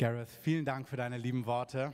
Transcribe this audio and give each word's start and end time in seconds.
Gareth, 0.00 0.30
vielen 0.30 0.64
Dank 0.64 0.88
für 0.88 0.96
deine 0.96 1.18
lieben 1.18 1.44
Worte. 1.44 1.92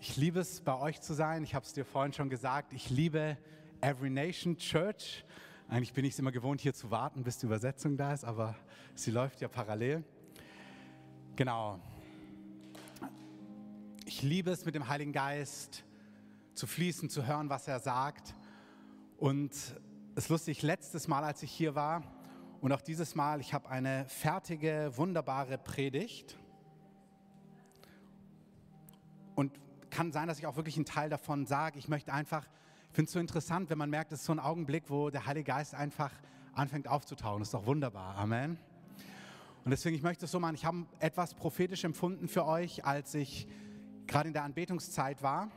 Ich 0.00 0.18
liebe 0.18 0.40
es, 0.40 0.60
bei 0.60 0.78
euch 0.78 1.00
zu 1.00 1.14
sein. 1.14 1.42
Ich 1.42 1.54
habe 1.54 1.64
es 1.64 1.72
dir 1.72 1.86
vorhin 1.86 2.12
schon 2.12 2.28
gesagt. 2.28 2.74
Ich 2.74 2.90
liebe 2.90 3.38
Every 3.80 4.10
Nation 4.10 4.58
Church. 4.58 5.24
Eigentlich 5.70 5.94
bin 5.94 6.04
ich 6.04 6.12
es 6.12 6.18
immer 6.18 6.30
gewohnt, 6.30 6.60
hier 6.60 6.74
zu 6.74 6.90
warten, 6.90 7.24
bis 7.24 7.38
die 7.38 7.46
Übersetzung 7.46 7.96
da 7.96 8.12
ist, 8.12 8.26
aber 8.26 8.54
sie 8.94 9.12
läuft 9.12 9.40
ja 9.40 9.48
parallel. 9.48 10.04
Genau. 11.36 11.80
Ich 14.04 14.20
liebe 14.20 14.50
es, 14.50 14.66
mit 14.66 14.74
dem 14.74 14.86
Heiligen 14.86 15.14
Geist 15.14 15.84
zu 16.52 16.66
fließen, 16.66 17.08
zu 17.08 17.26
hören, 17.26 17.48
was 17.48 17.66
er 17.66 17.80
sagt. 17.80 18.34
Und 19.16 19.52
es 19.52 20.24
ist 20.24 20.28
lustig, 20.28 20.60
letztes 20.60 21.08
Mal, 21.08 21.24
als 21.24 21.42
ich 21.42 21.50
hier 21.50 21.74
war, 21.74 22.02
und 22.60 22.72
auch 22.72 22.82
dieses 22.82 23.14
Mal, 23.14 23.40
ich 23.40 23.54
habe 23.54 23.70
eine 23.70 24.04
fertige, 24.04 24.92
wunderbare 24.96 25.56
Predigt. 25.56 26.36
Und 29.40 29.58
kann 29.88 30.12
sein, 30.12 30.28
dass 30.28 30.38
ich 30.38 30.46
auch 30.46 30.56
wirklich 30.56 30.76
einen 30.76 30.84
Teil 30.84 31.08
davon 31.08 31.46
sage. 31.46 31.78
Ich 31.78 31.88
möchte 31.88 32.12
einfach, 32.12 32.46
ich 32.90 32.94
finde 32.94 33.06
es 33.06 33.12
so 33.12 33.18
interessant, 33.18 33.70
wenn 33.70 33.78
man 33.78 33.88
merkt, 33.88 34.12
es 34.12 34.20
ist 34.20 34.26
so 34.26 34.32
ein 34.32 34.38
Augenblick, 34.38 34.90
wo 34.90 35.08
der 35.08 35.24
Heilige 35.24 35.44
Geist 35.44 35.74
einfach 35.74 36.12
anfängt 36.52 36.86
aufzutauen. 36.86 37.38
Das 37.38 37.48
ist 37.48 37.54
doch 37.54 37.64
wunderbar. 37.64 38.16
Amen. 38.16 38.58
Und 39.64 39.70
deswegen, 39.70 39.96
ich 39.96 40.02
möchte 40.02 40.26
es 40.26 40.30
so 40.30 40.40
machen. 40.40 40.56
Ich 40.56 40.66
habe 40.66 40.84
etwas 40.98 41.32
prophetisch 41.32 41.84
empfunden 41.84 42.28
für 42.28 42.44
euch, 42.44 42.84
als 42.84 43.14
ich 43.14 43.48
gerade 44.06 44.28
in 44.28 44.34
der 44.34 44.44
Anbetungszeit 44.44 45.22
war. 45.22 45.50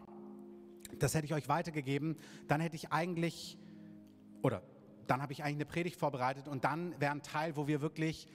Das 0.99 1.13
hätte 1.13 1.25
ich 1.25 1.33
euch 1.33 1.49
weitergegeben. 1.49 2.15
Dann 2.47 2.61
hätte 2.61 2.77
ich 2.77 2.93
eigentlich, 2.93 3.57
oder 4.43 4.63
dann 5.07 5.21
habe 5.21 5.33
ich 5.33 5.43
eigentlich 5.43 5.57
eine 5.57 5.65
Predigt 5.65 5.99
vorbereitet 5.99 6.47
und 6.47 6.63
dann 6.63 6.97
wäre 7.01 7.11
ein 7.11 7.21
Teil, 7.21 7.57
wo 7.57 7.67
wir 7.67 7.81
wirklich 7.81 8.29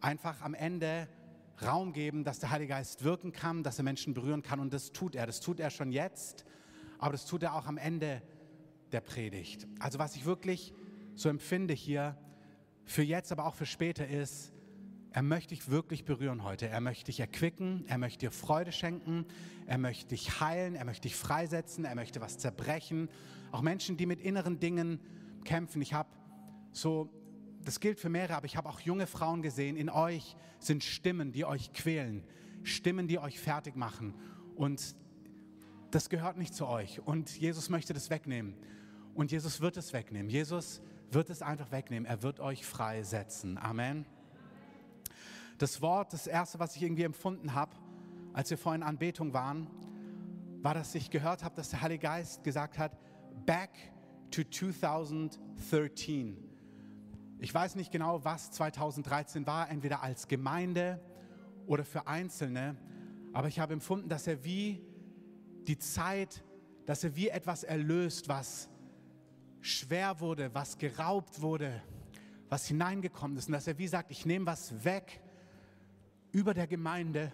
einfach 0.00 0.42
am 0.42 0.54
Ende 0.54 1.06
Raum 1.60 1.92
geben, 1.92 2.24
dass 2.24 2.38
der 2.38 2.50
Heilige 2.50 2.70
Geist 2.70 3.04
wirken 3.04 3.32
kann, 3.32 3.62
dass 3.62 3.78
er 3.78 3.84
Menschen 3.84 4.14
berühren 4.14 4.42
kann 4.42 4.60
und 4.60 4.72
das 4.72 4.92
tut 4.92 5.14
er. 5.14 5.26
Das 5.26 5.40
tut 5.40 5.60
er 5.60 5.70
schon 5.70 5.92
jetzt, 5.92 6.44
aber 6.98 7.12
das 7.12 7.26
tut 7.26 7.42
er 7.42 7.54
auch 7.54 7.66
am 7.66 7.76
Ende 7.76 8.22
der 8.92 9.00
Predigt. 9.00 9.66
Also 9.78 9.98
was 9.98 10.16
ich 10.16 10.24
wirklich 10.24 10.72
so 11.14 11.28
empfinde 11.28 11.74
hier 11.74 12.16
für 12.84 13.02
jetzt, 13.02 13.32
aber 13.32 13.46
auch 13.46 13.54
für 13.54 13.66
später 13.66 14.06
ist, 14.06 14.52
er 15.14 15.22
möchte 15.22 15.54
dich 15.54 15.68
wirklich 15.68 16.04
berühren 16.04 16.42
heute. 16.42 16.68
Er 16.68 16.80
möchte 16.80 17.06
dich 17.06 17.20
erquicken, 17.20 17.84
er 17.86 17.98
möchte 17.98 18.20
dir 18.20 18.30
Freude 18.30 18.72
schenken, 18.72 19.26
er 19.66 19.76
möchte 19.76 20.08
dich 20.08 20.40
heilen, 20.40 20.74
er 20.74 20.86
möchte 20.86 21.02
dich 21.02 21.16
freisetzen, 21.16 21.84
er 21.84 21.94
möchte 21.94 22.22
was 22.22 22.38
zerbrechen. 22.38 23.10
Auch 23.50 23.60
Menschen, 23.60 23.98
die 23.98 24.06
mit 24.06 24.20
inneren 24.20 24.58
Dingen 24.58 25.00
kämpfen. 25.44 25.82
Ich 25.82 25.92
habe 25.92 26.08
so 26.72 27.10
das 27.64 27.80
gilt 27.80 28.00
für 28.00 28.08
mehrere, 28.08 28.36
aber 28.36 28.46
ich 28.46 28.56
habe 28.56 28.68
auch 28.68 28.80
junge 28.80 29.06
Frauen 29.06 29.42
gesehen. 29.42 29.76
In 29.76 29.88
euch 29.88 30.36
sind 30.58 30.84
Stimmen, 30.84 31.32
die 31.32 31.44
euch 31.44 31.72
quälen, 31.72 32.24
Stimmen, 32.62 33.08
die 33.08 33.18
euch 33.18 33.38
fertig 33.38 33.76
machen. 33.76 34.14
Und 34.56 34.96
das 35.90 36.08
gehört 36.08 36.38
nicht 36.38 36.54
zu 36.54 36.66
euch. 36.66 37.00
Und 37.00 37.38
Jesus 37.38 37.68
möchte 37.68 37.92
das 37.92 38.10
wegnehmen. 38.10 38.54
Und 39.14 39.30
Jesus 39.30 39.60
wird 39.60 39.76
es 39.76 39.92
wegnehmen. 39.92 40.30
Jesus 40.30 40.80
wird 41.10 41.30
es 41.30 41.42
einfach 41.42 41.70
wegnehmen. 41.70 42.06
Er 42.06 42.22
wird 42.22 42.40
euch 42.40 42.64
freisetzen. 42.64 43.58
Amen. 43.58 44.06
Das 45.58 45.82
Wort, 45.82 46.12
das 46.12 46.26
erste, 46.26 46.58
was 46.58 46.76
ich 46.76 46.82
irgendwie 46.82 47.04
empfunden 47.04 47.54
habe, 47.54 47.76
als 48.32 48.50
wir 48.50 48.58
vorhin 48.58 48.82
Anbetung 48.82 49.34
waren, 49.34 49.68
war, 50.62 50.74
dass 50.74 50.94
ich 50.94 51.10
gehört 51.10 51.44
habe, 51.44 51.54
dass 51.54 51.70
der 51.70 51.82
Heilige 51.82 52.02
Geist 52.02 52.42
gesagt 52.42 52.78
hat, 52.78 52.96
back 53.44 53.70
to 54.30 54.44
2013. 54.44 56.51
Ich 57.42 57.52
weiß 57.52 57.74
nicht 57.74 57.90
genau, 57.90 58.24
was 58.24 58.52
2013 58.52 59.48
war, 59.48 59.68
entweder 59.68 60.00
als 60.00 60.28
Gemeinde 60.28 61.00
oder 61.66 61.84
für 61.84 62.06
Einzelne, 62.06 62.76
aber 63.32 63.48
ich 63.48 63.58
habe 63.58 63.72
empfunden, 63.72 64.08
dass 64.08 64.28
er 64.28 64.44
wie 64.44 64.80
die 65.66 65.76
Zeit, 65.76 66.44
dass 66.86 67.02
er 67.02 67.16
wie 67.16 67.30
etwas 67.30 67.64
erlöst, 67.64 68.28
was 68.28 68.68
schwer 69.60 70.20
wurde, 70.20 70.54
was 70.54 70.78
geraubt 70.78 71.42
wurde, 71.42 71.82
was 72.48 72.68
hineingekommen 72.68 73.36
ist. 73.36 73.48
Und 73.48 73.54
dass 73.54 73.66
er 73.66 73.76
wie 73.76 73.88
sagt, 73.88 74.12
ich 74.12 74.24
nehme 74.24 74.46
was 74.46 74.84
weg 74.84 75.20
über 76.30 76.54
der 76.54 76.68
Gemeinde 76.68 77.32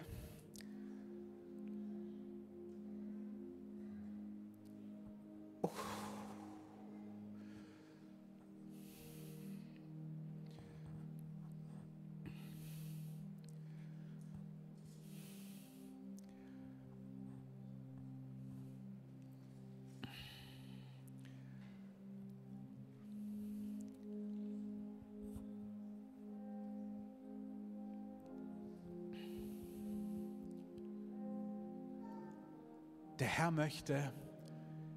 Herr 33.49 33.55
möchte 33.55 34.13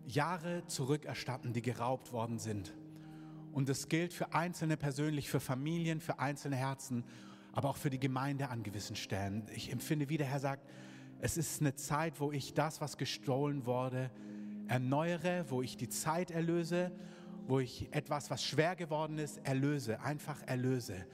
Jahre 0.04 0.66
zurückerstatten, 0.66 1.54
die 1.54 1.62
geraubt 1.62 2.12
worden 2.12 2.38
sind. 2.38 2.74
Und 3.50 3.70
das 3.70 3.88
gilt 3.88 4.12
für 4.12 4.34
Einzelne 4.34 4.76
persönlich, 4.76 5.30
für 5.30 5.40
Familien, 5.40 6.00
für 6.00 6.18
einzelne 6.18 6.56
Herzen, 6.56 7.02
aber 7.54 7.70
auch 7.70 7.78
für 7.78 7.88
die 7.88 7.98
Gemeinde 7.98 8.50
an 8.50 8.62
gewissen 8.62 8.94
Stellen. 8.94 9.46
Ich 9.54 9.72
empfinde, 9.72 10.10
wie 10.10 10.18
der 10.18 10.26
Herr 10.26 10.38
sagt, 10.38 10.68
es 11.22 11.38
ist 11.38 11.62
eine 11.62 11.76
Zeit, 11.76 12.20
wo 12.20 12.30
ich 12.30 12.52
das, 12.52 12.82
was 12.82 12.98
gestohlen 12.98 13.64
wurde, 13.64 14.10
erneuere, 14.68 15.46
wo 15.48 15.62
ich 15.62 15.78
die 15.78 15.88
Zeit 15.88 16.30
erlöse, 16.30 16.92
wo 17.46 17.58
ich 17.58 17.88
etwas, 17.94 18.28
was 18.28 18.44
schwer 18.44 18.76
geworden 18.76 19.16
ist, 19.16 19.38
erlöse, 19.46 19.98
einfach 20.02 20.42
erlöse. 20.46 21.06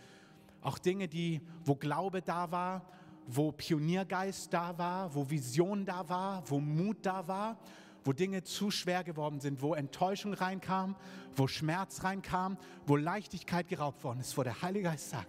Auch 0.61 0.79
Dinge, 0.79 1.07
die, 1.07 1.41
wo 1.65 1.77
Glaube 1.77 2.21
da 2.21 2.51
war, 2.51 2.98
wo 3.29 3.53
Pioniergeist 3.53 4.53
da 4.53 4.77
war, 4.79 5.15
wo 5.15 5.29
Vision 5.29 5.85
da 5.85 6.09
war, 6.09 6.43
wo 6.51 6.59
Mut 6.59 6.99
da 7.03 7.29
war, 7.29 7.59
wo 8.03 8.13
Dinge 8.13 8.43
zu 8.43 8.71
schwer 8.71 9.05
geworden 9.05 9.39
sind, 9.39 9.61
wo 9.61 9.75
Enttäuschung 9.75 10.33
reinkam, 10.33 10.97
wo 11.37 11.47
Schmerz 11.47 12.03
reinkam, 12.05 12.57
wo 12.87 12.97
Leichtigkeit 12.97 13.69
geraubt 13.69 14.03
worden 14.03 14.21
ist, 14.21 14.37
wo 14.39 14.43
der 14.43 14.63
Heilige 14.63 14.85
Geist 14.85 15.11
sagt, 15.11 15.29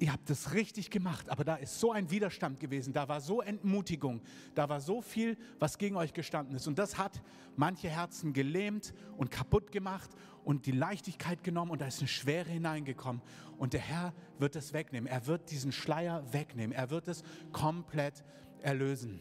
ihr 0.00 0.12
habt 0.12 0.30
es 0.30 0.54
richtig 0.54 0.90
gemacht, 0.90 1.28
aber 1.28 1.44
da 1.44 1.56
ist 1.56 1.78
so 1.78 1.92
ein 1.92 2.10
Widerstand 2.10 2.58
gewesen, 2.58 2.94
da 2.94 3.06
war 3.06 3.20
so 3.20 3.42
Entmutigung, 3.42 4.22
da 4.54 4.68
war 4.68 4.80
so 4.80 5.02
viel, 5.02 5.36
was 5.58 5.76
gegen 5.76 5.96
euch 5.96 6.14
gestanden 6.14 6.56
ist. 6.56 6.66
Und 6.66 6.78
das 6.78 6.96
hat 6.96 7.22
manche 7.54 7.90
Herzen 7.90 8.32
gelähmt 8.32 8.94
und 9.18 9.30
kaputt 9.30 9.70
gemacht 9.70 10.10
und 10.42 10.64
die 10.64 10.72
Leichtigkeit 10.72 11.44
genommen 11.44 11.70
und 11.70 11.82
da 11.82 11.86
ist 11.86 11.98
eine 11.98 12.08
Schwere 12.08 12.48
hineingekommen. 12.48 13.20
Und 13.58 13.74
der 13.74 13.80
Herr 13.80 14.14
wird 14.38 14.56
es 14.56 14.72
wegnehmen. 14.72 15.06
Er 15.06 15.26
wird 15.26 15.50
diesen 15.50 15.70
Schleier 15.70 16.24
wegnehmen. 16.32 16.74
Er 16.74 16.88
wird 16.88 17.06
es 17.06 17.22
komplett 17.52 18.24
erlösen. 18.62 19.20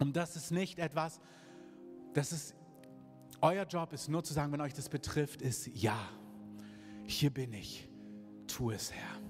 Und 0.00 0.16
das 0.16 0.34
ist 0.34 0.50
nicht 0.50 0.80
etwas, 0.80 1.20
das 2.14 2.32
ist, 2.32 2.56
euer 3.40 3.64
Job 3.64 3.92
ist 3.92 4.08
nur 4.08 4.24
zu 4.24 4.34
sagen, 4.34 4.50
wenn 4.52 4.60
euch 4.60 4.74
das 4.74 4.88
betrifft, 4.88 5.40
ist 5.40 5.68
ja, 5.68 5.96
hier 7.04 7.30
bin 7.30 7.52
ich, 7.52 7.88
tu 8.48 8.72
es, 8.72 8.92
Herr. 8.92 9.29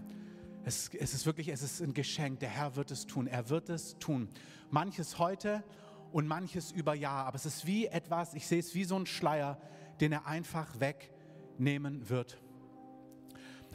Es, 0.65 0.91
es 0.95 1.15
ist 1.15 1.27
wirklich, 1.27 1.49
es 1.49 1.63
ist 1.63 1.81
ein 1.81 1.95
Geschenk. 1.95 2.41
Der 2.41 2.51
Herr 2.51 2.77
wird 2.77 2.91
es 2.91 3.07
tun. 3.07 3.27
Er 3.27 3.49
wird 3.49 3.69
es 3.69 3.99
tun. 3.99 4.29
Manches 4.71 5.19
heute 5.19 5.65
und 6.13 6.27
manches 6.27 6.71
über 6.73 6.95
Jahr. 6.95 7.27
Aber 7.27 7.37
es 7.37 7.47
ist 7.47 7.67
wie 7.67 7.87
etwas, 7.87 8.35
ich 8.35 8.47
sehe 8.47 8.61
es 8.61 8.75
wie 8.75 8.85
so 8.85 8.97
ein 8.97 9.07
Schleier, 9.07 9.59
den 10.01 10.13
er 10.13 10.27
einfach 10.27 10.79
wegnehmen 10.81 12.09
wird. 12.09 12.39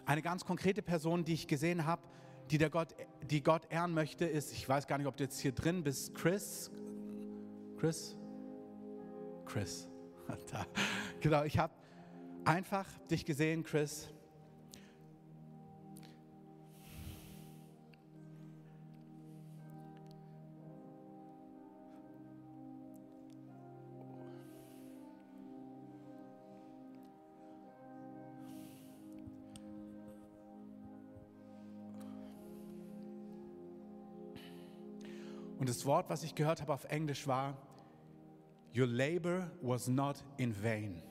Eine 0.06 0.22
ganz 0.22 0.46
konkrete 0.46 0.81
Person, 0.81 1.23
die 1.23 1.34
ich 1.34 1.47
gesehen 1.47 1.85
habe, 1.85 2.03
die, 2.51 2.59
der 2.59 2.69
Gott, 2.69 2.96
die 3.23 3.41
Gott 3.41 3.64
ehren 3.72 3.93
möchte, 3.93 4.26
ist, 4.26 4.52
ich 4.52 4.70
weiß 4.70 4.85
gar 4.85 4.99
nicht, 4.99 5.08
ob 5.08 5.17
du 5.17 5.23
jetzt 5.23 5.40
hier 5.40 5.52
drin 5.52 5.84
bist, 5.84 6.14
Chris. 6.14 6.70
Chris? 7.78 8.16
Chris. 9.46 9.87
Genau, 11.22 11.43
ich 11.43 11.58
habe 11.58 11.73
einfach 12.43 12.85
dich 13.09 13.26
gesehen, 13.26 13.64
Chris. 13.64 14.09
Und 35.66 35.70
das 35.70 35.84
Wort, 35.88 36.12
was 36.12 36.22
ich 36.22 36.35
gehört 36.35 36.62
habe 36.62 36.72
auf 36.72 36.84
Englisch 36.84 37.26
war, 37.26 37.58
Your 38.78 38.85
labor 38.85 39.50
was 39.64 39.88
not 39.88 40.23
in 40.38 40.53
vain. 40.53 41.02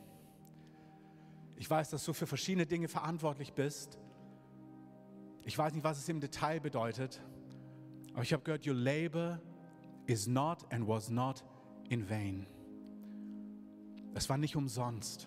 Ich 1.56 1.68
weiß, 1.68 1.90
dass 1.90 2.04
du 2.04 2.12
für 2.12 2.28
verschiedene 2.28 2.64
Dinge 2.64 2.86
verantwortlich 2.86 3.52
bist. 3.52 3.98
Ich 5.42 5.58
weiß 5.58 5.74
nicht, 5.74 5.82
was 5.82 5.98
es 5.98 6.08
im 6.08 6.20
Detail 6.20 6.60
bedeutet, 6.60 7.20
Aber 8.12 8.22
ich 8.22 8.32
habe 8.32 8.44
gehört, 8.44 8.64
your 8.64 8.76
labor 8.76 9.40
is 10.06 10.28
not 10.28 10.72
and 10.72 10.86
was 10.86 11.10
not 11.10 11.44
in 11.88 12.08
vain. 12.08 12.46
Es 14.14 14.28
war 14.28 14.38
nicht 14.38 14.54
umsonst. 14.54 15.26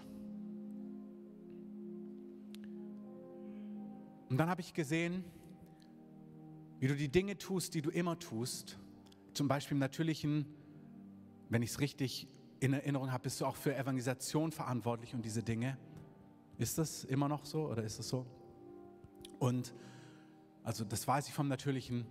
Und 4.29 4.37
dann 4.37 4.49
habe 4.49 4.61
ich 4.61 4.73
gesehen, 4.73 5.25
wie 6.79 6.87
du 6.87 6.95
die 6.95 7.09
Dinge 7.09 7.37
tust, 7.37 7.73
die 7.73 7.81
du 7.81 7.89
immer 7.89 8.17
tust. 8.17 8.79
Zum 9.37 9.47
Beispiel 9.47 9.75
im 9.75 9.79
natürlichen, 9.79 10.47
wenn 11.49 11.61
ich 11.61 11.69
es 11.69 11.79
richtig 11.79 12.27
in 12.59 12.73
Erinnerung 12.73 13.11
habe, 13.11 13.21
bist 13.21 13.39
du 13.39 13.45
auch 13.45 13.55
für 13.55 13.75
Evangelisation 13.75 14.51
verantwortlich 14.51 15.13
und 15.13 15.23
diese 15.23 15.43
Dinge. 15.43 15.77
Ist 16.57 16.79
das 16.79 17.03
immer 17.03 17.27
noch 17.27 17.45
so 17.45 17.67
oder 17.67 17.83
ist 17.83 17.99
es 17.99 18.09
so? 18.09 18.25
Und 19.37 19.75
also 20.63 20.83
das 20.83 21.07
weiß 21.07 21.27
ich 21.27 21.35
vom 21.35 21.49
Natürlichen. 21.49 22.07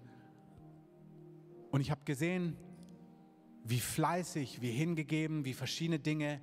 Und 1.73 1.81
ich 1.81 1.91
habe 1.91 2.03
gesehen, 2.05 2.57
wie 3.65 3.81
fleißig, 3.81 4.61
wie 4.61 4.71
hingegeben, 4.71 5.45
wie 5.45 5.55
verschiedene 5.55 5.99
Dinge 5.99 6.41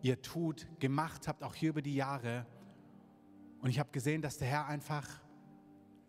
ihr 0.00 0.22
tut, 0.22 0.66
gemacht 0.80 1.28
habt, 1.28 1.42
auch 1.42 1.54
hier 1.54 1.68
über 1.68 1.82
die 1.82 1.94
Jahre. 1.94 2.46
Und 3.60 3.68
ich 3.68 3.78
habe 3.78 3.90
gesehen, 3.92 4.22
dass 4.22 4.38
der 4.38 4.48
Herr 4.48 4.64
einfach, 4.64 5.06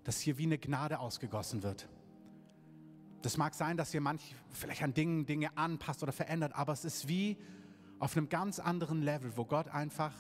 dass 0.06 0.22
hier 0.22 0.38
wie 0.38 0.44
eine 0.44 0.60
Gnade 0.60 1.00
ausgegossen 1.00 1.62
wird. 1.62 1.90
Das 3.24 3.38
mag 3.38 3.56
sein, 3.56 3.78
dass 3.78 3.94
ihr 3.94 4.02
manch 4.02 4.36
vielleicht 4.52 4.84
an 4.84 4.94
Dingen 4.94 5.26
Dinge 5.26 5.58
anpasst 5.58 6.04
oder 6.04 6.12
verändert, 6.12 6.54
aber 6.54 6.74
es 6.74 6.84
ist 6.84 7.08
wie 7.08 7.38
auf 7.98 8.18
einem 8.18 8.28
ganz 8.28 8.60
anderen 8.60 9.02
Level, 9.02 9.38
wo 9.38 9.46
Gott 9.46 9.70
einfach 9.70 10.14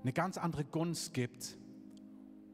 eine 0.00 0.14
ganz 0.14 0.38
andere 0.38 0.64
Gunst 0.64 1.12
gibt 1.12 1.58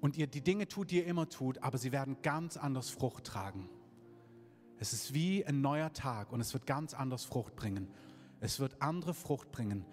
und 0.01 0.17
ihr 0.17 0.27
die 0.27 0.41
Dinge 0.41 0.67
tut, 0.67 0.91
die 0.91 0.97
ihr 0.97 1.07
immer 1.07 1.29
tut, 1.29 1.63
aber 1.63 1.79
sie 1.79 1.93
werden 1.93 2.17
ganz 2.23 2.57
anders 2.57 2.91
Frucht 2.91 3.25
tragen. 3.25 3.69
Es 4.81 4.93
ist 4.93 5.15
wie 5.15 5.47
ein 5.47 5.61
neuer 5.61 5.93
Tag 5.93 6.33
und 6.33 6.41
es 6.41 6.53
wird 6.53 6.67
ganz 6.67 6.95
anders 6.95 7.25
Frucht 7.25 7.55
bringen. 7.55 7.87
Es 8.41 8.59
wird 8.59 8.83
andere 8.83 9.15
Frucht 9.15 9.53
bringen. 9.53 9.85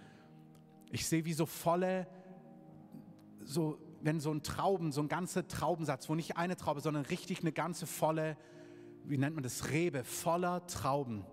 Ich 0.90 1.06
sehe 1.08 1.24
wie 1.26 1.34
so 1.34 1.46
volle 1.46 2.08
so, 3.44 3.78
wenn 4.02 4.20
so 4.20 4.32
ein 4.32 4.44
Trauben, 4.44 4.92
so 4.92 5.02
ein 5.02 5.08
ganzer 5.08 5.48
Traubensatz, 5.48 6.10
wo 6.10 6.16
nicht 6.16 6.38
eine 6.38 6.56
Traube, 6.56 6.82
sondern 6.82 7.06
richtig 7.06 7.42
eine 7.42 7.52
ganze 7.52 7.86
volle, 7.86 8.38
wie 9.06 9.18
nennt 9.18 9.36
man 9.36 9.44
das, 9.44 9.70
Rebe, 9.70 10.04
voller 10.04 10.66
Trauben. 10.68 11.26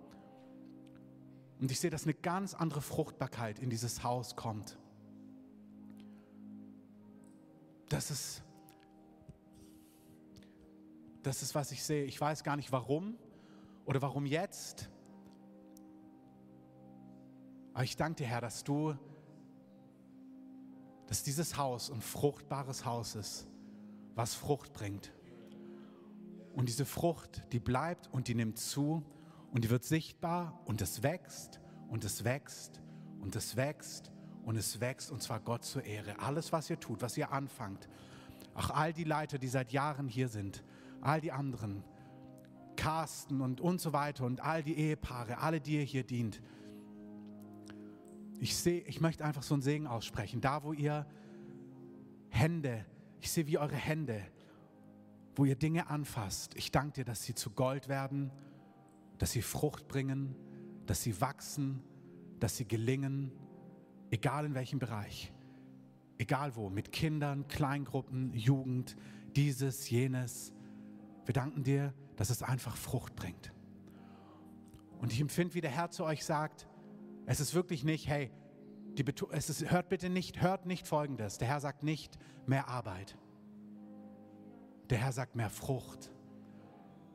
Und 1.61 1.71
ich 1.71 1.81
sehe, 1.81 1.91
dass 1.91 2.05
eine 2.05 2.15
ganz 2.15 2.55
andere 2.55 2.83
Fruchtbarkeit 2.83 3.59
in 3.59 3.71
dieses 3.71 4.03
Haus 4.03 4.37
kommt. 4.37 4.79
Das 7.89 8.11
ist, 8.11 8.43
das 11.23 11.43
ist, 11.43 11.55
was 11.55 11.73
ich 11.73 11.83
sehe. 11.83 12.05
Ich 12.05 12.21
weiß 12.21 12.45
gar 12.45 12.57
nicht 12.57 12.73
warum 12.73 13.17
oder 13.85 14.03
warum 14.03 14.27
jetzt. 14.27 14.91
Aber 17.73 17.85
ich 17.85 17.97
danke 17.97 18.23
dir, 18.23 18.27
Herr, 18.27 18.41
dass 18.41 18.65
du 18.65 18.97
dass 21.07 21.23
dieses 21.23 21.57
Haus 21.57 21.91
ein 21.91 22.01
fruchtbares 22.01 22.85
Haus 22.85 23.15
ist, 23.15 23.47
was 24.15 24.35
Frucht 24.35 24.73
bringt. 24.73 25.13
Und 26.55 26.69
diese 26.69 26.85
Frucht, 26.85 27.43
die 27.53 27.61
bleibt 27.61 28.09
und 28.13 28.29
die 28.29 28.35
nimmt 28.35 28.59
zu 28.59 29.05
und 29.53 29.65
die 29.65 29.71
wird 29.71 29.85
sichtbar 29.85 30.59
und 30.65 30.81
es 30.81 31.03
wächst 31.03 31.61
und 31.89 32.05
es 32.05 32.25
wächst 32.25 32.81
und 33.21 33.37
es 33.37 33.57
wächst 33.57 34.11
und 34.45 34.57
es 34.57 34.81
wächst 34.81 35.11
und 35.11 35.23
zwar 35.23 35.41
Gott 35.41 35.65
zur 35.65 35.85
Ehre. 35.85 36.19
Alles, 36.19 36.53
was 36.53 36.71
ihr 36.71 36.81
tut, 36.81 37.03
was 37.03 37.17
ihr 37.17 37.31
anfangt, 37.31 37.89
auch 38.55 38.71
all 38.71 38.93
die 38.93 39.05
Leiter, 39.05 39.39
die 39.39 39.49
seit 39.49 39.73
Jahren 39.73 40.09
hier 40.09 40.29
sind, 40.29 40.65
all 41.03 41.21
die 41.21 41.33
anderen, 41.33 41.85
Carsten 42.77 43.41
und 43.41 43.61
und 43.61 43.81
so 43.81 43.93
weiter 43.93 44.25
und 44.25 44.41
all 44.41 44.63
die 44.63 44.77
Ehepaare, 44.79 45.39
alle, 45.39 45.61
die 45.61 45.77
ihr 45.77 45.83
hier 45.83 46.05
dient, 46.05 46.41
ich 48.41 48.57
sehe, 48.57 48.81
ich 48.83 49.01
möchte 49.01 49.25
einfach 49.25 49.43
so 49.43 49.55
einen 49.55 49.63
Segen 49.63 49.87
aussprechen. 49.87 50.41
Da, 50.41 50.63
wo 50.63 50.73
ihr 50.73 51.07
Hände, 52.29 52.85
ich 53.21 53.31
sehe 53.31 53.47
wie 53.47 53.59
eure 53.59 53.77
Hände, 53.77 54.23
wo 55.35 55.45
ihr 55.45 55.57
Dinge 55.57 55.89
anfasst. 55.89 56.55
Ich 56.55 56.71
danke 56.71 56.95
dir, 56.95 57.05
dass 57.05 57.25
sie 57.25 57.35
zu 57.35 57.51
Gold 57.51 57.89
werden, 57.89 58.31
dass 59.19 59.33
sie 59.33 59.43
Frucht 59.43 59.89
bringen, 59.89 60.35
dass 60.87 61.03
sie 61.03 61.21
wachsen, 61.21 61.83
dass 62.41 62.57
sie 62.57 62.67
gelingen, 62.67 63.33
egal 64.11 64.47
in 64.47 64.55
welchem 64.55 64.79
Bereich, 64.79 65.33
egal 66.19 66.57
wo, 66.57 66.71
mit 66.71 66.93
Kindern, 66.93 67.49
Kleingruppen, 67.49 68.33
Jugend, 68.35 68.97
dieses, 69.35 69.91
jenes. 69.91 70.53
Wir 71.25 71.35
danken 71.35 71.63
dir, 71.65 71.93
dass 72.17 72.31
es 72.31 72.43
einfach 72.43 72.77
Frucht 72.77 73.17
bringt. 73.17 73.53
Und 74.99 75.13
ich 75.13 75.21
empfinde, 75.21 75.55
wie 75.55 75.61
der 75.61 75.71
Herr 75.71 75.91
zu 75.91 76.05
euch 76.05 76.25
sagt, 76.25 76.67
es 77.27 77.41
ist 77.41 77.55
wirklich 77.55 77.85
nicht, 77.85 78.09
hey, 78.09 78.31
es 79.33 79.51
ist, 79.51 79.71
hört 79.71 79.89
bitte 79.89 80.09
nicht, 80.09 80.41
hört 80.41 80.65
nicht 80.65 80.87
Folgendes. 80.87 81.39
Der 81.39 81.49
Herr 81.49 81.61
sagt 81.61 81.83
nicht 81.83 82.17
mehr 82.47 82.69
Arbeit. 82.69 83.19
Der 84.89 84.99
Herr 84.99 85.13
sagt 85.13 85.35
mehr 85.35 85.51
Frucht. 85.51 86.11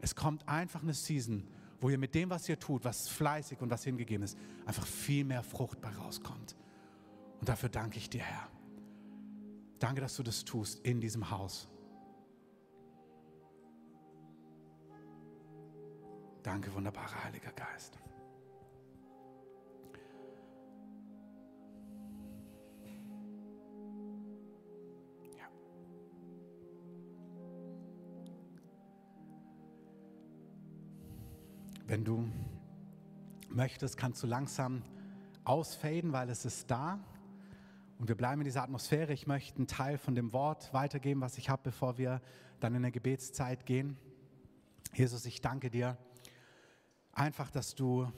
Es 0.02 0.16
kommt 0.16 0.48
einfach 0.48 0.84
eine 0.84 0.94
Season, 0.94 1.48
wo 1.80 1.90
ihr 1.90 1.98
mit 1.98 2.14
dem, 2.14 2.30
was 2.30 2.48
ihr 2.50 2.60
tut, 2.60 2.84
was 2.84 3.08
fleißig 3.08 3.62
und 3.62 3.72
was 3.72 3.84
hingegeben 3.84 4.24
ist, 4.24 4.38
einfach 4.66 4.86
viel 4.86 5.24
mehr 5.24 5.42
Frucht 5.44 5.82
bei 5.82 5.90
rauskommt. 5.90 6.56
Und 7.40 7.50
dafür 7.50 7.70
danke 7.70 7.98
ich 7.98 8.10
dir, 8.10 8.22
Herr. 8.22 8.50
Danke, 9.80 10.02
dass 10.02 10.16
du 10.16 10.24
das 10.24 10.44
tust 10.44 10.80
in 10.86 11.00
diesem 11.00 11.32
Haus. 11.32 11.68
Danke, 16.44 16.74
wunderbarer 16.74 17.24
Heiliger 17.24 17.52
Geist. 17.54 17.98
Wenn 31.92 32.06
du 32.06 32.32
möchtest, 33.50 33.98
kannst 33.98 34.24
du 34.24 34.28
langsam 34.28 34.82
ausfaden, 35.44 36.14
weil 36.14 36.30
es 36.30 36.46
ist 36.46 36.72
da. 36.72 36.98
Und 38.00 38.08
wir 38.08 38.16
bleiben 38.16 38.40
in 38.40 38.46
dieser 38.46 38.64
Atmosphäre. 38.64 39.12
Ich 39.12 39.28
möchte 39.28 39.58
einen 39.58 39.68
Teil 39.68 39.98
von 39.98 40.16
dem 40.16 40.32
Wort 40.32 40.74
weitergeben, 40.74 41.20
was 41.20 41.38
ich 41.38 41.50
habe, 41.50 41.64
bevor 41.64 41.98
wir 41.98 42.22
dann 42.62 42.76
in 42.76 42.84
der 42.84 42.92
Gebetszeit 42.92 43.66
gehen. 43.66 43.98
Jesus, 44.94 45.26
ich 45.26 45.42
danke 45.42 45.70
dir 45.70 45.98
einfach, 47.12 47.52
dass 47.52 47.76
du 47.76 48.10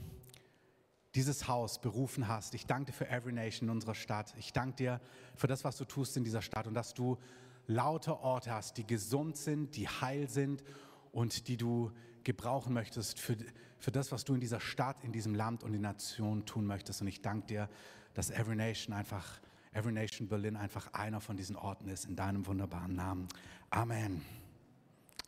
dieses 1.16 1.48
Haus 1.48 1.82
berufen 1.82 2.28
hast. 2.28 2.54
Ich 2.54 2.68
danke 2.68 2.92
dir 2.92 2.94
für 2.96 3.10
Every 3.10 3.34
Nation 3.34 3.70
in 3.70 3.74
unserer 3.74 3.96
Stadt. 3.96 4.36
Ich 4.38 4.54
danke 4.54 4.76
dir 4.76 5.02
für 5.36 5.48
das, 5.48 5.64
was 5.64 5.78
du 5.78 5.86
tust 5.86 6.16
in 6.16 6.24
dieser 6.24 6.44
Stadt 6.44 6.68
und 6.68 6.76
dass 6.76 6.94
du 6.94 7.18
laute 7.66 8.20
Orte 8.20 8.52
hast, 8.52 8.78
die 8.78 8.86
gesund 8.86 9.36
sind, 9.36 9.76
die 9.76 9.88
heil 9.88 10.30
sind 10.30 10.64
und 11.12 11.48
die 11.48 11.58
du 11.58 11.92
gebrauchen 12.24 12.74
möchtest 12.74 13.20
für, 13.20 13.38
für 13.80 13.92
das, 13.92 14.12
was 14.12 14.24
du 14.24 14.34
in 14.34 14.40
dieser 14.40 14.60
Stadt, 14.60 15.04
in 15.04 15.12
diesem 15.12 15.36
Land 15.36 15.64
und 15.64 15.74
in 15.74 15.82
Nation 15.82 16.46
tun 16.46 16.66
möchtest. 16.66 17.02
Und 17.02 17.08
ich 17.08 17.22
danke 17.22 17.48
dir, 17.48 17.70
dass 18.14 18.30
Every 18.30 18.56
Nation 18.56 18.96
einfach, 18.96 19.40
Every 19.72 19.92
Nation 19.92 20.28
Berlin 20.28 20.56
einfach 20.56 20.94
einer 20.94 21.20
von 21.20 21.38
diesen 21.38 21.56
Orten 21.56 21.88
ist, 21.90 22.06
in 22.06 22.16
deinem 22.16 22.46
wunderbaren 22.46 22.96
Namen. 22.96 23.28
Amen. 23.70 24.22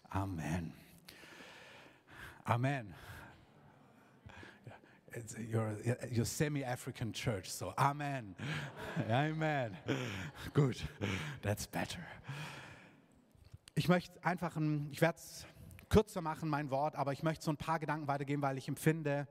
Amen. 0.09 0.73
Amen. 2.45 2.93
You're, 5.49 5.77
you're 6.11 6.25
semi-African 6.25 7.13
church, 7.13 7.49
so 7.49 7.73
Amen. 7.77 8.35
Amen. 9.09 9.77
Gut, 10.53 10.83
that's 11.41 11.67
better. 11.67 11.99
Ich 13.75 13.87
möchte 13.87 14.23
einfach, 14.23 14.55
ein, 14.57 14.89
ich 14.91 15.01
werde 15.01 15.17
es 15.17 15.45
kürzer 15.89 16.21
machen, 16.21 16.49
mein 16.49 16.69
Wort, 16.71 16.95
aber 16.95 17.13
ich 17.13 17.23
möchte 17.23 17.45
so 17.45 17.51
ein 17.51 17.57
paar 17.57 17.79
Gedanken 17.79 18.07
weitergeben, 18.07 18.41
weil 18.41 18.57
ich 18.57 18.67
empfinde, 18.67 19.27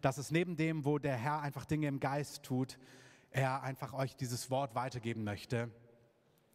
dass 0.00 0.18
es 0.18 0.30
neben 0.30 0.56
dem, 0.56 0.84
wo 0.84 0.98
der 0.98 1.16
Herr 1.16 1.40
einfach 1.40 1.64
Dinge 1.64 1.86
im 1.88 2.00
Geist 2.00 2.42
tut, 2.42 2.78
er 3.30 3.62
einfach 3.62 3.92
euch 3.94 4.16
dieses 4.16 4.50
Wort 4.50 4.74
weitergeben 4.74 5.24
möchte. 5.24 5.70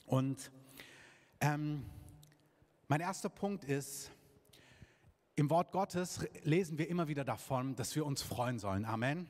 Und 0.06 0.52
ähm, 1.42 1.86
mein 2.88 3.02
erster 3.02 3.30
Punkt 3.30 3.64
ist, 3.64 4.12
im 5.36 5.50
Wort 5.50 5.72
Gottes 5.72 6.28
lesen 6.44 6.78
wir 6.78 6.90
immer 6.90 7.08
wieder 7.08 7.24
davon, 7.24 7.76
dass 7.76 7.96
wir 7.96 8.06
uns 8.06 8.22
freuen 8.22 8.60
sollen. 8.60 8.86
Amen. 8.86 9.30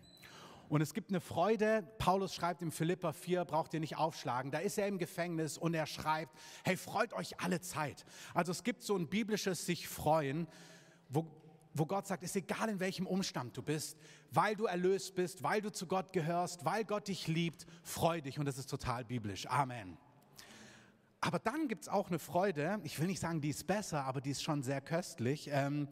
Und 0.70 0.82
es 0.82 0.94
gibt 0.94 1.10
eine 1.10 1.20
Freude. 1.20 1.84
Paulus 1.98 2.36
schreibt 2.36 2.62
im 2.62 2.72
Philippa 2.72 3.12
4, 3.12 3.44
braucht 3.44 3.74
ihr 3.74 3.80
nicht 3.80 3.98
aufschlagen. 3.98 4.52
Da 4.52 4.60
ist 4.60 4.78
er 4.78 4.88
im 4.88 5.00
Gefängnis 5.00 5.58
und 5.58 5.74
er 5.74 5.88
schreibt, 5.88 6.38
hey, 6.64 6.78
freut 6.78 7.12
euch 7.14 7.40
alle 7.42 7.60
Zeit. 7.60 8.06
Also 8.36 8.52
es 8.52 8.64
gibt 8.64 8.84
so 8.84 8.96
ein 8.96 9.08
biblisches 9.10 9.66
sich 9.66 9.88
freuen, 9.88 10.48
wo, 11.10 11.26
wo 11.74 11.88
Gott 11.88 12.06
sagt, 12.06 12.22
ist 12.22 12.36
egal 12.36 12.70
in 12.70 12.80
welchem 12.80 13.08
Umstand 13.08 13.58
du 13.58 13.64
bist, 13.64 13.98
weil 14.30 14.56
du 14.56 14.66
erlöst 14.66 15.16
bist, 15.16 15.42
weil 15.42 15.60
du 15.60 15.72
zu 15.72 15.88
Gott 15.88 16.14
gehörst, 16.14 16.64
weil 16.66 16.86
Gott 16.86 17.08
dich 17.08 17.28
liebt, 17.28 17.66
freu 17.82 18.22
dich. 18.22 18.38
Und 18.38 18.46
das 18.46 18.60
ist 18.60 18.70
total 18.70 19.04
biblisch. 19.06 19.48
Amen. 19.48 19.98
Aber 21.20 21.40
dann 21.40 21.68
gibt 21.68 21.84
es 21.84 21.90
auch 21.90 22.10
eine 22.10 22.20
Freude, 22.20 22.80
ich 22.84 23.00
will 23.00 23.08
nicht 23.08 23.20
sagen, 23.20 23.42
die 23.42 23.50
ist 23.50 23.66
besser, 23.66 24.06
aber 24.06 24.22
die 24.22 24.30
ist 24.30 24.44
schon 24.44 24.62
sehr 24.62 24.82
köstlich. 24.82 25.50
Ähm, 25.52 25.90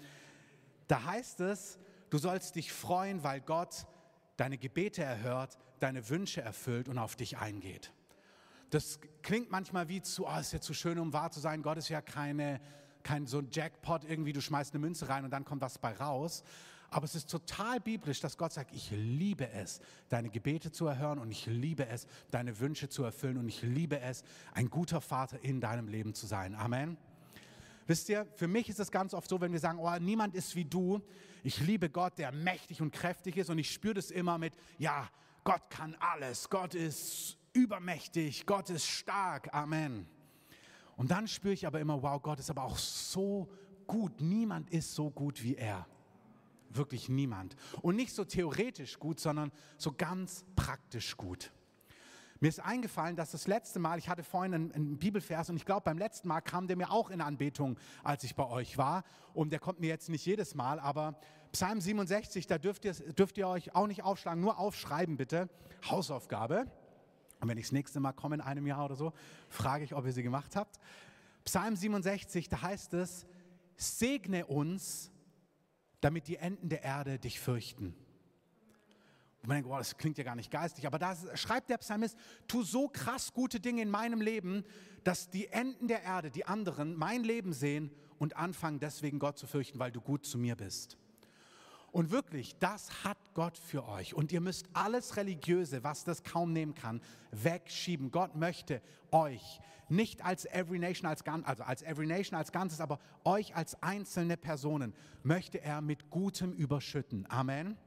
da 0.87 1.03
heißt 1.03 1.41
es, 1.41 1.79
du 2.11 2.19
sollst 2.19 2.55
dich 2.55 2.71
freuen, 2.71 3.23
weil 3.23 3.41
Gott 3.41 3.87
deine 4.37 4.57
Gebete 4.57 5.03
erhört, 5.03 5.57
deine 5.79 6.09
Wünsche 6.09 6.41
erfüllt 6.41 6.87
und 6.87 6.97
auf 6.97 7.15
dich 7.15 7.37
eingeht. 7.37 7.91
Das 8.69 8.99
klingt 9.21 9.49
manchmal 9.51 9.87
wie 9.89 10.01
zu, 10.01 10.27
oh, 10.27 10.39
ist 10.39 10.53
ja 10.53 10.61
zu 10.61 10.73
schön, 10.73 10.99
um 10.99 11.13
wahr 11.13 11.31
zu 11.31 11.39
sein. 11.39 11.61
Gott 11.61 11.77
ist 11.77 11.89
ja 11.89 12.01
keine, 12.01 12.59
kein 13.03 13.25
so 13.25 13.39
ein 13.39 13.49
Jackpot, 13.51 14.03
irgendwie 14.03 14.33
du 14.33 14.41
schmeißt 14.41 14.73
eine 14.73 14.81
Münze 14.81 15.09
rein 15.09 15.23
und 15.23 15.31
dann 15.31 15.45
kommt 15.45 15.61
was 15.61 15.77
bei 15.77 15.93
raus. 15.93 16.43
Aber 16.89 17.05
es 17.05 17.15
ist 17.15 17.29
total 17.29 17.79
biblisch, 17.79 18.21
dass 18.21 18.37
Gott 18.37 18.53
sagt, 18.53 18.73
ich 18.73 18.91
liebe 18.91 19.49
es, 19.51 19.81
deine 20.09 20.29
Gebete 20.29 20.71
zu 20.71 20.87
erhören 20.87 21.19
und 21.19 21.31
ich 21.31 21.45
liebe 21.45 21.85
es, 21.87 22.07
deine 22.31 22.59
Wünsche 22.59 22.87
zu 22.87 23.03
erfüllen 23.03 23.37
und 23.37 23.47
ich 23.47 23.61
liebe 23.61 23.99
es, 23.99 24.23
ein 24.53 24.69
guter 24.69 25.01
Vater 25.01 25.43
in 25.43 25.59
deinem 25.59 25.89
Leben 25.89 26.13
zu 26.13 26.27
sein. 26.27 26.55
Amen. 26.55 26.97
Wisst 27.87 28.09
ihr, 28.09 28.27
für 28.35 28.47
mich 28.47 28.69
ist 28.69 28.79
es 28.79 28.91
ganz 28.91 29.13
oft 29.13 29.29
so, 29.29 29.39
wenn 29.41 29.53
wir 29.53 29.59
sagen, 29.59 29.79
oh, 29.79 29.97
niemand 29.99 30.35
ist 30.35 30.55
wie 30.55 30.65
du. 30.65 31.01
Ich 31.43 31.59
liebe 31.61 31.89
Gott, 31.89 32.19
der 32.19 32.33
mächtig 32.33 32.81
und 32.81 32.91
kräftig 32.91 33.37
ist 33.37 33.49
und 33.49 33.57
ich 33.57 33.71
spüre 33.71 33.95
das 33.95 34.11
immer 34.11 34.37
mit, 34.37 34.53
ja, 34.77 35.09
Gott 35.45 35.69
kann 35.69 35.95
alles, 35.99 36.49
Gott 36.49 36.75
ist 36.75 37.37
übermächtig, 37.53 38.45
Gott 38.45 38.69
ist 38.69 38.85
stark, 38.85 39.53
Amen. 39.53 40.07
Und 40.97 41.11
dann 41.11 41.27
spüre 41.27 41.53
ich 41.53 41.65
aber 41.65 41.79
immer, 41.79 42.01
wow, 42.01 42.21
Gott 42.21 42.39
ist 42.39 42.49
aber 42.49 42.63
auch 42.63 42.77
so 42.77 43.47
gut. 43.85 44.19
Niemand 44.19 44.69
ist 44.71 44.93
so 44.93 45.09
gut 45.09 45.41
wie 45.43 45.55
er. 45.55 45.87
Wirklich 46.69 47.07
niemand. 47.07 47.55
Und 47.81 47.95
nicht 47.95 48.13
so 48.13 48.25
theoretisch 48.25 48.99
gut, 48.99 49.19
sondern 49.19 49.51
so 49.77 49.93
ganz 49.93 50.43
praktisch 50.55 51.15
gut. 51.15 51.53
Mir 52.39 52.49
ist 52.49 52.59
eingefallen, 52.59 53.15
dass 53.15 53.31
das 53.31 53.47
letzte 53.47 53.79
Mal, 53.79 53.97
ich 53.97 54.09
hatte 54.09 54.23
vorhin 54.23 54.53
einen, 54.53 54.71
einen 54.71 54.97
Bibelvers 54.97 55.49
und 55.49 55.55
ich 55.55 55.65
glaube, 55.65 55.81
beim 55.81 55.97
letzten 55.97 56.27
Mal 56.27 56.41
kam 56.41 56.67
der 56.67 56.77
mir 56.77 56.91
auch 56.91 57.09
in 57.09 57.21
Anbetung, 57.21 57.79
als 58.03 58.23
ich 58.23 58.35
bei 58.35 58.45
euch 58.45 58.77
war. 58.77 59.03
Und 59.33 59.51
der 59.51 59.59
kommt 59.59 59.79
mir 59.79 59.87
jetzt 59.87 60.09
nicht 60.09 60.25
jedes 60.25 60.53
Mal, 60.53 60.79
aber 60.79 61.19
Psalm 61.51 61.81
67, 61.81 62.45
da 62.45 62.57
dürft 62.57 62.85
ihr, 62.85 62.93
dürft 62.93 63.37
ihr 63.37 63.47
euch 63.47 63.73
auch 63.73 63.87
nicht 63.87 64.03
aufschlagen, 64.03 64.41
nur 64.41 64.59
aufschreiben 64.59 65.17
bitte. 65.17 65.49
Hausaufgabe. 65.89 66.65
Und 67.39 67.47
wenn 67.47 67.57
ich 67.57 67.65
das 67.65 67.71
nächste 67.71 67.99
Mal 67.99 68.13
komme 68.13 68.35
in 68.35 68.41
einem 68.41 68.67
Jahr 68.67 68.85
oder 68.85 68.95
so, 68.95 69.13
frage 69.49 69.83
ich, 69.83 69.95
ob 69.95 70.05
ihr 70.05 70.11
sie 70.11 70.23
gemacht 70.23 70.55
habt. 70.55 70.77
Psalm 71.45 71.75
67, 71.75 72.49
da 72.49 72.61
heißt 72.61 72.93
es, 72.95 73.25
segne 73.75 74.45
uns, 74.45 75.11
damit 76.01 76.27
die 76.27 76.37
Enden 76.37 76.69
der 76.69 76.83
Erde 76.83 77.19
dich 77.19 77.39
fürchten. 77.39 77.95
Und 79.41 79.49
man 79.49 79.57
denkt, 79.57 79.69
oh, 79.69 79.77
das 79.77 79.97
klingt 79.97 80.17
ja 80.17 80.23
gar 80.23 80.35
nicht 80.35 80.51
geistig, 80.51 80.87
aber 80.87 80.99
da 80.99 81.15
schreibt 81.35 81.69
der 81.69 81.77
Psalmist, 81.77 82.17
tu 82.47 82.63
so 82.63 82.87
krass 82.87 83.33
gute 83.33 83.59
Dinge 83.59 83.81
in 83.81 83.89
meinem 83.89 84.19
Leben, 84.19 84.63
dass 85.03 85.29
die 85.29 85.47
Enden 85.47 85.87
der 85.87 86.03
Erde, 86.03 86.31
die 86.31 86.45
anderen, 86.45 86.95
mein 86.95 87.23
Leben 87.23 87.53
sehen 87.53 87.91
und 88.19 88.35
anfangen 88.35 88.79
deswegen 88.79 89.19
Gott 89.19 89.37
zu 89.37 89.47
fürchten, 89.47 89.79
weil 89.79 89.91
du 89.91 90.01
gut 90.01 90.25
zu 90.25 90.37
mir 90.37 90.55
bist. 90.55 90.97
Und 91.91 92.11
wirklich, 92.11 92.57
das 92.59 93.03
hat 93.03 93.17
Gott 93.33 93.57
für 93.57 93.87
euch. 93.87 94.13
Und 94.13 94.31
ihr 94.31 94.41
müsst 94.41 94.67
alles 94.73 95.15
Religiöse, 95.15 95.83
was 95.83 96.03
das 96.03 96.23
kaum 96.23 96.51
nehmen 96.51 96.75
kann, 96.75 97.01
wegschieben. 97.31 98.11
Gott 98.11 98.35
möchte 98.35 98.81
euch 99.11 99.61
nicht 99.89 100.23
als 100.23 100.45
Every 100.45 100.79
Nation 100.79 101.07
als 101.07 101.25
also 101.25 101.63
als 101.63 101.81
Every 101.81 102.05
Nation 102.05 102.37
als 102.37 102.51
Ganzes, 102.51 102.81
aber 102.81 102.99
euch 103.23 103.55
als 103.55 103.81
einzelne 103.81 104.35
Personen 104.35 104.93
möchte 105.23 105.61
er 105.61 105.81
mit 105.81 106.09
Gutem 106.09 106.51
überschütten. 106.51 107.25
Amen. 107.29 107.77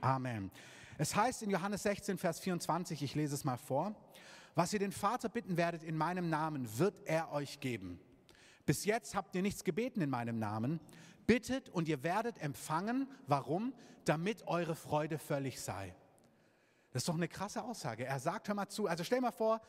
Amen. 0.00 0.50
Es 0.98 1.14
heißt 1.14 1.42
in 1.42 1.50
Johannes 1.50 1.82
16, 1.82 2.18
Vers 2.18 2.40
24, 2.40 3.02
ich 3.02 3.14
lese 3.14 3.34
es 3.34 3.44
mal 3.44 3.56
vor, 3.56 3.94
was 4.54 4.72
ihr 4.72 4.78
den 4.78 4.92
Vater 4.92 5.28
bitten 5.28 5.56
werdet 5.56 5.82
in 5.82 5.96
meinem 5.96 6.28
Namen, 6.28 6.78
wird 6.78 7.06
er 7.06 7.32
euch 7.32 7.60
geben. 7.60 8.00
Bis 8.66 8.84
jetzt 8.84 9.14
habt 9.14 9.34
ihr 9.34 9.42
nichts 9.42 9.64
gebeten 9.64 10.00
in 10.00 10.10
meinem 10.10 10.38
Namen. 10.38 10.80
Bittet 11.26 11.68
und 11.68 11.88
ihr 11.88 12.02
werdet 12.02 12.38
empfangen. 12.42 13.08
Warum? 13.26 13.72
Damit 14.04 14.46
eure 14.46 14.74
Freude 14.74 15.18
völlig 15.18 15.60
sei. 15.60 15.94
Das 16.92 17.02
ist 17.02 17.08
doch 17.08 17.14
eine 17.14 17.28
krasse 17.28 17.62
Aussage. 17.62 18.04
Er 18.04 18.18
sagt, 18.18 18.48
hör 18.48 18.54
mal 18.54 18.68
zu, 18.68 18.86
also 18.86 19.04
stell 19.04 19.20
mal 19.20 19.30
vor, 19.30 19.60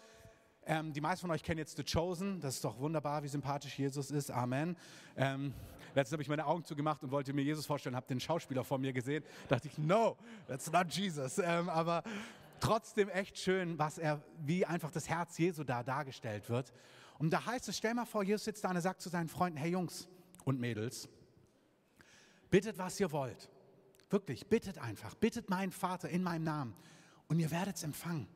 ähm, 0.65 0.93
die 0.93 1.01
meisten 1.01 1.21
von 1.21 1.31
euch 1.31 1.43
kennen 1.43 1.59
jetzt 1.59 1.77
The 1.77 1.83
Chosen. 1.83 2.39
Das 2.39 2.55
ist 2.55 2.63
doch 2.63 2.79
wunderbar, 2.79 3.23
wie 3.23 3.27
sympathisch 3.27 3.77
Jesus 3.77 4.11
ist. 4.11 4.31
Amen. 4.31 4.75
Ähm, 5.15 5.53
letztens 5.95 6.13
habe 6.13 6.23
ich 6.23 6.29
meine 6.29 6.45
Augen 6.45 6.63
zugemacht 6.63 7.03
und 7.03 7.11
wollte 7.11 7.33
mir 7.33 7.43
Jesus 7.43 7.65
vorstellen, 7.65 7.95
habe 7.95 8.07
den 8.07 8.19
Schauspieler 8.19 8.63
vor 8.63 8.77
mir 8.77 8.93
gesehen. 8.93 9.23
dachte 9.47 9.67
ich, 9.67 9.77
no, 9.77 10.17
that's 10.47 10.71
not 10.71 10.91
Jesus. 10.91 11.37
Ähm, 11.37 11.69
aber 11.69 12.03
trotzdem 12.59 13.09
echt 13.09 13.37
schön, 13.37 13.77
was 13.77 13.97
er, 13.97 14.21
wie 14.45 14.65
einfach 14.65 14.91
das 14.91 15.09
Herz 15.09 15.37
Jesu 15.37 15.63
da 15.63 15.83
dargestellt 15.83 16.49
wird. 16.49 16.71
Und 17.17 17.31
da 17.31 17.45
heißt 17.45 17.69
es, 17.69 17.77
stell 17.77 17.93
mal 17.93 18.05
vor, 18.05 18.23
Jesus 18.23 18.45
sitzt 18.45 18.63
da 18.63 18.69
und 18.69 18.75
er 18.75 18.81
sagt 18.81 19.01
zu 19.01 19.09
seinen 19.09 19.29
Freunden, 19.29 19.57
hey 19.57 19.71
Jungs 19.71 20.07
und 20.45 20.59
Mädels, 20.59 21.09
bittet, 22.49 22.77
was 22.77 22.99
ihr 22.99 23.11
wollt. 23.11 23.49
Wirklich, 24.09 24.47
bittet 24.47 24.77
einfach. 24.77 25.15
Bittet 25.15 25.49
meinen 25.49 25.71
Vater 25.71 26.09
in 26.09 26.23
meinem 26.23 26.43
Namen 26.43 26.75
und 27.27 27.39
ihr 27.39 27.51
werdet 27.51 27.77
es 27.77 27.83
empfangen. 27.83 28.27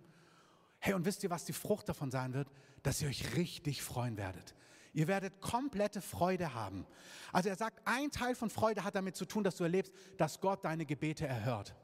Hey, 0.80 0.94
und 0.94 1.06
wisst 1.06 1.24
ihr, 1.24 1.30
was 1.30 1.46
die 1.46 1.54
Frucht 1.54 1.90
davon 1.90 2.12
sein 2.12 2.34
wird? 2.34 2.48
Dass 2.84 3.02
ihr 3.02 3.10
euch 3.10 3.36
richtig 3.36 3.82
freuen 3.82 4.18
werdet. 4.18 4.56
Ihr 4.96 5.10
werdet 5.10 5.42
komplette 5.42 6.00
Freude 6.02 6.54
haben. 6.54 6.88
Also 7.34 7.50
er 7.50 7.58
sagt, 7.58 7.82
ein 7.86 8.12
Teil 8.12 8.34
von 8.34 8.50
Freude 8.50 8.86
hat 8.86 8.96
damit 8.96 9.18
zu 9.18 9.26
tun, 9.26 9.44
dass 9.44 9.58
du 9.58 9.66
erlebst, 9.66 9.94
dass 10.18 10.40
Gott 10.40 10.64
deine 10.64 10.86
Gebete 10.86 11.28
erhört. 11.28 11.76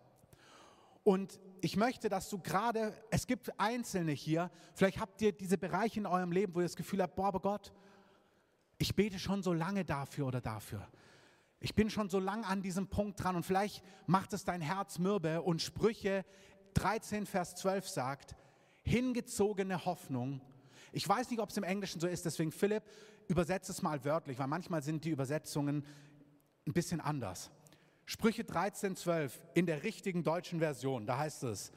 Und 1.04 1.38
ich 1.60 1.76
möchte, 1.76 2.08
dass 2.08 2.30
du 2.30 2.40
gerade, 2.40 2.94
es 3.10 3.28
gibt 3.28 3.60
Einzelne 3.60 4.14
hier, 4.14 4.50
vielleicht 4.74 5.02
habt 5.02 5.22
ihr 5.22 5.34
diese 5.34 5.58
Bereiche 5.58 6.00
in 6.00 6.06
eurem 6.06 6.32
Leben, 6.32 6.56
wo 6.56 6.62
ihr 6.62 6.66
das 6.66 6.78
Gefühl 6.78 7.02
habt, 7.02 7.16
boah, 7.16 7.28
aber 7.28 7.42
Gott, 7.42 7.74
ich 8.78 8.96
bete 8.96 9.20
schon 9.20 9.44
so 9.44 9.52
lange 9.52 9.84
dafür 9.84 10.28
oder 10.28 10.40
dafür. 10.40 10.88
Ich 11.60 11.76
bin 11.76 11.90
schon 11.90 12.10
so 12.10 12.18
lange 12.18 12.48
an 12.48 12.62
diesem 12.62 12.88
Punkt 12.88 13.22
dran 13.22 13.36
und 13.36 13.44
vielleicht 13.44 13.84
macht 14.08 14.32
es 14.32 14.46
dein 14.46 14.62
Herz 14.62 15.00
mürbe 15.00 15.42
und 15.42 15.62
Sprüche 15.62 16.24
13, 16.76 17.26
Vers 17.26 17.56
12 17.56 17.90
sagt, 17.90 18.36
hingezogene 18.84 19.84
Hoffnung. 19.84 20.40
Ich 20.92 21.08
weiß 21.08 21.30
nicht, 21.30 21.40
ob 21.40 21.50
es 21.50 21.58
im 21.58 21.64
Englischen 21.64 22.00
so 22.00 22.08
ist, 22.08 22.26
deswegen 22.26 22.52
Philipp, 22.52 22.84
übersetze 23.28 23.72
es 23.72 23.82
mal 23.82 24.04
wörtlich, 24.04 24.38
weil 24.40 24.48
manchmal 24.48 24.84
sind 24.84 25.06
die 25.06 25.10
Übersetzungen 25.10 25.86
ein 26.68 26.74
bisschen 26.74 27.00
anders. 27.00 27.50
Sprüche 28.06 28.44
13, 28.44 28.96
12 28.96 29.40
in 29.54 29.66
der 29.66 29.84
richtigen 29.84 30.24
deutschen 30.24 30.60
Version, 30.60 31.06
da 31.06 31.18
heißt 31.18 31.44
es, 31.44 31.72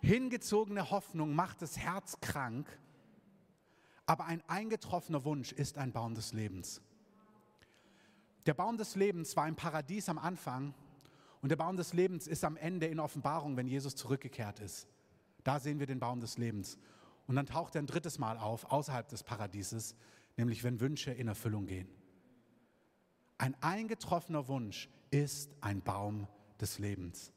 hingezogene 0.00 0.90
Hoffnung 0.90 1.34
macht 1.34 1.62
das 1.62 1.76
Herz 1.76 2.20
krank, 2.20 2.68
aber 4.06 4.26
ein 4.26 4.42
eingetroffener 4.46 5.24
Wunsch 5.24 5.50
ist 5.52 5.78
ein 5.78 5.92
Baum 5.92 6.14
des 6.14 6.32
Lebens. 6.32 6.80
Der 8.46 8.54
Baum 8.54 8.76
des 8.76 8.94
Lebens 8.94 9.36
war 9.36 9.44
ein 9.44 9.56
Paradies 9.56 10.08
am 10.08 10.18
Anfang 10.18 10.72
und 11.42 11.48
der 11.48 11.56
Baum 11.56 11.76
des 11.76 11.92
Lebens 11.92 12.28
ist 12.28 12.44
am 12.44 12.56
Ende 12.56 12.86
in 12.86 13.00
Offenbarung, 13.00 13.56
wenn 13.56 13.66
Jesus 13.66 13.96
zurückgekehrt 13.96 14.60
ist. 14.60 14.86
Da 15.42 15.58
sehen 15.58 15.80
wir 15.80 15.86
den 15.86 15.98
Baum 15.98 16.20
des 16.20 16.38
Lebens. 16.38 16.78
Und 17.26 17.36
dann 17.36 17.46
taucht 17.46 17.74
er 17.74 17.82
ein 17.82 17.86
drittes 17.86 18.18
Mal 18.18 18.38
auf, 18.38 18.70
außerhalb 18.70 19.08
des 19.08 19.22
Paradieses, 19.22 19.96
nämlich 20.36 20.62
wenn 20.64 20.80
Wünsche 20.80 21.10
in 21.10 21.28
Erfüllung 21.28 21.66
gehen. 21.66 21.88
Ein 23.38 23.54
eingetroffener 23.60 24.48
Wunsch 24.48 24.88
ist 25.10 25.54
ein 25.60 25.82
Baum 25.82 26.26
des 26.60 26.78
Lebens. 26.78 27.32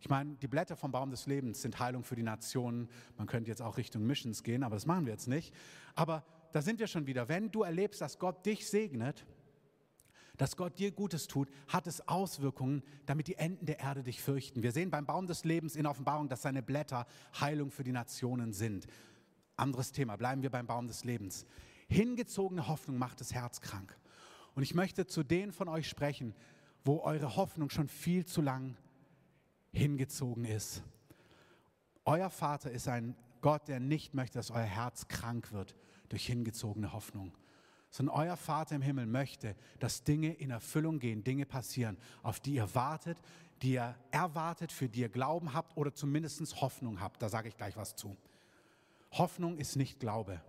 Ich 0.00 0.08
meine, 0.08 0.36
die 0.36 0.46
Blätter 0.46 0.76
vom 0.76 0.92
Baum 0.92 1.10
des 1.10 1.26
Lebens 1.26 1.62
sind 1.62 1.78
Heilung 1.80 2.04
für 2.04 2.14
die 2.14 2.22
Nationen. 2.22 2.88
Man 3.16 3.26
könnte 3.26 3.50
jetzt 3.50 3.62
auch 3.62 3.76
Richtung 3.76 4.06
Missions 4.06 4.44
gehen, 4.44 4.62
aber 4.62 4.76
das 4.76 4.86
machen 4.86 5.06
wir 5.06 5.12
jetzt 5.12 5.26
nicht. 5.26 5.52
Aber 5.96 6.24
da 6.52 6.62
sind 6.62 6.78
wir 6.78 6.86
schon 6.86 7.06
wieder. 7.06 7.28
Wenn 7.28 7.50
du 7.50 7.62
erlebst, 7.62 8.00
dass 8.00 8.18
Gott 8.18 8.46
dich 8.46 8.68
segnet, 8.68 9.26
dass 10.38 10.56
Gott 10.56 10.78
dir 10.78 10.92
Gutes 10.92 11.26
tut, 11.26 11.50
hat 11.66 11.86
es 11.86 12.06
Auswirkungen, 12.08 12.82
damit 13.06 13.26
die 13.26 13.34
Enden 13.34 13.66
der 13.66 13.80
Erde 13.80 14.02
dich 14.02 14.22
fürchten. 14.22 14.62
Wir 14.62 14.72
sehen 14.72 14.90
beim 14.90 15.04
Baum 15.04 15.26
des 15.26 15.44
Lebens 15.44 15.76
in 15.76 15.84
Offenbarung, 15.84 16.28
dass 16.28 16.42
seine 16.42 16.62
Blätter 16.62 17.06
Heilung 17.38 17.70
für 17.70 17.84
die 17.84 17.92
Nationen 17.92 18.52
sind. 18.52 18.86
Anderes 19.56 19.92
Thema, 19.92 20.16
bleiben 20.16 20.42
wir 20.42 20.50
beim 20.50 20.66
Baum 20.66 20.86
des 20.86 21.04
Lebens. 21.04 21.44
Hingezogene 21.88 22.68
Hoffnung 22.68 22.98
macht 22.98 23.20
das 23.20 23.34
Herz 23.34 23.60
krank. 23.60 23.98
Und 24.54 24.62
ich 24.62 24.74
möchte 24.74 25.06
zu 25.06 25.24
denen 25.24 25.52
von 25.52 25.68
euch 25.68 25.88
sprechen, 25.88 26.34
wo 26.84 27.00
eure 27.00 27.36
Hoffnung 27.36 27.68
schon 27.68 27.88
viel 27.88 28.24
zu 28.24 28.40
lang 28.40 28.76
hingezogen 29.72 30.44
ist. 30.44 30.82
Euer 32.04 32.30
Vater 32.30 32.70
ist 32.70 32.88
ein 32.88 33.16
Gott, 33.40 33.66
der 33.68 33.80
nicht 33.80 34.14
möchte, 34.14 34.38
dass 34.38 34.50
euer 34.50 34.62
Herz 34.62 35.08
krank 35.08 35.52
wird 35.52 35.74
durch 36.08 36.26
hingezogene 36.26 36.92
Hoffnung 36.92 37.36
sondern 37.90 38.14
euer 38.16 38.36
Vater 38.36 38.74
im 38.74 38.82
Himmel 38.82 39.06
möchte, 39.06 39.56
dass 39.78 40.04
Dinge 40.04 40.32
in 40.34 40.50
Erfüllung 40.50 40.98
gehen, 40.98 41.24
Dinge 41.24 41.46
passieren, 41.46 41.96
auf 42.22 42.40
die 42.40 42.54
ihr 42.54 42.74
wartet, 42.74 43.18
die 43.62 43.72
ihr 43.72 43.96
erwartet, 44.10 44.72
für 44.72 44.88
die 44.88 45.00
ihr 45.00 45.08
Glauben 45.08 45.54
habt 45.54 45.76
oder 45.76 45.94
zumindest 45.94 46.60
Hoffnung 46.60 47.00
habt. 47.00 47.22
Da 47.22 47.28
sage 47.28 47.48
ich 47.48 47.56
gleich 47.56 47.76
was 47.76 47.96
zu. 47.96 48.16
Hoffnung 49.12 49.56
ist 49.56 49.76
nicht 49.76 50.00
Glaube. 50.00 50.40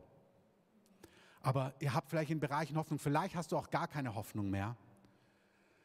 Aber 1.42 1.74
ihr 1.80 1.94
habt 1.94 2.10
vielleicht 2.10 2.32
in 2.32 2.40
Bereichen 2.40 2.78
Hoffnung, 2.78 3.00
vielleicht 3.00 3.36
hast 3.36 3.52
du 3.52 3.58
auch 3.58 3.70
gar 3.70 3.88
keine 3.88 4.16
Hoffnung 4.16 4.50
mehr. 4.50 4.76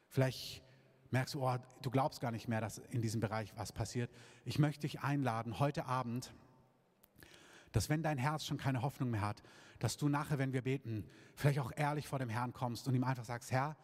Vielleicht 0.08 0.62
merkst 1.10 1.34
du, 1.34 1.46
oh, 1.46 1.56
du 1.80 1.90
glaubst 1.90 2.20
gar 2.20 2.32
nicht 2.32 2.48
mehr, 2.48 2.60
dass 2.60 2.78
in 2.90 3.00
diesem 3.00 3.20
Bereich 3.20 3.52
was 3.56 3.72
passiert. 3.72 4.10
Ich 4.44 4.58
möchte 4.58 4.82
dich 4.82 5.00
einladen, 5.00 5.60
heute 5.60 5.86
Abend 5.86 6.34
dass 7.74 7.88
wenn 7.88 8.04
dein 8.04 8.18
Herz 8.18 8.46
schon 8.46 8.56
keine 8.56 8.82
Hoffnung 8.82 9.10
mehr 9.10 9.20
hat, 9.20 9.42
dass 9.80 9.96
du 9.96 10.08
nachher, 10.08 10.38
wenn 10.38 10.52
wir 10.52 10.62
beten, 10.62 11.04
vielleicht 11.34 11.58
auch 11.58 11.72
ehrlich 11.74 12.06
vor 12.06 12.20
dem 12.20 12.28
Herrn 12.28 12.52
kommst 12.52 12.86
und 12.86 12.94
ihm 12.94 13.02
einfach 13.02 13.24
sagst, 13.24 13.50
Herr, 13.50 13.76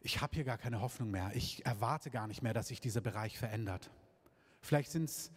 ich 0.00 0.22
habe 0.22 0.34
hier 0.34 0.44
gar 0.44 0.56
keine 0.56 0.80
Hoffnung 0.80 1.10
mehr. 1.10 1.30
Ich 1.34 1.66
erwarte 1.66 2.10
gar 2.10 2.26
nicht 2.26 2.40
mehr, 2.42 2.54
dass 2.54 2.68
sich 2.68 2.80
dieser 2.80 3.02
Bereich 3.02 3.38
verändert. 3.38 3.90
Vielleicht 4.62 4.94
ist 4.94 5.30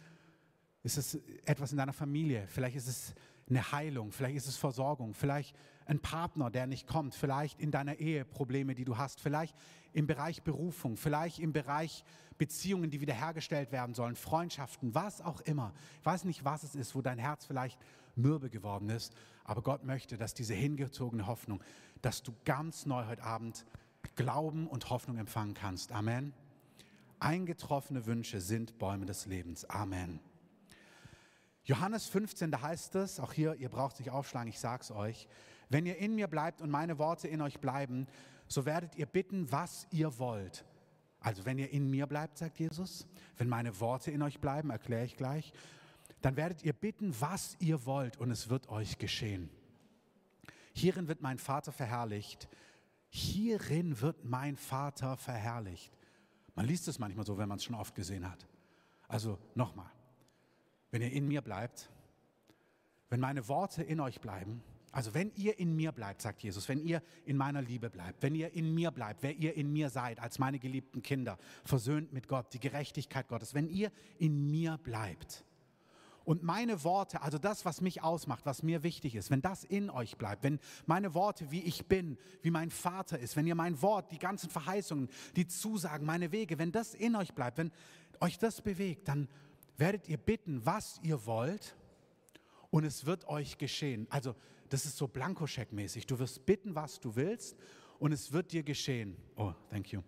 es 0.82 1.18
etwas 1.44 1.72
in 1.72 1.76
deiner 1.76 1.92
Familie, 1.92 2.46
vielleicht 2.46 2.76
ist 2.76 2.88
es 2.88 3.14
eine 3.50 3.72
Heilung, 3.72 4.12
vielleicht 4.12 4.36
ist 4.36 4.46
es 4.46 4.56
Versorgung, 4.56 5.12
vielleicht 5.14 5.56
ein 5.86 6.00
Partner, 6.00 6.50
der 6.50 6.66
nicht 6.66 6.86
kommt, 6.86 7.14
vielleicht 7.14 7.60
in 7.60 7.70
deiner 7.70 7.96
Ehe 7.96 8.24
Probleme, 8.24 8.74
die 8.74 8.84
du 8.84 8.96
hast, 8.96 9.20
vielleicht 9.20 9.56
im 9.92 10.06
Bereich 10.06 10.42
Berufung, 10.42 10.96
vielleicht 10.96 11.40
im 11.40 11.52
Bereich 11.52 12.04
Beziehungen, 12.38 12.90
die 12.90 13.00
wiederhergestellt 13.00 13.72
werden 13.72 13.94
sollen, 13.94 14.16
Freundschaften, 14.16 14.94
was 14.94 15.20
auch 15.20 15.40
immer. 15.42 15.74
Ich 15.98 16.06
weiß 16.06 16.24
nicht, 16.24 16.44
was 16.44 16.62
es 16.62 16.74
ist, 16.74 16.94
wo 16.94 17.02
dein 17.02 17.18
Herz 17.18 17.44
vielleicht 17.44 17.78
mürbe 18.14 18.50
geworden 18.50 18.88
ist, 18.88 19.14
aber 19.44 19.62
Gott 19.62 19.84
möchte, 19.84 20.16
dass 20.16 20.32
diese 20.32 20.54
hingezogene 20.54 21.26
Hoffnung, 21.26 21.62
dass 22.02 22.22
du 22.22 22.32
ganz 22.44 22.86
neu 22.86 23.06
heute 23.06 23.22
Abend 23.22 23.66
Glauben 24.16 24.66
und 24.66 24.90
Hoffnung 24.90 25.18
empfangen 25.18 25.54
kannst. 25.54 25.92
Amen. 25.92 26.32
Eingetroffene 27.18 28.06
Wünsche 28.06 28.40
sind 28.40 28.78
Bäume 28.78 29.06
des 29.06 29.26
Lebens. 29.26 29.64
Amen. 29.68 30.20
Johannes 31.64 32.06
15, 32.08 32.50
da 32.50 32.62
heißt 32.62 32.94
es, 32.96 33.20
auch 33.20 33.32
hier, 33.32 33.54
ihr 33.54 33.68
braucht 33.68 33.96
sich 33.96 34.10
aufschlagen, 34.10 34.48
ich 34.48 34.58
sage 34.58 34.82
es 34.82 34.90
euch, 34.90 35.28
wenn 35.68 35.86
ihr 35.86 35.98
in 35.98 36.14
mir 36.14 36.26
bleibt 36.26 36.62
und 36.62 36.70
meine 36.70 36.98
Worte 36.98 37.28
in 37.28 37.40
euch 37.40 37.60
bleiben, 37.60 38.06
so 38.48 38.64
werdet 38.64 38.96
ihr 38.96 39.06
bitten, 39.06 39.50
was 39.52 39.86
ihr 39.90 40.18
wollt. 40.18 40.64
Also 41.20 41.44
wenn 41.44 41.58
ihr 41.58 41.70
in 41.70 41.90
mir 41.90 42.06
bleibt, 42.06 42.38
sagt 42.38 42.58
Jesus, 42.58 43.06
wenn 43.36 43.48
meine 43.48 43.78
Worte 43.78 44.10
in 44.10 44.22
euch 44.22 44.40
bleiben, 44.40 44.70
erkläre 44.70 45.04
ich 45.04 45.16
gleich, 45.16 45.52
dann 46.22 46.36
werdet 46.36 46.64
ihr 46.64 46.72
bitten, 46.72 47.14
was 47.20 47.56
ihr 47.60 47.84
wollt 47.86 48.16
und 48.16 48.30
es 48.30 48.48
wird 48.48 48.68
euch 48.68 48.98
geschehen. 48.98 49.50
Hierin 50.72 51.08
wird 51.08 51.20
mein 51.20 51.38
Vater 51.38 51.72
verherrlicht. 51.72 52.48
Hierin 53.08 54.00
wird 54.00 54.24
mein 54.24 54.56
Vater 54.56 55.16
verherrlicht. 55.16 55.92
Man 56.54 56.66
liest 56.66 56.88
es 56.88 56.98
manchmal 56.98 57.26
so, 57.26 57.38
wenn 57.38 57.48
man 57.48 57.58
es 57.58 57.64
schon 57.64 57.74
oft 57.74 57.94
gesehen 57.94 58.28
hat. 58.30 58.46
Also 59.08 59.38
nochmal, 59.54 59.90
wenn 60.90 61.02
ihr 61.02 61.12
in 61.12 61.28
mir 61.28 61.42
bleibt, 61.42 61.90
wenn 63.08 63.20
meine 63.20 63.48
Worte 63.48 63.82
in 63.82 64.00
euch 64.00 64.20
bleiben, 64.20 64.62
also 64.92 65.14
wenn 65.14 65.30
ihr 65.36 65.58
in 65.58 65.76
mir 65.76 65.92
bleibt, 65.92 66.22
sagt 66.22 66.42
Jesus, 66.42 66.68
wenn 66.68 66.84
ihr 66.84 67.02
in 67.24 67.36
meiner 67.36 67.62
Liebe 67.62 67.90
bleibt, 67.90 68.22
wenn 68.22 68.34
ihr 68.34 68.52
in 68.54 68.74
mir 68.74 68.90
bleibt, 68.90 69.22
wer 69.22 69.36
ihr 69.36 69.54
in 69.54 69.72
mir 69.72 69.88
seid, 69.88 70.18
als 70.18 70.38
meine 70.38 70.58
geliebten 70.58 71.02
Kinder, 71.02 71.38
versöhnt 71.64 72.12
mit 72.12 72.26
Gott, 72.26 72.52
die 72.52 72.60
Gerechtigkeit 72.60 73.28
Gottes, 73.28 73.54
wenn 73.54 73.68
ihr 73.68 73.92
in 74.18 74.50
mir 74.50 74.78
bleibt 74.78 75.44
und 76.24 76.42
meine 76.42 76.84
Worte, 76.84 77.22
also 77.22 77.38
das, 77.38 77.64
was 77.64 77.80
mich 77.80 78.02
ausmacht, 78.02 78.46
was 78.46 78.62
mir 78.62 78.82
wichtig 78.82 79.14
ist, 79.14 79.30
wenn 79.30 79.42
das 79.42 79.64
in 79.64 79.90
euch 79.90 80.16
bleibt, 80.16 80.42
wenn 80.44 80.60
meine 80.86 81.14
Worte, 81.14 81.50
wie 81.50 81.62
ich 81.62 81.86
bin, 81.86 82.18
wie 82.42 82.50
mein 82.50 82.70
Vater 82.70 83.18
ist, 83.18 83.36
wenn 83.36 83.46
ihr 83.46 83.54
mein 83.54 83.80
Wort, 83.82 84.12
die 84.12 84.18
ganzen 84.18 84.50
Verheißungen, 84.50 85.08
die 85.36 85.46
Zusagen, 85.46 86.06
meine 86.06 86.30
Wege, 86.32 86.58
wenn 86.58 86.72
das 86.72 86.94
in 86.94 87.16
euch 87.16 87.34
bleibt, 87.34 87.58
wenn 87.58 87.72
euch 88.20 88.38
das 88.38 88.60
bewegt, 88.60 89.08
dann 89.08 89.28
werdet 89.80 90.08
ihr 90.08 90.18
bitten, 90.18 90.64
was 90.64 91.00
ihr 91.02 91.26
wollt 91.26 91.74
und 92.70 92.84
es 92.84 93.06
wird 93.06 93.26
euch 93.26 93.58
geschehen. 93.58 94.06
Also 94.10 94.36
das 94.68 94.84
ist 94.84 94.96
so 94.96 95.06
Blankoscheck-mäßig. 95.06 96.06
Du 96.06 96.18
wirst 96.18 96.46
bitten, 96.46 96.74
was 96.74 97.00
du 97.00 97.16
willst 97.16 97.56
und 97.98 98.12
es 98.12 98.32
wird 98.32 98.52
dir 98.52 98.62
geschehen. 98.62 99.16
Oh, 99.36 99.52
thank 99.70 99.92
you. 99.92 100.02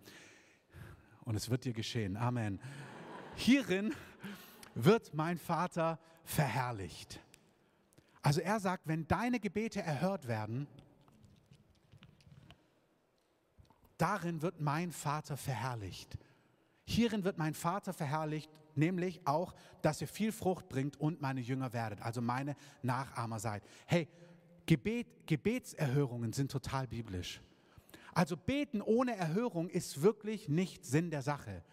Und 1.25 1.35
es 1.35 1.49
wird 1.49 1.65
dir 1.65 1.73
geschehen. 1.73 2.15
Amen. 2.15 2.61
Hierin 3.35 3.93
wird 4.75 5.13
mein 5.13 5.37
Vater 5.37 5.99
verherrlicht. 6.23 7.19
Also 8.21 8.39
er 8.39 8.59
sagt, 8.59 8.87
wenn 8.87 9.07
deine 9.07 9.39
Gebete 9.39 9.81
erhört 9.81 10.27
werden, 10.27 10.67
darin 13.97 14.41
wird 14.41 14.61
mein 14.61 14.91
Vater 14.91 15.35
verherrlicht. 15.35 16.17
Hierin 16.85 17.23
wird 17.23 17.37
mein 17.37 17.53
Vater 17.53 17.93
verherrlicht, 17.93 18.49
nämlich 18.77 19.21
auch, 19.25 19.53
dass 19.81 20.01
ihr 20.01 20.07
viel 20.07 20.31
Frucht 20.31 20.69
bringt 20.69 20.99
und 20.99 21.21
meine 21.21 21.41
Jünger 21.41 21.73
werdet, 21.73 22.01
also 22.01 22.21
meine 22.21 22.55
Nachahmer 22.81 23.39
seid. 23.39 23.63
Hey, 23.85 24.07
Gebet, 24.65 25.07
Gebetserhörungen 25.25 26.33
sind 26.33 26.51
total 26.51 26.87
biblisch. 26.87 27.41
Also 28.13 28.37
beten 28.37 28.81
ohne 28.81 29.15
Erhörung 29.15 29.69
ist 29.69 30.01
wirklich 30.01 30.47
nicht 30.47 30.85
Sinn 30.85 31.09
der 31.09 31.21
Sache. 31.21 31.63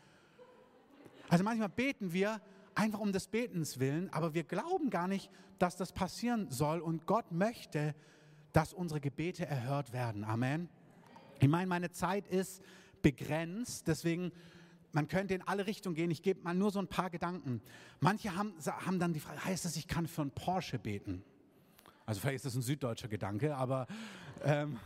Also 1.29 1.45
manchmal 1.45 1.69
beten 1.69 2.13
wir 2.13 2.41
einfach 2.75 2.99
um 2.99 3.13
des 3.13 3.29
Betens 3.29 3.79
willen, 3.79 4.11
aber 4.13 4.35
wir 4.35 4.45
glauben 4.45 4.91
gar 4.91 5.07
nicht, 5.07 5.31
dass 5.59 5.77
das 5.77 5.93
passieren 5.93 6.51
soll 6.51 6.81
und 6.81 7.07
Gott 7.07 7.31
möchte, 7.31 7.95
dass 8.53 8.73
unsere 8.73 9.01
Gebete 9.01 9.47
erhört 9.47 9.93
werden. 9.93 10.25
Amen. 10.25 10.69
Ich 11.39 11.49
meine, 11.49 11.67
meine 11.67 11.91
Zeit 11.91 12.27
ist 12.27 12.63
begrenzt, 13.03 13.87
deswegen 13.87 14.33
man 14.93 15.09
könnte 15.09 15.35
in 15.35 15.43
alle 15.43 15.67
Richtungen 15.67 15.95
gehen. 15.95 16.11
Ich 16.11 16.23
gebe 16.23 16.43
mal 16.43 16.55
nur 16.55 16.71
so 16.71 16.79
ein 16.79 16.89
paar 16.89 17.11
Gedanken. 17.11 17.63
Manche 18.01 18.35
haben, 18.35 18.55
haben 18.67 18.99
dann 18.99 19.13
die 19.13 19.21
Frage, 19.21 19.45
heißt 19.45 19.65
das, 19.65 19.77
ich 19.77 19.87
kann 19.87 20.07
für 20.07 20.23
einen 20.23 20.31
Porsche 20.33 20.79
beten? 20.79 21.23
Also 22.07 22.21
vielleicht 22.21 22.37
ist 22.37 22.47
das 22.47 22.55
ein 22.57 22.63
süddeutscher 22.63 23.09
Gedanke, 23.09 23.57
aber 23.57 23.87
ähm, 24.43 24.79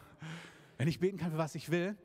wenn 0.77 0.89
ich 0.89 1.01
beten 1.01 1.17
kann, 1.17 1.31
für 1.31 1.39
was 1.39 1.55
ich 1.55 1.71
will. 1.71 1.97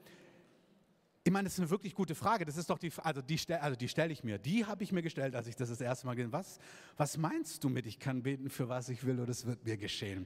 Ich 1.26 1.34
meine, 1.34 1.46
das 1.46 1.54
ist 1.54 1.60
eine 1.60 1.70
wirklich 1.70 1.94
gute 1.94 2.16
Frage. 2.16 2.46
Das 2.46 2.56
ist 2.58 2.70
doch 2.70 2.80
die, 2.80 2.92
also 3.04 3.22
die, 3.22 3.40
also 3.54 3.76
die 3.76 3.90
stelle 3.90 4.14
ich 4.14 4.24
mir. 4.24 4.38
Die 4.38 4.66
habe 4.66 4.84
ich 4.84 4.92
mir 4.92 5.02
gestellt, 5.02 5.36
als 5.36 5.48
ich 5.48 5.56
das 5.56 5.70
das 5.70 5.82
erste 5.82 6.08
Mal 6.08 6.16
gesehen 6.16 6.32
habe. 6.32 6.44
Was, 6.44 6.60
was 6.96 7.18
meinst 7.18 7.64
du 7.64 7.70
mit, 7.70 7.86
ich 7.86 8.00
kann 8.00 8.24
beten, 8.24 8.50
für 8.50 8.70
was 8.70 8.90
ich 8.90 9.04
will 9.06 9.20
und 9.20 9.30
es 9.30 9.46
wird 9.46 9.66
mir 9.66 9.78
geschehen? 9.78 10.26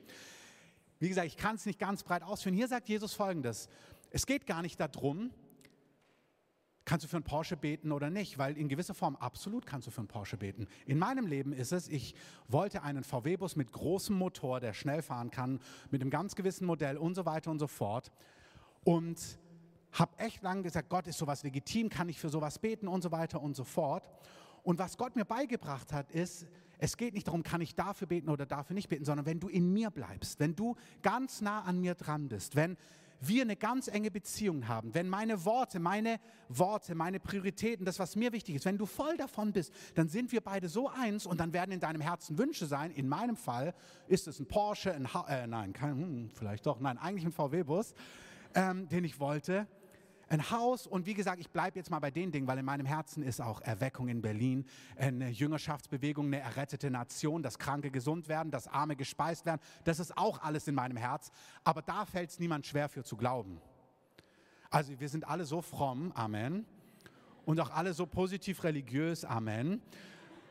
Wie 1.00 1.10
gesagt, 1.10 1.28
ich 1.28 1.38
kann 1.38 1.56
es 1.56 1.66
nicht 1.66 1.80
ganz 1.80 2.04
breit 2.04 2.24
ausführen. 2.24 2.56
Hier 2.56 2.68
sagt 2.68 2.88
Jesus 2.88 3.14
Folgendes. 3.14 3.68
Es 4.12 4.26
geht 4.26 4.46
gar 4.46 4.62
nicht 4.62 4.80
darum, 4.80 5.32
kannst 6.86 7.06
du 7.06 7.10
für 7.10 7.18
einen 7.18 7.24
Porsche 7.24 7.56
beten 7.56 7.92
oder 7.92 8.10
nicht, 8.10 8.38
weil 8.38 8.58
in 8.58 8.68
gewisser 8.68 8.94
Form 8.94 9.16
absolut 9.16 9.66
kannst 9.66 9.88
du 9.88 9.92
für 9.92 10.00
einen 10.00 10.08
Porsche 10.08 10.38
beten. 10.38 10.68
In 10.86 11.00
meinem 11.00 11.28
Leben 11.28 11.54
ist 11.54 11.72
es, 11.72 11.88
ich 11.88 12.16
wollte 12.48 12.84
einen 12.84 13.04
VW-Bus 13.04 13.56
mit 13.56 13.72
großem 13.72 14.16
Motor, 14.16 14.60
der 14.60 14.74
schnell 14.74 15.02
fahren 15.02 15.32
kann, 15.32 15.60
mit 15.92 16.02
einem 16.02 16.10
ganz 16.10 16.36
gewissen 16.36 16.66
Modell 16.66 16.98
und 16.98 17.16
so 17.16 17.26
weiter 17.26 17.52
und 17.52 17.60
so 17.60 17.68
fort. 17.68 18.12
Und 18.84 19.20
habe 19.94 20.18
echt 20.18 20.42
lange 20.42 20.64
gesagt, 20.64 20.90
Gott 20.90 21.08
ist 21.08 21.18
sowas 21.18 21.44
legitim, 21.44 21.90
kann 21.90 22.10
ich 22.10 22.20
für 22.20 22.30
sowas 22.30 22.60
beten 22.60 22.88
und 22.88 23.02
so 23.02 23.12
weiter 23.12 23.42
und 23.42 23.56
so 23.56 23.64
fort. 23.64 24.10
Und 24.64 24.80
was 24.80 24.98
Gott 24.98 25.16
mir 25.16 25.26
beigebracht 25.26 25.94
hat, 25.94 26.12
ist, 26.12 26.48
es 26.80 26.98
geht 26.98 27.14
nicht 27.14 27.28
darum, 27.28 27.44
kann 27.44 27.62
ich 27.62 27.76
dafür 27.76 28.08
beten 28.08 28.30
oder 28.30 28.46
dafür 28.46 28.74
nicht 28.74 28.90
beten, 28.90 29.06
sondern 29.06 29.26
wenn 29.26 29.40
du 29.40 29.48
in 29.48 29.72
mir 29.72 29.92
bleibst, 29.92 30.40
wenn 30.40 30.56
du 30.56 30.76
ganz 31.02 31.42
nah 31.42 31.62
an 31.62 31.80
mir 31.80 31.96
dran 31.96 32.28
bist, 32.28 32.56
wenn 32.56 32.78
wir 33.28 33.44
eine 33.44 33.56
ganz 33.56 33.88
enge 33.88 34.12
Beziehung 34.12 34.68
haben, 34.68 34.94
wenn 34.94 35.10
meine 35.10 35.46
Worte, 35.46 35.80
meine 35.80 36.20
Worte, 36.50 36.96
meine 36.96 37.20
Prioritäten, 37.20 37.86
das, 37.86 38.00
was 38.00 38.16
mir 38.16 38.32
wichtig 38.32 38.56
ist, 38.56 38.66
wenn 38.66 38.78
du 38.78 38.86
voll 38.86 39.18
davon 39.18 39.52
bist, 39.52 39.74
dann 39.96 40.08
sind 40.08 40.32
wir 40.32 40.42
beide 40.42 40.70
so 40.70 40.90
eins 40.90 41.26
und 41.26 41.40
dann 41.40 41.54
werden 41.54 41.72
in 41.72 41.80
deinem 41.80 42.02
Herzen 42.02 42.38
Wünsche 42.38 42.66
sein. 42.66 42.92
In 42.92 43.08
meinem 43.08 43.36
Fall 43.36 43.74
ist 44.08 44.28
es 44.28 44.40
ein 44.40 44.48
Porsche, 44.48 44.94
ein 44.94 45.14
ha 45.14 45.26
äh, 45.28 45.48
nein, 45.48 45.74
kein, 45.74 45.92
hm, 45.92 46.30
vielleicht 46.34 46.66
doch, 46.66 46.80
nein, 46.80 46.98
eigentlich 46.98 47.26
ein 47.26 47.32
VW-Bus, 47.32 47.94
ähm, 48.56 48.88
den 48.90 49.04
ich 49.04 49.20
wollte 49.20 49.68
ein 50.30 50.50
Haus 50.52 50.88
und 50.88 51.06
wie 51.06 51.14
gesagt, 51.14 51.40
ich 51.40 51.50
bleibe 51.50 51.78
jetzt 51.78 51.92
mal 51.92 52.00
bei 52.00 52.12
den 52.12 52.32
Dingen, 52.32 52.48
weil 52.48 52.58
in 52.58 52.66
meinem 52.66 52.86
Herzen 52.86 53.24
ist 53.24 53.42
auch 53.42 53.62
Erweckung 53.62 54.08
in 54.08 54.22
Berlin, 54.22 54.66
eine 54.96 55.30
Jüngerschaftsbewegung, 55.30 56.28
eine 56.28 56.40
errettete 56.40 56.90
Nation, 56.90 57.44
dass 57.44 57.60
Kranke 57.60 57.92
gesund 57.92 58.28
werden, 58.28 58.52
dass 58.52 58.68
Arme 58.68 58.96
gespeist 58.96 59.46
werden. 59.46 59.62
Das 59.84 60.00
ist 60.00 60.18
auch 60.18 60.42
alles 60.42 60.68
in 60.68 60.76
meinem 60.76 60.98
Herz. 60.98 61.32
Aber 61.64 61.82
da 61.82 62.06
fällt 62.06 62.32
es 62.32 62.40
niemand 62.40 62.66
schwer 62.66 62.90
für 62.90 63.04
zu 63.04 63.18
glauben. 63.18 63.62
Also 64.70 65.00
wir 65.00 65.10
sind 65.10 65.28
alle 65.28 65.46
so 65.46 65.62
fromm, 65.62 66.12
Amen. 66.14 66.66
Und 67.46 67.60
auch 67.60 67.70
alle 67.72 67.94
so 67.94 68.06
positiv 68.06 68.64
religiös, 68.64 69.26
Amen. 69.26 69.82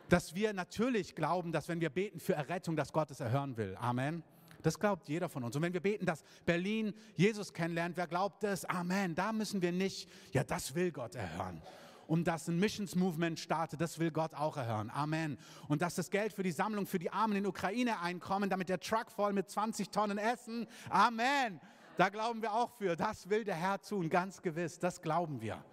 Dass 0.08 0.34
wir 0.34 0.52
natürlich 0.52 1.14
glauben, 1.14 1.52
dass 1.52 1.68
wenn 1.68 1.80
wir 1.80 1.90
beten 1.90 2.20
für 2.20 2.34
Errettung, 2.34 2.76
dass 2.76 2.92
Gott 2.92 3.10
es 3.10 3.20
erhören 3.20 3.56
will. 3.56 3.76
Amen. 3.80 4.22
Das 4.62 4.78
glaubt 4.78 5.08
jeder 5.08 5.28
von 5.28 5.44
uns. 5.44 5.56
Und 5.56 5.62
wenn 5.62 5.72
wir 5.72 5.80
beten, 5.80 6.06
dass 6.06 6.24
Berlin 6.44 6.94
Jesus 7.16 7.52
kennenlernt, 7.52 7.96
wer 7.96 8.06
glaubt 8.06 8.42
das? 8.42 8.64
Amen. 8.64 9.14
Da 9.14 9.32
müssen 9.32 9.62
wir 9.62 9.72
nicht, 9.72 10.08
ja, 10.32 10.44
das 10.44 10.74
will 10.74 10.92
Gott 10.92 11.14
erhören. 11.14 11.60
Und 12.06 12.24
dass 12.24 12.48
ein 12.48 12.58
Missions 12.58 12.94
Movement 12.94 13.38
startet, 13.38 13.80
das 13.80 13.98
will 13.98 14.10
Gott 14.10 14.34
auch 14.34 14.56
erhören. 14.56 14.90
Amen. 14.90 15.38
Und 15.68 15.82
dass 15.82 15.94
das 15.94 16.10
Geld 16.10 16.32
für 16.32 16.42
die 16.42 16.52
Sammlung 16.52 16.86
für 16.86 16.98
die 16.98 17.10
Armen 17.10 17.36
in 17.36 17.46
Ukraine 17.46 18.00
einkommen, 18.00 18.50
damit 18.50 18.68
der 18.68 18.80
Truck 18.80 19.10
voll 19.10 19.32
mit 19.32 19.48
20 19.48 19.90
Tonnen 19.90 20.18
Essen. 20.18 20.66
Amen. 20.90 21.60
Da 21.96 22.08
glauben 22.08 22.42
wir 22.42 22.52
auch 22.52 22.70
für. 22.70 22.96
Das 22.96 23.28
will 23.28 23.44
der 23.44 23.54
Herr 23.54 23.80
tun, 23.80 24.08
ganz 24.08 24.42
gewiss. 24.42 24.78
Das 24.78 25.00
glauben 25.00 25.40
wir. 25.40 25.64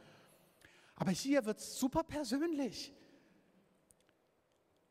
Aber 0.95 1.11
hier 1.11 1.45
wird 1.45 1.59
es 1.59 1.79
super 1.79 2.03
persönlich. 2.03 2.93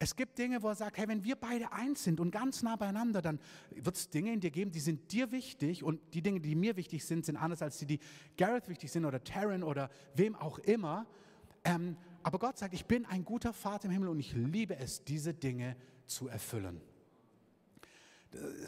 Es 0.00 0.14
gibt 0.14 0.38
Dinge, 0.38 0.62
wo 0.62 0.68
er 0.68 0.76
sagt, 0.76 0.96
hey, 0.96 1.08
wenn 1.08 1.24
wir 1.24 1.34
beide 1.34 1.72
eins 1.72 2.04
sind 2.04 2.20
und 2.20 2.30
ganz 2.30 2.62
nah 2.62 2.76
beieinander, 2.76 3.20
dann 3.20 3.40
wird 3.70 3.96
es 3.96 4.08
Dinge 4.08 4.32
in 4.32 4.40
dir 4.40 4.50
geben, 4.50 4.70
die 4.70 4.80
sind 4.80 5.10
dir 5.10 5.32
wichtig 5.32 5.82
und 5.82 6.00
die 6.14 6.22
Dinge, 6.22 6.40
die 6.40 6.54
mir 6.54 6.76
wichtig 6.76 7.04
sind, 7.04 7.26
sind 7.26 7.36
anders 7.36 7.62
als 7.62 7.78
die, 7.78 7.86
die 7.86 8.00
Gareth 8.36 8.68
wichtig 8.68 8.92
sind 8.92 9.04
oder 9.04 9.24
Taryn 9.24 9.64
oder 9.64 9.90
wem 10.14 10.36
auch 10.36 10.60
immer. 10.60 11.06
Ähm, 11.64 11.96
aber 12.22 12.38
Gott 12.38 12.58
sagt, 12.58 12.74
ich 12.74 12.86
bin 12.86 13.06
ein 13.06 13.24
guter 13.24 13.52
Vater 13.52 13.86
im 13.86 13.90
Himmel 13.90 14.08
und 14.10 14.20
ich 14.20 14.34
liebe 14.34 14.76
es, 14.76 15.02
diese 15.04 15.34
Dinge 15.34 15.76
zu 16.06 16.28
erfüllen. 16.28 16.80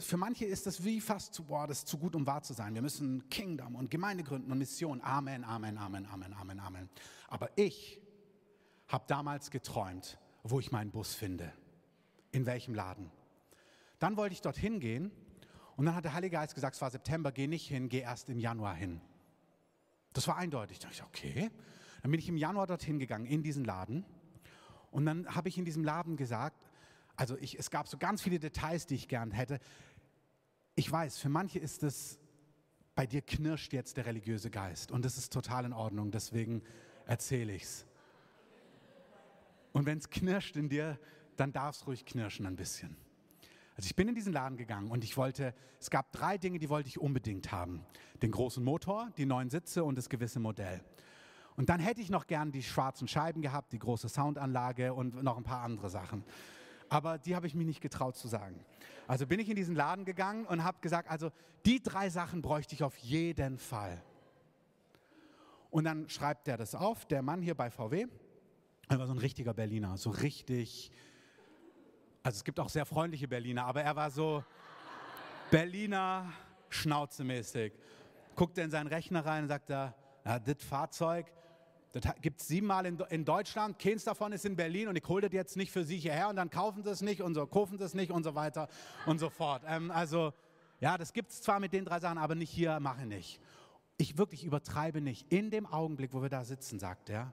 Für 0.01 0.17
manche 0.17 0.47
ist 0.47 0.67
das 0.67 0.85
wie 0.85 1.01
fast 1.01 1.35
zu, 1.35 1.45
boah, 1.45 1.67
das 1.67 1.81
ist 1.81 1.89
zu 1.89 1.99
gut, 1.99 2.17
um 2.17 2.27
wahr 2.27 2.43
zu 2.43 2.55
sein. 2.55 2.75
Wir 2.75 2.83
müssen 2.83 3.29
Kingdom 3.29 3.77
und 3.77 3.91
Gemeinde 3.91 4.25
gründen 4.25 4.51
und 4.51 4.59
Mission. 4.59 5.01
Amen, 5.03 5.45
Amen, 5.45 5.77
Amen, 5.77 6.07
Amen, 6.07 6.33
Amen, 6.33 6.61
Amen. 6.61 6.89
Aber 7.29 7.51
ich 7.57 8.01
habe 8.89 9.05
damals 9.07 9.51
geträumt, 9.51 10.19
wo 10.43 10.61
ich 10.61 10.73
meinen 10.73 10.91
Bus 10.91 11.15
finde. 11.15 11.53
In 12.33 12.47
welchem 12.47 12.75
Laden. 12.75 13.11
Dann 13.99 14.17
wollte 14.17 14.33
ich 14.33 14.41
dorthin 14.41 14.81
gehen 14.81 15.11
und 15.77 15.87
dann 15.87 15.95
hat 15.95 16.05
der 16.05 16.15
Heilige 16.15 16.37
Geist 16.37 16.55
gesagt, 16.55 16.77
es 16.77 16.83
war 16.83 16.91
September, 16.91 17.33
geh 17.33 17.47
nicht 17.47 17.67
hin, 17.67 17.89
geh 17.89 18.01
erst 18.01 18.29
im 18.29 18.39
Januar 18.39 18.75
hin. 18.75 19.01
Das 20.13 20.27
war 20.27 20.37
eindeutig. 20.37 20.79
Da 20.79 20.89
dachte 20.89 21.03
ich, 21.03 21.05
okay. 21.05 21.51
Dann 22.03 22.11
bin 22.11 22.21
ich 22.21 22.29
im 22.29 22.37
Januar 22.37 22.67
dorthin 22.67 22.99
gegangen, 22.99 23.27
in 23.27 23.43
diesen 23.43 23.65
Laden. 23.65 24.05
Und 24.91 25.07
dann 25.07 25.27
habe 25.35 25.49
ich 25.49 25.59
in 25.59 25.65
diesem 25.65 25.85
Laden 25.85 26.17
gesagt, 26.17 26.67
also 27.17 27.37
ich, 27.39 27.59
es 27.59 27.71
gab 27.71 27.87
so 27.87 27.99
ganz 27.99 28.23
viele 28.23 28.39
Details, 28.39 28.87
die 28.87 28.95
ich 28.95 29.09
gern 29.09 29.31
hätte. 29.31 29.61
Ich 30.75 30.91
weiß, 30.91 31.19
für 31.19 31.29
manche 31.29 31.59
ist 31.59 31.83
es, 31.83 32.19
bei 32.95 33.07
dir 33.07 33.23
knirscht 33.23 33.73
jetzt 33.73 33.97
der 33.97 34.07
religiöse 34.07 34.51
Geist. 34.51 34.91
Und 34.91 35.05
das 35.05 35.17
ist 35.17 35.33
total 35.33 35.65
in 35.65 35.73
Ordnung, 35.73 36.11
deswegen 36.11 36.63
erzähle 37.07 37.53
ich 37.53 37.63
es. 37.63 37.87
Und 39.73 39.87
wenn 39.87 39.99
es 39.99 40.11
knirscht 40.11 40.57
in 40.57 40.69
dir, 40.69 40.99
dann 41.37 41.53
darf 41.53 41.77
es 41.77 41.87
ruhig 41.87 42.05
knirschen 42.05 42.47
ein 42.47 42.57
bisschen. 42.57 42.97
Also 43.77 43.87
ich 43.87 43.97
bin 43.97 44.09
in 44.09 44.15
diesen 44.15 44.33
Laden 44.33 44.59
gegangen 44.59 44.91
und 44.91 45.05
ich 45.05 45.17
wollte, 45.17 45.55
es 45.81 45.89
gab 45.89 46.13
drei 46.13 46.37
Dinge, 46.37 46.59
die 46.59 46.69
wollte 46.69 46.89
ich 46.89 47.01
unbedingt 47.01 47.51
haben. 47.51 47.85
Den 48.21 48.31
großen 48.31 48.63
Motor, 48.63 49.11
die 49.17 49.25
neuen 49.25 49.49
Sitze 49.49 49.85
und 49.85 49.97
das 49.97 50.09
gewisse 50.09 50.39
Modell. 50.39 50.83
Und 51.57 51.69
dann 51.69 51.81
hätte 51.81 52.01
ich 52.01 52.11
noch 52.11 52.27
gern 52.27 52.53
die 52.53 52.63
schwarzen 52.63 53.09
Scheiben 53.09 53.43
gehabt, 53.43 53.73
die 53.73 53.79
große 53.79 54.09
Soundanlage 54.09 54.93
und 54.93 55.23
noch 55.23 55.37
ein 55.37 55.45
paar 55.45 55.63
andere 55.63 55.89
Sachen. 55.89 56.25
Aber 56.89 57.19
die 57.19 57.37
habe 57.37 57.47
ich 57.47 57.55
mich 57.55 57.67
nicht 57.67 57.81
getraut 57.81 58.17
zu 58.17 58.29
sagen. 58.29 58.65
Also 59.07 59.27
bin 59.27 59.41
ich 59.41 59.49
in 59.49 59.57
diesen 59.57 59.75
Laden 59.75 60.05
gegangen 60.05 60.45
und 60.47 60.65
habe 60.65 60.79
gesagt, 60.81 61.11
also 61.11 61.31
die 61.65 61.83
drei 61.83 62.11
Sachen 62.11 62.43
bräuchte 62.43 62.75
ich 62.75 62.83
auf 62.83 62.97
jeden 62.99 63.59
Fall. 63.59 64.03
Und 65.71 65.85
dann 65.85 66.09
schreibt 66.09 66.47
der 66.47 66.57
das 66.57 66.75
auf, 66.75 67.07
der 67.07 67.23
Mann 67.23 67.43
hier 67.43 67.55
bei 67.55 67.71
VW. 67.71 68.07
Er 68.91 68.99
war 68.99 69.07
so 69.07 69.13
ein 69.13 69.19
richtiger 69.19 69.55
Berliner, 69.55 69.97
so 69.97 70.11
richtig. 70.11 70.91
Also 72.25 72.39
es 72.39 72.45
gibt 72.45 72.59
auch 72.59 72.69
sehr 72.69 72.85
freundliche 72.85 73.29
Berliner, 73.29 73.65
aber 73.65 73.85
er 73.85 73.95
war 73.95 74.11
so 74.11 74.43
Berliner 75.49 76.33
schnauzemäßig. 76.71 77.73
Guckt 78.35 78.59
er 78.59 78.65
in 78.65 78.73
seinen 78.73 78.89
Rechner 78.89 79.25
rein 79.25 79.45
und 79.45 79.49
sagt 79.49 79.71
er, 79.71 79.95
ja, 80.25 80.41
das 80.41 80.57
Fahrzeug, 80.65 81.33
das 81.93 82.03
gibt 82.21 82.41
es 82.41 82.49
siebenmal 82.49 82.85
in, 82.85 82.99
in 83.11 83.25
Deutschland, 83.25 83.79
keins 83.79 84.03
davon 84.03 84.33
ist 84.33 84.45
in 84.45 84.57
Berlin 84.57 84.89
und 84.89 84.97
ich 84.97 85.07
hole 85.07 85.23
das 85.23 85.33
jetzt 85.33 85.57
nicht 85.57 85.71
für 85.71 85.85
Sie 85.85 85.97
hierher 85.97 86.29
und 86.29 86.35
dann 86.35 86.51
kaufen 86.51 86.83
Sie 86.83 86.91
es 86.91 87.01
nicht 87.01 87.23
und 87.23 87.35
so, 87.35 87.47
kaufen 87.47 87.79
Sie 87.79 87.85
es 87.85 87.95
nicht 87.95 88.11
und 88.11 88.25
so 88.25 88.35
weiter 88.35 88.67
und 89.07 89.21
so 89.21 89.31
fort. 89.31 89.63
Ähm, 89.69 89.93
also, 89.93 90.33
ja, 90.81 90.99
das 90.99 91.13
gibt 91.13 91.31
es 91.31 91.43
zwar 91.43 91.61
mit 91.61 91.73
den 91.73 91.85
drei 91.85 92.01
Sachen, 92.01 92.19
aber 92.19 92.35
nicht 92.35 92.51
hier, 92.51 92.81
mache 92.81 93.03
ich 93.03 93.07
nicht. 93.09 93.41
Ich 93.99 94.19
wirklich 94.19 94.43
übertreibe 94.43 95.01
nicht. 95.01 95.33
In 95.33 95.53
dem 95.53 95.67
Augenblick, 95.67 96.13
wo 96.13 96.23
wir 96.23 96.29
da 96.29 96.43
sitzen, 96.43 96.81
sagt 96.81 97.09
er, 97.09 97.33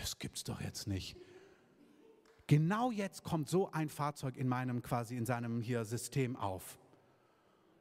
das 0.00 0.18
gibt's 0.18 0.44
doch 0.44 0.60
jetzt 0.60 0.86
nicht. 0.86 1.16
Genau 2.46 2.90
jetzt 2.90 3.24
kommt 3.24 3.48
so 3.48 3.70
ein 3.72 3.88
Fahrzeug 3.88 4.36
in 4.36 4.48
meinem 4.48 4.82
quasi 4.82 5.16
in 5.16 5.26
seinem 5.26 5.60
hier 5.60 5.84
System 5.84 6.36
auf. 6.36 6.78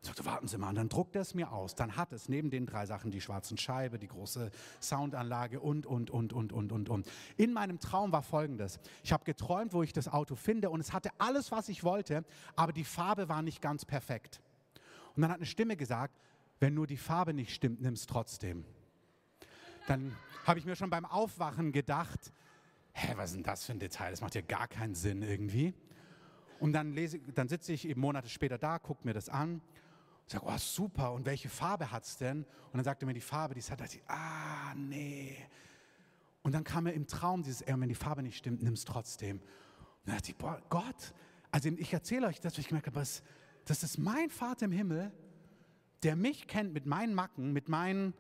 Ich 0.02 0.08
sagte, 0.08 0.26
warten 0.26 0.48
Sie 0.48 0.60
mal, 0.60 0.70
und 0.70 0.76
dann 0.76 0.90
druckt 0.90 1.16
er 1.16 1.24
es 1.24 1.34
mir 1.34 1.52
aus. 1.52 1.74
Dann 1.74 1.98
hat 1.98 2.14
es 2.14 2.30
neben 2.30 2.52
den 2.52 2.68
drei 2.68 2.86
Sachen 2.86 3.10
die 3.10 3.22
schwarzen 3.22 3.58
Scheibe, 3.58 3.98
die 3.98 4.08
große 4.08 4.52
Soundanlage 4.80 5.60
und, 5.60 5.88
und, 5.88 6.12
und, 6.12 6.32
und, 6.32 6.54
und, 6.54 6.72
und, 6.72 6.90
und. 6.90 7.08
In 7.38 7.54
meinem 7.54 7.80
Traum 7.80 8.12
war 8.12 8.22
folgendes. 8.22 8.80
Ich 9.04 9.12
habe 9.12 9.24
geträumt, 9.24 9.74
wo 9.74 9.82
ich 9.82 9.94
das 9.94 10.08
Auto 10.08 10.36
finde 10.36 10.70
und 10.70 10.80
es 10.80 10.94
hatte 10.94 11.10
alles, 11.18 11.52
was 11.52 11.70
ich 11.70 11.84
wollte, 11.84 12.24
aber 12.56 12.72
die 12.72 12.84
Farbe 12.84 13.30
war 13.30 13.42
nicht 13.42 13.64
ganz 13.64 13.84
perfekt. 13.84 14.42
Und 15.16 15.24
dann 15.24 15.32
hat 15.32 15.38
eine 15.38 15.48
Stimme 15.48 15.76
gesagt, 15.76 16.20
wenn 16.60 16.76
nur 16.76 16.86
die 16.86 16.98
Farbe 16.98 17.34
nicht 17.34 17.54
stimmt, 17.54 17.82
nimm 17.82 17.94
es 17.96 18.06
trotzdem. 18.06 18.64
Dann 19.88 20.16
habe 20.46 20.60
ich 20.60 20.66
mir 20.66 20.76
schon 20.76 20.90
beim 20.90 21.06
Aufwachen 21.06 21.72
gedacht, 21.72 22.32
hä, 22.94 23.14
was 23.16 23.32
ist 23.32 23.36
denn 23.36 23.44
das 23.44 23.66
für 23.66 23.74
ein 23.74 23.80
Detail? 23.80 24.12
Das 24.12 24.22
macht 24.22 24.36
ja 24.36 24.42
gar 24.42 24.68
keinen 24.68 24.96
Sinn 24.96 25.22
irgendwie. 25.22 25.74
Und 26.60 26.74
dann, 26.74 26.94
lese, 26.94 27.20
dann 27.20 27.48
sitze 27.48 27.74
ich 27.74 27.88
eben 27.88 28.02
Monate 28.02 28.30
später 28.30 28.58
da, 28.58 28.80
gucke 28.80 29.06
mir 29.06 29.14
das 29.14 29.30
an 29.30 29.62
ich 30.28 30.34
sage, 30.34 30.46
oh 30.48 30.58
super, 30.58 31.14
und 31.14 31.26
welche 31.26 31.50
Farbe 31.50 31.92
hat 31.92 32.04
es 32.04 32.18
denn? 32.18 32.44
Und 32.44 32.74
dann 32.74 32.84
sagte 32.84 33.06
er 33.06 33.08
mir 33.08 33.14
die 33.14 33.22
Farbe, 33.22 33.54
die 33.54 33.60
es 33.60 33.70
hat. 33.70 33.80
Da 33.80 33.86
ich, 33.86 34.02
ah, 34.08 34.74
nee. 34.76 35.38
Und 36.42 36.54
dann 36.54 36.64
kam 36.64 36.86
mir 36.86 36.94
im 36.94 37.06
Traum 37.08 37.44
dieses, 37.44 37.62
ey, 37.62 37.80
wenn 37.80 37.90
die 37.90 37.96
Farbe 37.96 38.24
nicht 38.24 38.38
stimmt, 38.38 38.64
nimm 38.64 38.74
es 38.74 38.86
trotzdem. 38.86 39.38
Und 39.38 40.08
dann 40.08 40.16
dachte 40.16 40.32
ich, 40.32 40.38
boah, 40.38 40.62
Gott, 40.70 41.14
also 41.52 41.70
ich 41.70 41.94
erzähle 41.94 42.28
euch 42.28 42.40
das, 42.40 42.54
weil 42.54 42.62
ich 42.62 42.68
gemerkt 42.68 42.88
habe, 42.88 43.00
das 43.00 43.84
ist 43.84 43.98
mein 44.00 44.30
Vater 44.30 44.66
im 44.66 44.72
Himmel, 44.72 45.12
der 46.02 46.16
mich 46.16 46.48
kennt 46.48 46.74
mit 46.74 46.88
meinen 46.88 47.14
Macken, 47.14 47.54
mit 47.54 47.70
meinen 47.70 48.14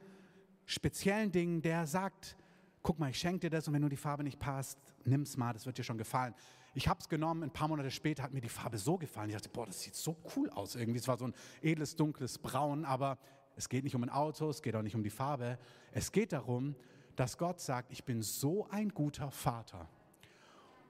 speziellen 0.65 1.32
Dingen, 1.32 1.62
der 1.62 1.86
sagt, 1.88 2.38
guck 2.82 2.99
mal, 2.99 3.10
ich 3.10 3.19
schenke 3.19 3.41
dir 3.41 3.49
das 3.49 3.67
und 3.67 3.73
wenn 3.73 3.82
nur 3.82 3.89
die 3.89 3.97
Farbe 3.97 4.23
nicht 4.23 4.39
passt, 4.39 4.80
nimm 5.04 5.21
es 5.21 5.38
mal, 5.38 5.54
das 5.54 5.65
wird 5.65 5.78
dir 5.78 5.84
schon 5.84 5.97
gefallen. 5.97 6.34
Ich 6.73 6.88
habe 6.88 6.99
es 6.99 7.08
genommen, 7.08 7.43
ein 7.43 7.51
paar 7.51 7.67
Monate 7.67 7.89
später 7.89 8.21
hat 8.23 8.34
mir 8.34 8.41
die 8.41 8.49
Farbe 8.49 8.78
so 8.78 8.97
gefallen. 8.97 9.30
Ich 9.30 9.36
dachte, 9.36 9.49
boah, 9.49 9.65
das 9.65 9.82
sieht 9.82 9.95
so 9.95 10.17
cool 10.36 10.49
aus 10.49 10.75
irgendwie. 10.75 10.99
Es 10.99 11.08
war 11.08 11.17
so 11.17 11.25
ein 11.25 11.34
edles, 11.62 11.95
dunkles 11.95 12.38
Braun, 12.38 12.84
aber 12.84 13.17
es 13.56 13.69
geht 13.69 13.86
nicht 13.86 13.95
um 13.95 14.04
ein 14.04 14.10
Auto, 14.10 14.49
es 14.49 14.62
geht 14.62 14.75
auch 14.75 14.82
nicht 14.82 14.95
um 14.95 15.04
die 15.04 15.10
Farbe. 15.10 15.58
Es 15.93 16.12
geht 16.12 16.34
darum, 16.34 16.75
dass 17.15 17.38
Gott 17.38 17.62
sagt, 17.62 17.91
ich 17.91 18.04
bin 18.04 18.21
so 18.21 18.67
ein 18.69 18.89
guter 18.89 19.32
Vater. 19.32 19.88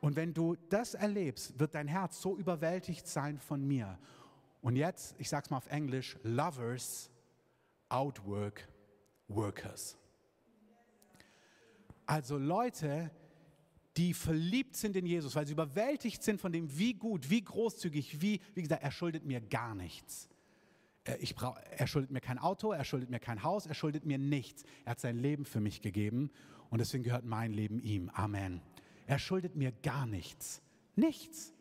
Und 0.02 0.16
wenn 0.16 0.34
du 0.34 0.56
das 0.70 0.96
erlebst, 0.96 1.60
wird 1.60 1.76
dein 1.76 1.88
Herz 1.88 2.20
so 2.20 2.36
überwältigt 2.36 3.08
sein 3.08 3.38
von 3.38 3.66
mir. 3.66 3.98
Und 4.62 4.76
jetzt, 4.76 5.16
ich 5.20 5.30
sage 5.30 5.46
es 5.46 5.50
mal 5.52 5.58
auf 5.58 5.68
Englisch, 5.68 6.18
Lovers 6.24 7.12
outwork 7.90 8.68
Workers. 9.28 9.98
Also 12.06 12.38
Leute, 12.38 13.12
die 13.98 14.14
verliebt 14.14 14.76
sind 14.76 14.96
in 14.96 15.06
Jesus, 15.06 15.36
weil 15.36 15.48
sie 15.48 15.54
überwältigt 15.54 16.22
sind 16.22 16.40
von 16.40 16.52
dem, 16.52 16.78
wie 16.78 16.94
gut, 16.94 17.30
wie 17.30 17.42
großzügig, 17.42 18.22
wie, 18.22 18.42
wie 18.54 18.62
gesagt, 18.62 18.84
er 18.84 18.92
schuldet 18.92 19.26
mir 19.26 19.42
gar 19.42 19.74
nichts. 19.74 20.30
Ich 21.20 21.36
brauch, 21.36 21.58
er 21.78 21.88
schuldet 21.88 22.12
mir 22.12 22.20
kein 22.20 22.40
Auto, 22.40 22.72
er 22.72 22.84
schuldet 22.84 23.10
mir 23.10 23.20
kein 23.20 23.44
Haus, 23.44 23.68
er 23.68 23.76
schuldet 23.76 24.06
mir 24.06 24.18
nichts. 24.18 24.64
Er 24.86 24.92
hat 24.92 25.00
sein 25.00 25.18
Leben 25.18 25.46
für 25.46 25.60
mich 25.60 25.82
gegeben 25.82 26.32
und 26.70 26.80
deswegen 26.80 27.04
gehört 27.04 27.26
mein 27.26 27.54
Leben 27.54 27.80
ihm. 27.80 28.10
Amen. 28.10 28.62
Er 29.08 29.20
schuldet 29.20 29.56
mir 29.56 29.72
gar 29.72 30.08
nichts. 30.08 30.62
Nichts. 30.96 31.54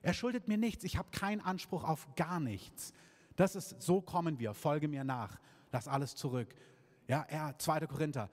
Er 0.00 0.14
schuldet 0.14 0.48
mir 0.48 0.56
nichts. 0.56 0.84
Ich 0.84 0.96
habe 0.96 1.08
keinen 1.10 1.40
Anspruch 1.40 1.84
auf 1.84 2.08
gar 2.16 2.40
nichts. 2.40 2.92
Das 3.36 3.54
ist, 3.54 3.80
so 3.82 4.00
kommen 4.00 4.38
wir. 4.38 4.54
Folge 4.54 4.88
mir 4.88 5.04
nach. 5.04 5.38
Lass 5.70 5.86
alles 5.86 6.14
zurück. 6.16 6.54
Ja, 7.08 7.22
er, 7.28 7.58
2. 7.58 7.86
Korinther. 7.86 8.30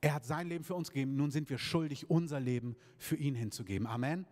Er 0.00 0.14
hat 0.14 0.24
sein 0.24 0.48
Leben 0.48 0.64
für 0.64 0.74
uns 0.74 0.90
gegeben, 0.90 1.16
nun 1.16 1.30
sind 1.30 1.50
wir 1.50 1.58
schuldig, 1.58 2.08
unser 2.08 2.38
Leben 2.38 2.76
für 2.96 3.16
ihn 3.16 3.34
hinzugeben. 3.34 3.86
Amen. 3.86 4.26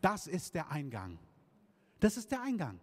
Das 0.00 0.26
ist 0.26 0.54
der 0.54 0.70
Eingang. 0.70 1.18
Das 1.98 2.16
ist 2.16 2.30
der 2.30 2.40
Eingang. 2.42 2.78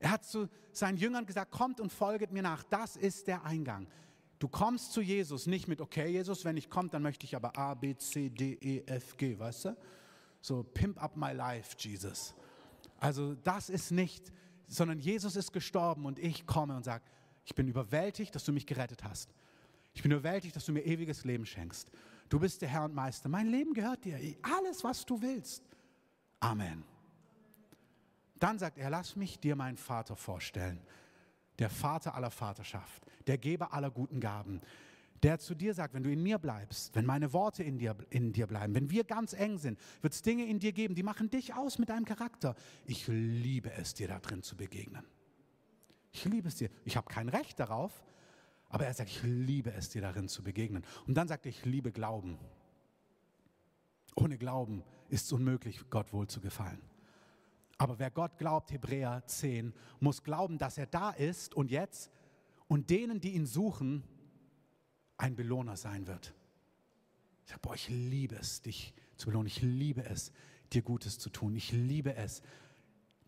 Er 0.00 0.10
hat 0.10 0.24
zu 0.24 0.48
seinen 0.72 0.98
Jüngern 0.98 1.24
gesagt, 1.24 1.52
kommt 1.52 1.80
und 1.80 1.92
folget 1.92 2.32
mir 2.32 2.42
nach. 2.42 2.64
Das 2.64 2.96
ist 2.96 3.28
der 3.28 3.44
Eingang. 3.44 3.86
Du 4.38 4.48
kommst 4.48 4.92
zu 4.92 5.00
Jesus 5.00 5.46
nicht 5.46 5.68
mit, 5.68 5.80
okay, 5.80 6.10
Jesus, 6.10 6.44
wenn 6.44 6.56
ich 6.56 6.68
komme, 6.68 6.88
dann 6.88 7.02
möchte 7.02 7.24
ich 7.24 7.36
aber 7.36 7.56
A, 7.56 7.74
B, 7.74 7.96
C, 7.96 8.28
D, 8.28 8.58
E, 8.60 8.82
F, 8.86 9.16
G, 9.16 9.38
weißt 9.38 9.66
du? 9.66 9.76
So, 10.40 10.62
pimp 10.62 11.02
up 11.02 11.16
my 11.16 11.32
life, 11.32 11.76
Jesus. 11.78 12.34
Also 12.98 13.34
das 13.36 13.70
ist 13.70 13.92
nicht, 13.92 14.32
sondern 14.66 14.98
Jesus 14.98 15.36
ist 15.36 15.52
gestorben 15.52 16.04
und 16.04 16.18
ich 16.18 16.46
komme 16.46 16.76
und 16.76 16.84
sage, 16.84 17.04
ich 17.44 17.54
bin 17.54 17.68
überwältigt, 17.68 18.34
dass 18.34 18.44
du 18.44 18.52
mich 18.52 18.66
gerettet 18.66 19.04
hast. 19.04 19.34
Ich 19.92 20.02
bin 20.02 20.12
überwältigt, 20.12 20.56
dass 20.56 20.64
du 20.64 20.72
mir 20.72 20.82
ewiges 20.82 21.24
Leben 21.24 21.46
schenkst. 21.46 21.90
Du 22.28 22.40
bist 22.40 22.62
der 22.62 22.68
Herr 22.68 22.84
und 22.84 22.94
Meister. 22.94 23.28
Mein 23.28 23.48
Leben 23.48 23.74
gehört 23.74 24.04
dir. 24.04 24.18
Alles, 24.42 24.82
was 24.82 25.04
du 25.04 25.20
willst. 25.20 25.62
Amen. 26.40 26.82
Dann 28.38 28.58
sagt 28.58 28.78
er, 28.78 28.90
lass 28.90 29.16
mich 29.16 29.38
dir 29.38 29.56
meinen 29.56 29.76
Vater 29.76 30.16
vorstellen. 30.16 30.80
Der 31.58 31.70
Vater 31.70 32.14
aller 32.16 32.32
Vaterschaft, 32.32 33.04
der 33.28 33.38
Geber 33.38 33.72
aller 33.72 33.90
guten 33.90 34.18
Gaben, 34.18 34.60
der 35.22 35.38
zu 35.38 35.54
dir 35.54 35.72
sagt, 35.72 35.94
wenn 35.94 36.02
du 36.02 36.10
in 36.10 36.22
mir 36.22 36.38
bleibst, 36.38 36.94
wenn 36.96 37.06
meine 37.06 37.32
Worte 37.32 37.62
in 37.62 37.78
dir, 37.78 37.96
in 38.10 38.32
dir 38.32 38.46
bleiben, 38.46 38.74
wenn 38.74 38.90
wir 38.90 39.04
ganz 39.04 39.32
eng 39.32 39.56
sind, 39.56 39.78
wird 40.02 40.12
es 40.12 40.20
Dinge 40.20 40.44
in 40.46 40.58
dir 40.58 40.72
geben, 40.72 40.94
die 40.94 41.04
machen 41.04 41.30
dich 41.30 41.54
aus 41.54 41.78
mit 41.78 41.88
deinem 41.88 42.04
Charakter. 42.04 42.56
Ich 42.84 43.06
liebe 43.06 43.72
es, 43.72 43.94
dir 43.94 44.08
da 44.08 44.18
drin 44.18 44.42
zu 44.42 44.56
begegnen. 44.56 45.04
Ich 46.14 46.24
liebe 46.24 46.46
es 46.46 46.54
dir. 46.54 46.70
Ich 46.84 46.96
habe 46.96 47.08
kein 47.08 47.28
Recht 47.28 47.58
darauf, 47.58 48.04
aber 48.68 48.86
er 48.86 48.94
sagt, 48.94 49.10
ich 49.10 49.22
liebe 49.24 49.72
es, 49.72 49.90
dir 49.90 50.00
darin 50.00 50.28
zu 50.28 50.44
begegnen. 50.44 50.84
Und 51.08 51.14
dann 51.14 51.26
sagt 51.26 51.44
er, 51.44 51.50
ich 51.50 51.64
liebe 51.64 51.90
Glauben. 51.90 52.38
Ohne 54.14 54.38
Glauben 54.38 54.84
ist 55.08 55.26
es 55.26 55.32
unmöglich, 55.32 55.90
Gott 55.90 56.12
wohl 56.12 56.28
zu 56.28 56.40
gefallen. 56.40 56.80
Aber 57.78 57.98
wer 57.98 58.12
Gott 58.12 58.38
glaubt, 58.38 58.70
Hebräer 58.70 59.24
10, 59.26 59.74
muss 59.98 60.22
glauben, 60.22 60.56
dass 60.56 60.78
er 60.78 60.86
da 60.86 61.10
ist 61.10 61.52
und 61.54 61.72
jetzt 61.72 62.12
und 62.68 62.90
denen, 62.90 63.20
die 63.20 63.34
ihn 63.34 63.46
suchen, 63.46 64.04
ein 65.16 65.34
Belohner 65.34 65.76
sein 65.76 66.06
wird. 66.06 66.32
Ich 67.44 67.50
sage, 67.50 67.60
boah, 67.60 67.74
ich 67.74 67.88
liebe 67.88 68.36
es, 68.36 68.62
dich 68.62 68.94
zu 69.16 69.26
belohnen. 69.26 69.48
Ich 69.48 69.62
liebe 69.62 70.04
es, 70.04 70.32
dir 70.72 70.82
Gutes 70.82 71.18
zu 71.18 71.28
tun. 71.28 71.56
Ich 71.56 71.72
liebe 71.72 72.14
es, 72.14 72.40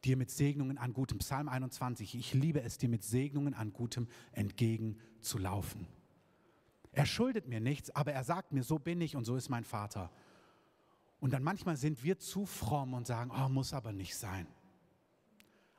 dir 0.04 0.16
mit 0.16 0.30
Segnungen 0.30 0.78
an 0.78 0.92
Gutem. 0.92 1.18
Psalm 1.18 1.48
21. 1.48 2.14
Ich 2.14 2.34
liebe 2.34 2.62
es, 2.62 2.78
dir 2.78 2.88
mit 2.88 3.02
Segnungen 3.02 3.54
an 3.54 3.72
Gutem 3.72 4.08
entgegenzulaufen. 4.32 5.86
Er 6.92 7.06
schuldet 7.06 7.46
mir 7.48 7.60
nichts, 7.60 7.90
aber 7.90 8.12
er 8.12 8.24
sagt 8.24 8.52
mir, 8.52 8.62
so 8.62 8.78
bin 8.78 9.00
ich 9.00 9.16
und 9.16 9.24
so 9.24 9.36
ist 9.36 9.48
mein 9.48 9.64
Vater. 9.64 10.10
Und 11.20 11.32
dann 11.32 11.42
manchmal 11.42 11.76
sind 11.76 12.02
wir 12.04 12.18
zu 12.18 12.46
fromm 12.46 12.94
und 12.94 13.06
sagen, 13.06 13.30
oh, 13.30 13.48
muss 13.48 13.72
aber 13.72 13.92
nicht 13.92 14.16
sein. 14.16 14.46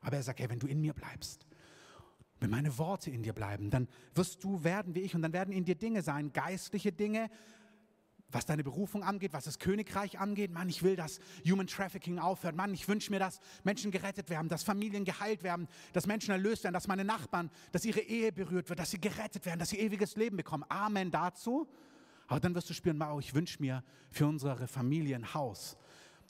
Aber 0.02 0.18
er 0.18 0.24
sagt, 0.24 0.40
hey, 0.40 0.50
wenn 0.50 0.60
du 0.60 0.68
in 0.68 0.82
mir 0.82 0.94
bleibst, 0.94 1.48
wenn 2.40 2.50
meine 2.50 2.78
Worte 2.78 3.10
in 3.10 3.24
dir 3.24 3.34
bleiben, 3.34 3.70
dann 3.70 3.88
wirst 4.14 4.44
du 4.44 4.64
werden 4.64 4.94
wie 4.94 5.00
ich 5.00 5.16
und 5.16 5.22
dann 5.22 5.34
werden 5.34 5.52
in 5.52 5.66
dir 5.66 5.76
Dinge 5.76 6.02
sein, 6.02 6.34
geistliche 6.34 6.92
Dinge, 6.92 7.30
was 8.32 8.46
deine 8.46 8.64
Berufung 8.64 9.04
angeht, 9.04 9.34
was 9.34 9.46
das 9.46 9.60
Königreich 9.60 10.20
angeht. 10.20 10.52
Mann, 10.52 10.68
ich 10.68 10.84
will, 10.84 10.96
dass 10.96 11.20
Human 11.46 11.68
Trafficking 11.68 12.20
aufhört. 12.20 12.56
Mann, 12.56 12.74
ich 12.74 12.88
wünsche 12.88 13.10
mir, 13.12 13.20
dass 13.20 13.40
Menschen 13.64 13.92
gerettet 13.92 14.30
werden, 14.30 14.50
dass 14.50 14.64
Familien 14.64 15.06
geheilt 15.06 15.44
werden, 15.44 15.68
dass 15.94 16.08
Menschen 16.08 16.32
erlöst 16.32 16.64
werden, 16.64 16.74
dass 16.74 16.88
meine 16.88 17.06
Nachbarn, 17.06 17.50
dass 17.72 17.86
ihre 17.86 18.02
Ehe 18.02 18.32
berührt 18.32 18.70
wird, 18.70 18.80
dass 18.80 18.92
sie 18.92 19.00
gerettet 19.00 19.46
werden, 19.46 19.60
dass 19.60 19.70
sie 19.70 19.80
ewiges 19.80 20.16
Leben 20.16 20.36
bekommen. 20.36 20.66
Amen 20.68 21.10
dazu. 21.10 21.68
Aber 22.28 22.42
dann 22.42 22.54
wirst 22.54 22.70
du 22.70 22.74
spüren, 22.74 23.00
wow, 23.00 23.20
ich 23.20 23.34
wünsche 23.34 23.62
mir 23.62 23.84
für 24.12 24.28
unsere 24.28 24.68
Familie 24.68 25.16
ein 25.16 25.34
Haus. 25.34 25.78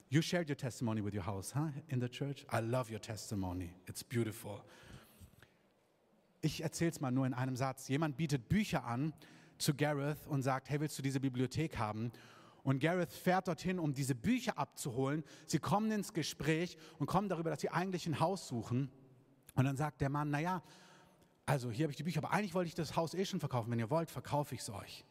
You 0.10 0.21
shared 0.21 0.49
your 0.49 0.55
testimony 0.55 1.03
with 1.03 1.13
your 1.13 1.25
house, 1.25 1.53
huh, 1.53 1.71
in 1.88 1.99
the 1.99 2.07
church? 2.07 2.45
I 2.53 2.60
love 2.60 2.91
your 2.91 3.01
testimony. 3.01 3.73
It's 3.88 4.03
beautiful. 4.03 4.62
Ich 6.41 6.62
erzähle 6.62 6.91
es 6.91 7.01
mal 7.01 7.12
nur 7.12 7.25
in 7.25 7.33
einem 7.33 7.55
Satz. 7.55 7.88
Jemand 7.89 8.15
bietet 8.15 8.47
Bücher 8.47 8.86
an, 8.86 9.13
zu 9.58 9.74
Gareth 9.74 10.26
und 10.28 10.41
sagt, 10.41 10.70
hey, 10.70 10.80
willst 10.80 10.98
du 10.98 11.02
diese 11.02 11.20
Bibliothek 11.20 11.78
haben? 11.78 12.12
Und 12.63 12.80
Gareth 12.80 13.13
fährt 13.13 13.48
dorthin, 13.48 13.80
um 13.80 13.93
diese 13.93 14.13
Bücher 14.13 14.58
abzuholen. 14.58 15.24
Sie 15.46 15.60
kommen 15.60 15.89
ins 15.91 16.13
Gespräch 16.13 16.78
und 17.00 17.06
kommen 17.06 17.30
darüber, 17.30 17.50
dass 17.50 17.62
sie 17.62 17.70
eigentlich 17.70 18.08
ein 18.08 18.20
Haus 18.20 18.48
suchen. 18.48 18.91
Und 19.56 19.65
dann 19.65 19.78
sagt 19.78 20.02
der 20.02 20.10
Mann, 20.10 20.30
naja, 20.30 20.62
also 21.46 21.72
hier 21.72 21.86
habe 21.86 21.91
ich 21.91 21.98
die 21.98 22.04
Bücher, 22.04 22.20
aber 22.20 22.32
eigentlich 22.32 22.54
wollte 22.54 22.67
ich 22.67 22.76
das 22.76 22.96
Haus 22.98 23.13
eh 23.13 23.24
schon 23.24 23.39
verkaufen. 23.39 23.72
Wenn 23.72 23.80
ihr 23.80 23.89
wollt, 23.89 24.12
verkaufe 24.12 24.54
ich 24.54 24.62
es 24.62 24.70
euch. 24.70 25.06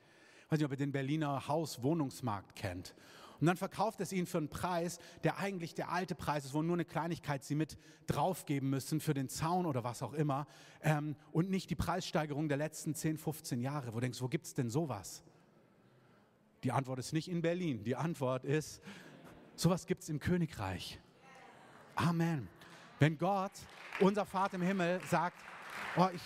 Ich 0.45 0.53
weiß 0.53 0.59
nicht, 0.59 0.67
ob 0.67 0.71
ihr 0.73 0.77
den 0.77 0.93
Berliner 0.93 1.49
Haus-Wohnungsmarkt 1.49 2.55
kennt. 2.55 2.95
Und 3.41 3.47
dann 3.47 3.57
verkauft 3.57 4.01
es 4.01 4.13
ihnen 4.13 4.27
für 4.27 4.39
einen 4.39 4.49
Preis, 4.49 4.99
der 5.25 5.39
eigentlich 5.39 5.75
der 5.75 5.91
alte 5.91 6.15
Preis 6.15 6.45
ist, 6.45 6.55
wo 6.55 6.63
nur 6.63 6.77
eine 6.77 6.85
Kleinigkeit 6.85 7.45
sie 7.45 7.55
mit 7.55 7.79
draufgeben 8.07 8.71
müssen 8.71 9.01
für 9.01 9.15
den 9.15 9.29
Zaun 9.29 9.67
oder 9.67 9.85
was 9.85 10.03
auch 10.03 10.13
immer. 10.13 10.47
Ähm, 10.83 11.17
und 11.33 11.51
nicht 11.51 11.71
die 11.71 11.75
Preissteigerung 11.75 12.49
der 12.49 12.57
letzten 12.57 12.95
10, 12.95 13.19
15 13.19 13.61
Jahre. 13.61 13.89
Wo 13.89 13.97
du 13.97 14.01
denkst, 14.01 14.21
wo 14.23 14.29
gibt 14.29 14.47
es 14.47 14.55
denn 14.55 14.71
sowas? 14.71 15.23
Die 16.65 16.73
Antwort 16.73 16.99
ist 16.99 17.13
nicht 17.13 17.29
in 17.29 17.43
Berlin. 17.43 17.85
Die 17.85 17.97
Antwort 17.97 18.45
ist, 18.45 18.83
sowas 19.55 19.87
gibt 19.87 20.03
es 20.03 20.09
im 20.09 20.19
Königreich. 20.19 20.99
Amen. 21.95 22.49
Wenn 22.99 23.19
Gott, 23.19 23.53
unser 24.01 24.25
Vater 24.25 24.57
im 24.57 24.63
Himmel, 24.63 25.01
sagt, 25.09 25.37
oh, 25.97 26.09
ich, 26.13 26.23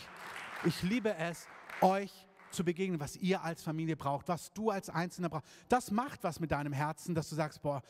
ich 0.64 0.82
liebe 0.82 1.14
es, 1.14 1.46
euch 1.80 2.26
zu 2.50 2.64
begegnen, 2.64 3.00
was 3.00 3.16
ihr 3.16 3.42
als 3.42 3.62
Familie 3.62 3.96
braucht, 3.96 4.28
was 4.28 4.52
du 4.52 4.70
als 4.70 4.90
Einzelner 4.90 5.28
brauchst. 5.28 5.48
Das 5.68 5.90
macht 5.90 6.22
was 6.24 6.40
mit 6.40 6.50
deinem 6.50 6.72
Herzen, 6.72 7.14
dass 7.14 7.28
du 7.28 7.34
sagst, 7.34 7.62
boah, 7.62 7.82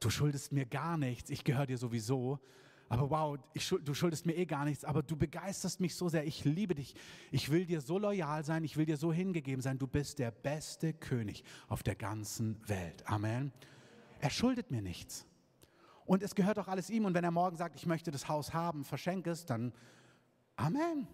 du 0.00 0.10
schuldest 0.10 0.52
mir 0.52 0.66
gar 0.66 0.96
nichts, 0.96 1.30
ich 1.30 1.44
gehöre 1.44 1.66
dir 1.66 1.78
sowieso. 1.78 2.38
Aber 2.88 3.08
wow, 3.08 3.38
ich, 3.52 3.68
du 3.68 3.94
schuldest 3.94 4.26
mir 4.26 4.36
eh 4.36 4.46
gar 4.46 4.64
nichts, 4.64 4.84
aber 4.84 5.04
du 5.04 5.16
begeisterst 5.16 5.78
mich 5.78 5.94
so 5.94 6.08
sehr. 6.08 6.26
Ich 6.26 6.44
liebe 6.44 6.74
dich. 6.74 6.94
Ich 7.30 7.48
will 7.52 7.64
dir 7.64 7.80
so 7.80 7.98
loyal 7.98 8.44
sein, 8.44 8.64
ich 8.64 8.76
will 8.76 8.84
dir 8.84 8.96
so 8.96 9.12
hingegeben 9.12 9.62
sein. 9.62 9.78
Du 9.78 9.86
bist 9.86 10.18
der 10.18 10.32
beste 10.32 10.92
König 10.92 11.44
auf 11.68 11.84
der 11.84 11.94
ganzen 11.94 12.56
Welt. 12.68 13.06
Amen. 13.06 13.52
Er 14.18 14.30
schuldet 14.30 14.72
mir 14.72 14.82
nichts. 14.82 15.24
Und 16.04 16.24
es 16.24 16.34
gehört 16.34 16.58
auch 16.58 16.66
alles 16.66 16.90
ihm. 16.90 17.04
Und 17.04 17.14
wenn 17.14 17.22
er 17.22 17.30
morgen 17.30 17.56
sagt, 17.56 17.76
ich 17.76 17.86
möchte 17.86 18.10
das 18.10 18.28
Haus 18.28 18.52
haben, 18.52 18.84
verschenke 18.84 19.30
es, 19.30 19.46
dann 19.46 19.72
Amen. 20.56 21.06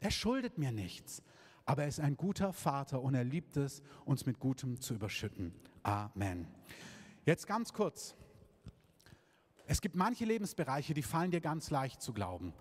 Er 0.00 0.10
schuldet 0.10 0.58
mir 0.58 0.72
nichts 0.72 1.22
aber 1.64 1.82
er 1.82 1.88
ist 1.88 2.00
ein 2.00 2.16
guter 2.16 2.52
Vater 2.52 3.00
und 3.02 3.14
er 3.14 3.24
liebt 3.24 3.56
es, 3.56 3.82
uns 4.04 4.26
mit 4.26 4.38
Gutem 4.38 4.80
zu 4.80 4.94
überschütten. 4.94 5.52
Amen. 5.82 6.46
Jetzt 7.24 7.46
ganz 7.46 7.72
kurz. 7.72 8.14
Es 9.66 9.80
gibt 9.80 9.94
manche 9.94 10.24
Lebensbereiche, 10.24 10.94
die 10.94 11.02
fallen 11.02 11.30
dir 11.30 11.40
ganz 11.40 11.70
leicht 11.70 12.02
zu 12.02 12.12
glauben. 12.12 12.52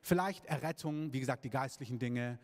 Vielleicht 0.00 0.46
Errettung, 0.46 1.12
wie 1.12 1.20
gesagt, 1.20 1.44
die 1.44 1.50
geistlichen 1.50 1.98
Dinge, 1.98 2.38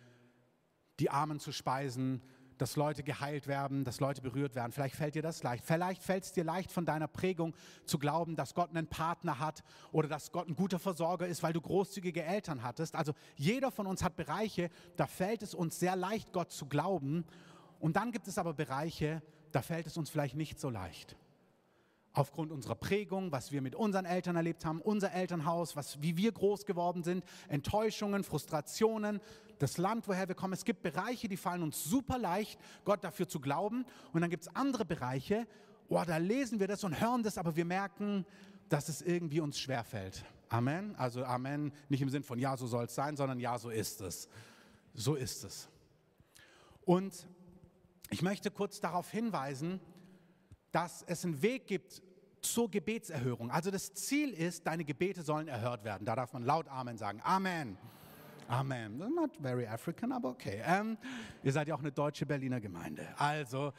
die 0.99 1.11
Armen 1.11 1.41
zu 1.41 1.53
speisen, 1.53 2.23
dass 2.61 2.77
Leute 2.77 3.03
geheilt 3.03 3.47
werden, 3.47 3.85
dass 3.85 4.01
Leute 4.01 4.21
berührt 4.21 4.55
werden. 4.55 4.73
Vielleicht 4.73 4.97
fällt 4.97 5.15
dir 5.15 5.23
das 5.23 5.43
leicht. 5.43 5.65
Vielleicht 5.65 6.03
fällt 6.03 6.25
es 6.25 6.33
dir 6.33 6.45
leicht 6.45 6.71
von 6.71 6.85
deiner 6.85 7.09
Prägung 7.09 7.55
zu 7.87 7.99
glauben, 7.99 8.37
dass 8.37 8.55
Gott 8.55 8.71
einen 8.71 8.87
Partner 8.87 9.39
hat 9.39 9.63
oder 9.93 10.09
dass 10.09 10.33
Gott 10.33 10.49
ein 10.49 10.57
guter 10.57 10.79
Versorger 10.79 11.27
ist, 11.27 11.43
weil 11.43 11.53
du 11.53 11.61
großzügige 11.61 12.23
Eltern 12.23 12.63
hattest. 12.63 12.95
Also 12.95 13.13
jeder 13.37 13.71
von 13.71 13.87
uns 13.87 14.03
hat 14.03 14.17
Bereiche, 14.17 14.71
da 14.97 15.07
fällt 15.07 15.43
es 15.43 15.55
uns 15.55 15.79
sehr 15.79 15.97
leicht, 15.97 16.33
Gott 16.33 16.51
zu 16.51 16.67
glauben. 16.67 17.25
Und 17.79 17.97
dann 17.97 18.13
gibt 18.13 18.29
es 18.29 18.39
aber 18.39 18.53
Bereiche, 18.53 19.23
da 19.53 19.63
fällt 19.63 19.87
es 19.87 19.97
uns 19.97 20.11
vielleicht 20.11 20.37
nicht 20.37 20.61
so 20.61 20.71
leicht 20.71 21.17
aufgrund 22.13 22.51
unserer 22.51 22.75
Prägung, 22.75 23.31
was 23.33 23.53
wir 23.53 23.63
mit 23.63 23.75
unseren 23.75 24.05
Eltern 24.05 24.37
erlebt 24.37 24.65
haben, 24.65 24.81
unser 24.81 25.13
Elternhaus, 25.13 25.77
was, 25.77 26.03
wie 26.03 26.17
wir 26.17 26.33
groß 26.33 26.67
geworden 26.67 27.03
sind, 27.03 27.25
Enttäuschungen, 27.49 28.25
Frustrationen, 28.25 29.21
das 29.59 29.79
Land, 29.79 30.09
woher 30.09 30.27
wir 30.27 30.35
kommen. 30.35 30.55
Es 30.55 30.65
gibt 30.65 30.83
Bereiche, 30.83 31.29
die 31.29 31.37
fallen 31.37 31.63
uns 31.63 31.85
super 31.85 32.19
leicht, 32.19 32.59
Gott 32.85 33.05
dafür 33.05 33.29
zu 33.29 33.41
glauben. 33.41 33.85
Und 34.13 34.23
dann 34.23 34.31
gibt 34.31 34.45
es 34.45 34.57
andere 34.57 34.85
Bereiche, 34.85 35.47
oh, 35.89 36.03
da 36.07 36.17
lesen 36.17 36.59
wir 36.61 36.67
das 36.67 36.83
und 36.83 37.01
hören 37.01 37.23
das, 37.23 37.39
aber 37.39 37.57
wir 37.57 37.65
merken, 37.65 38.25
dass 38.69 38.89
es 38.89 39.03
irgendwie 39.03 39.41
uns 39.41 39.59
schwerfällt. 39.59 40.25
Amen. 40.49 40.97
Also 40.97 41.25
Amen, 41.25 41.73
nicht 41.89 42.03
im 42.03 42.09
Sinn 42.09 42.23
von 42.23 42.39
ja, 42.39 42.57
so 42.57 42.67
soll 42.67 42.87
es 42.87 42.95
sein, 42.95 43.17
sondern 43.17 43.39
ja, 43.39 43.59
so 43.59 43.71
ist 43.71 44.01
es. 44.01 44.29
So 44.95 45.15
ist 45.15 45.45
es. 45.45 45.69
Und 46.85 47.29
ich 48.11 48.23
möchte 48.23 48.51
kurz 48.51 48.81
darauf 48.81 49.11
hinweisen, 49.11 49.81
dass 50.73 51.03
es 51.03 51.25
einen 51.25 51.41
Weg 51.43 51.67
gibt 51.67 52.03
zur 52.41 52.71
Gebetserhörung. 52.71 53.51
Also 53.51 53.71
das 53.71 53.93
Ziel 53.93 54.33
ist, 54.33 54.67
deine 54.67 54.85
Gebete 54.85 55.23
sollen 55.23 55.49
erhört 55.49 55.85
werden. 55.85 56.05
Da 56.05 56.17
darf 56.17 56.33
man 56.33 56.45
laut 56.45 56.69
Amen 56.69 56.97
sagen. 56.97 57.21
Amen. 57.23 57.77
Amen. 58.49 58.99
Not 58.99 59.37
very 59.41 59.67
African, 59.67 60.13
aber 60.13 60.31
okay. 60.31 60.63
Ähm, 60.65 60.99
ihr 61.43 61.53
seid 61.53 61.69
ja 61.69 61.75
auch 61.75 61.81
eine 61.81 61.93
deutsche 61.93 62.27
Berliner 62.27 62.61
Gemeinde. 62.61 63.07
Also, 63.17 63.73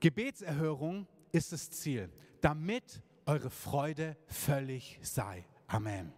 Gebetserhörung 0.00 1.06
ist 1.32 1.52
das 1.52 1.70
Ziel, 1.70 2.10
damit 2.40 3.02
eure 3.26 3.50
Freude 3.50 4.16
völlig 4.26 4.98
sei. 5.02 5.44
Amen. 5.66 6.12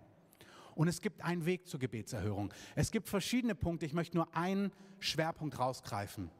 Und 0.76 0.86
es 0.86 1.00
gibt 1.00 1.22
einen 1.22 1.44
Weg 1.44 1.66
zur 1.66 1.80
Gebetserhörung. 1.80 2.54
Es 2.76 2.90
gibt 2.90 3.08
verschiedene 3.08 3.54
Punkte. 3.54 3.84
Ich 3.84 3.92
möchte 3.92 4.16
nur 4.16 4.34
einen 4.36 4.72
Schwerpunkt 5.00 5.58
rausgreifen. 5.58 6.30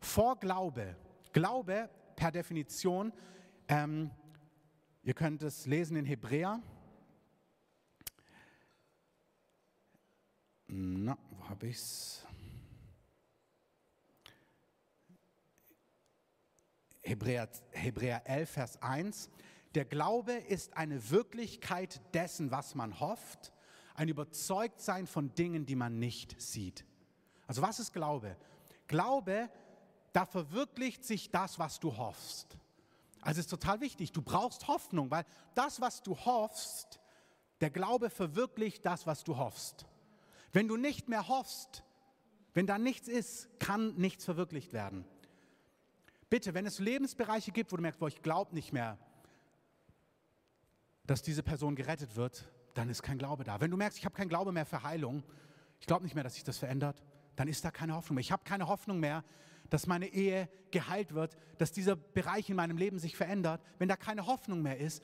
Vor 0.00 0.36
Glaube 0.40 0.96
Glaube 1.32 1.88
per 2.14 2.30
Definition, 2.30 3.12
ähm, 3.68 4.10
ihr 5.02 5.14
könnt 5.14 5.42
es 5.42 5.66
lesen 5.66 5.96
in 5.96 6.04
Hebräer. 6.04 6.62
Na, 10.66 11.16
wo 11.30 11.48
habe 11.48 11.68
ich 11.68 11.76
es? 11.76 12.26
Hebräer, 17.02 17.48
Hebräer 17.70 18.22
11, 18.26 18.50
Vers 18.50 18.82
1. 18.82 19.30
Der 19.74 19.86
Glaube 19.86 20.32
ist 20.32 20.76
eine 20.76 21.10
Wirklichkeit 21.10 22.00
dessen, 22.14 22.50
was 22.50 22.74
man 22.74 23.00
hofft, 23.00 23.52
ein 23.94 24.08
Überzeugtsein 24.08 25.06
von 25.06 25.34
Dingen, 25.34 25.64
die 25.64 25.76
man 25.76 25.98
nicht 25.98 26.40
sieht. 26.40 26.84
Also 27.46 27.62
was 27.62 27.80
ist 27.80 27.92
Glaube? 27.92 28.36
Glaube 28.86 29.50
da 30.12 30.26
verwirklicht 30.26 31.04
sich 31.04 31.30
das, 31.30 31.58
was 31.58 31.80
du 31.80 31.96
hoffst. 31.96 32.56
Also 33.20 33.40
ist 33.40 33.50
total 33.50 33.80
wichtig, 33.80 34.12
du 34.12 34.20
brauchst 34.20 34.68
Hoffnung, 34.68 35.10
weil 35.10 35.24
das, 35.54 35.80
was 35.80 36.02
du 36.02 36.16
hoffst, 36.16 37.00
der 37.60 37.70
Glaube 37.70 38.10
verwirklicht 38.10 38.84
das, 38.84 39.06
was 39.06 39.22
du 39.22 39.36
hoffst. 39.36 39.86
Wenn 40.52 40.68
du 40.68 40.76
nicht 40.76 41.08
mehr 41.08 41.28
hoffst, 41.28 41.84
wenn 42.52 42.66
da 42.66 42.78
nichts 42.78 43.08
ist, 43.08 43.48
kann 43.60 43.94
nichts 43.94 44.24
verwirklicht 44.24 44.72
werden. 44.72 45.04
Bitte, 46.28 46.54
wenn 46.54 46.66
es 46.66 46.78
Lebensbereiche 46.78 47.52
gibt, 47.52 47.72
wo 47.72 47.76
du 47.76 47.82
merkst, 47.82 48.00
boah, 48.00 48.08
ich 48.08 48.22
glaube 48.22 48.54
nicht 48.54 48.72
mehr, 48.72 48.98
dass 51.06 51.22
diese 51.22 51.42
Person 51.42 51.76
gerettet 51.76 52.16
wird, 52.16 52.50
dann 52.74 52.88
ist 52.88 53.02
kein 53.02 53.18
Glaube 53.18 53.44
da. 53.44 53.60
Wenn 53.60 53.70
du 53.70 53.76
merkst, 53.76 53.98
ich 53.98 54.04
habe 54.04 54.14
keinen 54.14 54.28
Glaube 54.28 54.52
mehr 54.52 54.66
für 54.66 54.82
Heilung, 54.82 55.22
ich 55.78 55.86
glaube 55.86 56.04
nicht 56.04 56.14
mehr, 56.14 56.24
dass 56.24 56.34
sich 56.34 56.44
das 56.44 56.58
verändert, 56.58 57.02
dann 57.36 57.48
ist 57.48 57.64
da 57.64 57.70
keine 57.70 57.94
Hoffnung 57.94 58.16
mehr. 58.16 58.22
Ich 58.22 58.32
habe 58.32 58.44
keine 58.44 58.66
Hoffnung 58.66 58.98
mehr, 58.98 59.24
dass 59.72 59.86
meine 59.86 60.08
Ehe 60.08 60.50
geheilt 60.70 61.14
wird, 61.14 61.34
dass 61.56 61.72
dieser 61.72 61.96
Bereich 61.96 62.50
in 62.50 62.56
meinem 62.56 62.76
Leben 62.76 62.98
sich 62.98 63.16
verändert, 63.16 63.62
wenn 63.78 63.88
da 63.88 63.96
keine 63.96 64.26
Hoffnung 64.26 64.60
mehr 64.60 64.76
ist, 64.76 65.02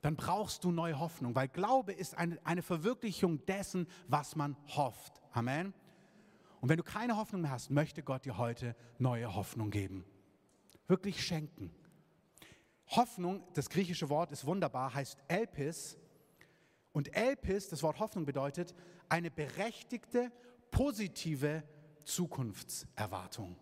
dann 0.00 0.16
brauchst 0.16 0.64
du 0.64 0.70
neue 0.70 0.98
Hoffnung, 0.98 1.34
weil 1.34 1.48
Glaube 1.48 1.92
ist 1.92 2.16
eine, 2.16 2.38
eine 2.42 2.62
Verwirklichung 2.62 3.44
dessen, 3.44 3.86
was 4.06 4.34
man 4.34 4.56
hofft. 4.68 5.20
Amen. 5.32 5.74
Und 6.62 6.70
wenn 6.70 6.78
du 6.78 6.84
keine 6.84 7.18
Hoffnung 7.18 7.42
mehr 7.42 7.50
hast, 7.50 7.70
möchte 7.70 8.02
Gott 8.02 8.24
dir 8.24 8.38
heute 8.38 8.74
neue 8.98 9.34
Hoffnung 9.34 9.70
geben. 9.70 10.06
Wirklich 10.86 11.22
schenken. 11.22 11.70
Hoffnung, 12.86 13.46
das 13.52 13.68
griechische 13.68 14.08
Wort 14.08 14.32
ist 14.32 14.46
wunderbar, 14.46 14.94
heißt 14.94 15.18
Elpis. 15.28 15.98
Und 16.92 17.14
Elpis, 17.14 17.68
das 17.68 17.82
Wort 17.82 17.98
Hoffnung 17.98 18.24
bedeutet 18.24 18.74
eine 19.10 19.30
berechtigte, 19.30 20.32
positive 20.70 21.62
Zukunftserwartung. 22.04 23.56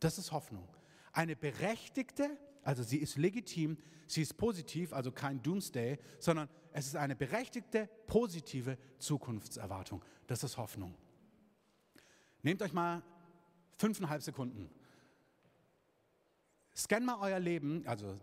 Das 0.00 0.18
ist 0.18 0.32
Hoffnung. 0.32 0.68
Eine 1.12 1.36
berechtigte, 1.36 2.36
also 2.62 2.82
sie 2.82 2.98
ist 2.98 3.16
legitim, 3.16 3.78
sie 4.06 4.22
ist 4.22 4.36
positiv, 4.36 4.92
also 4.92 5.10
kein 5.12 5.42
Doomsday, 5.42 5.98
sondern 6.18 6.48
es 6.72 6.86
ist 6.86 6.96
eine 6.96 7.16
berechtigte, 7.16 7.88
positive 8.06 8.78
Zukunftserwartung. 8.98 10.04
Das 10.26 10.44
ist 10.44 10.56
Hoffnung. 10.56 10.94
Nehmt 12.42 12.62
euch 12.62 12.72
mal 12.72 13.02
fünfeinhalb 13.76 14.22
Sekunden. 14.22 14.70
Scannt 16.74 17.06
mal 17.06 17.18
euer 17.20 17.40
Leben, 17.40 17.84
also 17.86 18.16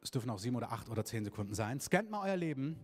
es 0.00 0.10
dürfen 0.10 0.30
auch 0.30 0.38
sieben 0.38 0.56
oder 0.56 0.70
acht 0.70 0.88
oder 0.88 1.04
zehn 1.04 1.24
Sekunden 1.24 1.54
sein. 1.54 1.80
Scannt 1.80 2.10
mal 2.10 2.28
euer 2.28 2.36
Leben 2.36 2.78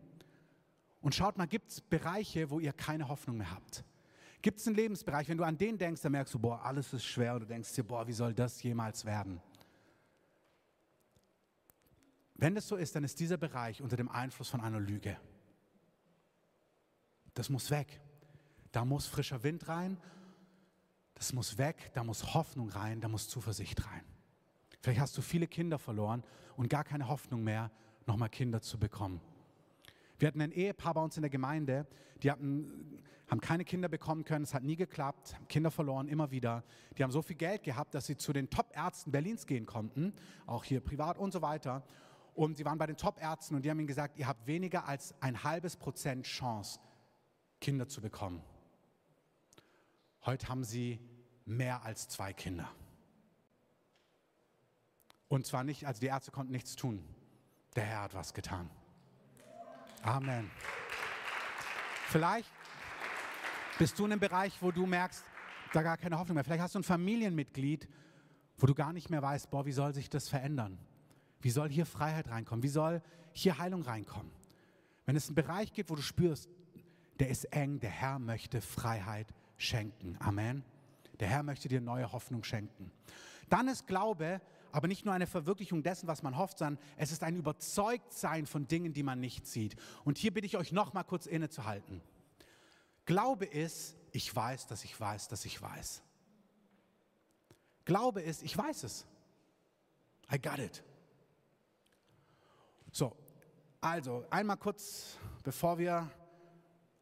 und 1.00 1.14
schaut 1.14 1.38
mal, 1.38 1.46
gibt 1.46 1.70
es 1.70 1.80
Bereiche, 1.80 2.50
wo 2.50 2.58
ihr 2.58 2.72
keine 2.72 3.08
Hoffnung 3.08 3.36
mehr 3.36 3.52
habt? 3.52 3.84
Gibt 4.44 4.60
es 4.60 4.66
einen 4.66 4.76
Lebensbereich, 4.76 5.26
wenn 5.30 5.38
du 5.38 5.44
an 5.44 5.56
den 5.56 5.78
denkst, 5.78 6.02
dann 6.02 6.12
merkst 6.12 6.34
du, 6.34 6.38
boah, 6.38 6.62
alles 6.62 6.92
ist 6.92 7.06
schwer 7.06 7.32
und 7.32 7.40
du 7.40 7.46
denkst 7.46 7.72
dir, 7.72 7.82
boah, 7.82 8.06
wie 8.06 8.12
soll 8.12 8.34
das 8.34 8.62
jemals 8.62 9.06
werden? 9.06 9.40
Wenn 12.34 12.54
das 12.54 12.68
so 12.68 12.76
ist, 12.76 12.94
dann 12.94 13.04
ist 13.04 13.18
dieser 13.18 13.38
Bereich 13.38 13.80
unter 13.80 13.96
dem 13.96 14.10
Einfluss 14.10 14.50
von 14.50 14.60
einer 14.60 14.80
Lüge. 14.80 15.16
Das 17.32 17.48
muss 17.48 17.70
weg. 17.70 18.02
Da 18.70 18.84
muss 18.84 19.06
frischer 19.06 19.42
Wind 19.42 19.66
rein. 19.66 19.96
Das 21.14 21.32
muss 21.32 21.56
weg. 21.56 21.90
Da 21.94 22.04
muss 22.04 22.34
Hoffnung 22.34 22.68
rein. 22.68 23.00
Da 23.00 23.08
muss 23.08 23.30
Zuversicht 23.30 23.86
rein. 23.86 24.04
Vielleicht 24.82 25.00
hast 25.00 25.16
du 25.16 25.22
viele 25.22 25.46
Kinder 25.46 25.78
verloren 25.78 26.22
und 26.58 26.68
gar 26.68 26.84
keine 26.84 27.08
Hoffnung 27.08 27.42
mehr, 27.42 27.70
nochmal 28.04 28.28
Kinder 28.28 28.60
zu 28.60 28.78
bekommen. 28.78 29.22
Wir 30.18 30.28
hatten 30.28 30.40
ein 30.40 30.52
Ehepaar 30.52 30.94
bei 30.94 31.02
uns 31.02 31.16
in 31.16 31.22
der 31.22 31.30
Gemeinde, 31.30 31.86
die 32.22 32.30
hatten, 32.30 33.02
haben 33.28 33.40
keine 33.40 33.64
Kinder 33.64 33.88
bekommen 33.88 34.24
können, 34.24 34.44
es 34.44 34.54
hat 34.54 34.62
nie 34.62 34.76
geklappt, 34.76 35.34
haben 35.34 35.48
Kinder 35.48 35.70
verloren, 35.70 36.08
immer 36.08 36.30
wieder. 36.30 36.64
Die 36.96 37.02
haben 37.02 37.10
so 37.10 37.22
viel 37.22 37.36
Geld 37.36 37.62
gehabt, 37.62 37.94
dass 37.94 38.06
sie 38.06 38.16
zu 38.16 38.32
den 38.32 38.50
Top-Ärzten 38.50 39.10
Berlins 39.12 39.46
gehen 39.46 39.66
konnten, 39.66 40.12
auch 40.46 40.64
hier 40.64 40.80
privat 40.80 41.18
und 41.18 41.32
so 41.32 41.42
weiter. 41.42 41.82
Und 42.34 42.56
sie 42.56 42.64
waren 42.64 42.78
bei 42.78 42.86
den 42.86 42.96
Top-Ärzten 42.96 43.54
und 43.54 43.64
die 43.64 43.70
haben 43.70 43.78
ihnen 43.78 43.86
gesagt, 43.86 44.16
ihr 44.18 44.26
habt 44.26 44.46
weniger 44.46 44.86
als 44.88 45.14
ein 45.20 45.42
halbes 45.44 45.76
Prozent 45.76 46.26
Chance, 46.26 46.80
Kinder 47.60 47.88
zu 47.88 48.00
bekommen. 48.00 48.42
Heute 50.24 50.48
haben 50.48 50.64
sie 50.64 51.00
mehr 51.44 51.84
als 51.84 52.08
zwei 52.08 52.32
Kinder. 52.32 52.68
Und 55.28 55.46
zwar 55.46 55.64
nicht, 55.64 55.86
also 55.86 56.00
die 56.00 56.06
Ärzte 56.06 56.30
konnten 56.30 56.52
nichts 56.52 56.76
tun. 56.76 57.04
Der 57.76 57.84
Herr 57.84 58.02
hat 58.02 58.14
was 58.14 58.34
getan. 58.34 58.70
Amen. 60.04 60.50
Vielleicht 62.08 62.52
bist 63.78 63.98
du 63.98 64.04
in 64.04 64.12
einem 64.12 64.20
Bereich, 64.20 64.60
wo 64.60 64.70
du 64.70 64.84
merkst, 64.84 65.24
da 65.72 65.82
gar 65.82 65.96
keine 65.96 66.18
Hoffnung 66.18 66.34
mehr. 66.34 66.44
Vielleicht 66.44 66.62
hast 66.62 66.74
du 66.74 66.80
ein 66.80 66.84
Familienmitglied, 66.84 67.88
wo 68.58 68.66
du 68.66 68.74
gar 68.74 68.92
nicht 68.92 69.08
mehr 69.08 69.22
weißt, 69.22 69.50
boah, 69.50 69.64
wie 69.64 69.72
soll 69.72 69.94
sich 69.94 70.10
das 70.10 70.28
verändern? 70.28 70.78
Wie 71.40 71.50
soll 71.50 71.70
hier 71.70 71.86
Freiheit 71.86 72.28
reinkommen? 72.28 72.62
Wie 72.62 72.68
soll 72.68 73.02
hier 73.32 73.58
Heilung 73.58 73.82
reinkommen? 73.82 74.30
Wenn 75.06 75.16
es 75.16 75.28
einen 75.28 75.34
Bereich 75.34 75.72
gibt, 75.72 75.88
wo 75.88 75.94
du 75.94 76.02
spürst, 76.02 76.50
der 77.18 77.30
ist 77.30 77.44
eng, 77.46 77.80
der 77.80 77.90
Herr 77.90 78.18
möchte 78.18 78.60
Freiheit 78.60 79.32
schenken. 79.56 80.16
Amen. 80.20 80.64
Der 81.18 81.28
Herr 81.28 81.42
möchte 81.42 81.68
dir 81.68 81.80
neue 81.80 82.12
Hoffnung 82.12 82.44
schenken. 82.44 82.90
Dann 83.48 83.68
ist 83.68 83.86
Glaube 83.86 84.40
aber 84.74 84.88
nicht 84.88 85.04
nur 85.04 85.14
eine 85.14 85.28
Verwirklichung 85.28 85.84
dessen, 85.84 86.08
was 86.08 86.24
man 86.24 86.36
hofft, 86.36 86.58
sondern 86.58 86.82
es 86.96 87.12
ist 87.12 87.22
ein 87.22 87.36
Überzeugtsein 87.36 88.44
von 88.44 88.66
Dingen, 88.66 88.92
die 88.92 89.04
man 89.04 89.20
nicht 89.20 89.46
sieht. 89.46 89.76
Und 90.04 90.18
hier 90.18 90.34
bitte 90.34 90.48
ich 90.48 90.56
euch 90.56 90.72
noch 90.72 90.92
mal 90.92 91.04
kurz 91.04 91.26
innezuhalten. 91.26 92.02
Glaube 93.04 93.44
ist, 93.44 93.94
ich 94.10 94.34
weiß, 94.34 94.66
dass 94.66 94.82
ich 94.82 94.98
weiß, 94.98 95.28
dass 95.28 95.44
ich 95.44 95.62
weiß. 95.62 96.02
Glaube 97.84 98.20
ist, 98.20 98.42
ich 98.42 98.58
weiß 98.58 98.82
es. 98.82 99.06
I 100.32 100.40
got 100.40 100.58
it. 100.58 100.82
So, 102.90 103.16
also 103.80 104.24
einmal 104.28 104.56
kurz, 104.56 105.18
bevor 105.44 105.78
wir 105.78 106.10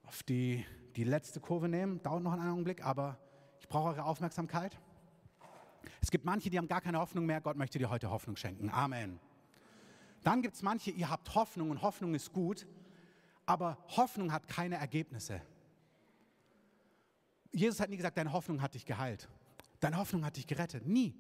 auf 0.02 0.22
die, 0.24 0.66
die 0.94 1.04
letzte 1.04 1.40
Kurve 1.40 1.70
nehmen, 1.70 2.02
dauert 2.02 2.22
noch 2.22 2.32
einen 2.34 2.50
Augenblick, 2.50 2.84
aber 2.84 3.18
ich 3.60 3.66
brauche 3.66 3.88
eure 3.88 4.04
Aufmerksamkeit. 4.04 4.78
Es 6.00 6.10
gibt 6.10 6.24
manche, 6.24 6.50
die 6.50 6.58
haben 6.58 6.68
gar 6.68 6.80
keine 6.80 6.98
Hoffnung 6.98 7.26
mehr. 7.26 7.40
Gott 7.40 7.56
möchte 7.56 7.78
dir 7.78 7.90
heute 7.90 8.10
Hoffnung 8.10 8.36
schenken. 8.36 8.70
Amen. 8.70 9.18
Dann 10.22 10.42
gibt 10.42 10.54
es 10.54 10.62
manche, 10.62 10.90
ihr 10.90 11.10
habt 11.10 11.34
Hoffnung 11.34 11.70
und 11.70 11.82
Hoffnung 11.82 12.14
ist 12.14 12.32
gut, 12.32 12.66
aber 13.46 13.76
Hoffnung 13.88 14.32
hat 14.32 14.46
keine 14.48 14.76
Ergebnisse. 14.76 15.42
Jesus 17.52 17.80
hat 17.80 17.90
nie 17.90 17.96
gesagt, 17.96 18.16
deine 18.16 18.32
Hoffnung 18.32 18.62
hat 18.62 18.74
dich 18.74 18.86
geheilt. 18.86 19.28
Deine 19.80 19.96
Hoffnung 19.96 20.24
hat 20.24 20.36
dich 20.36 20.46
gerettet. 20.46 20.86
Nie. 20.86 21.14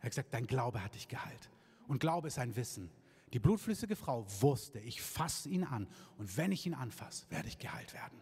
Er 0.00 0.04
hat 0.04 0.10
gesagt, 0.10 0.34
dein 0.34 0.46
Glaube 0.46 0.82
hat 0.82 0.94
dich 0.94 1.08
geheilt. 1.08 1.50
Und 1.86 2.00
Glaube 2.00 2.28
ist 2.28 2.38
ein 2.38 2.56
Wissen. 2.56 2.90
Die 3.32 3.38
blutflüssige 3.38 3.96
Frau 3.96 4.26
wusste, 4.40 4.78
ich 4.80 5.02
fasse 5.02 5.48
ihn 5.48 5.64
an 5.64 5.88
und 6.18 6.36
wenn 6.36 6.52
ich 6.52 6.66
ihn 6.66 6.74
anfasse, 6.74 7.26
werde 7.30 7.48
ich 7.48 7.58
geheilt 7.58 7.92
werden. 7.92 8.20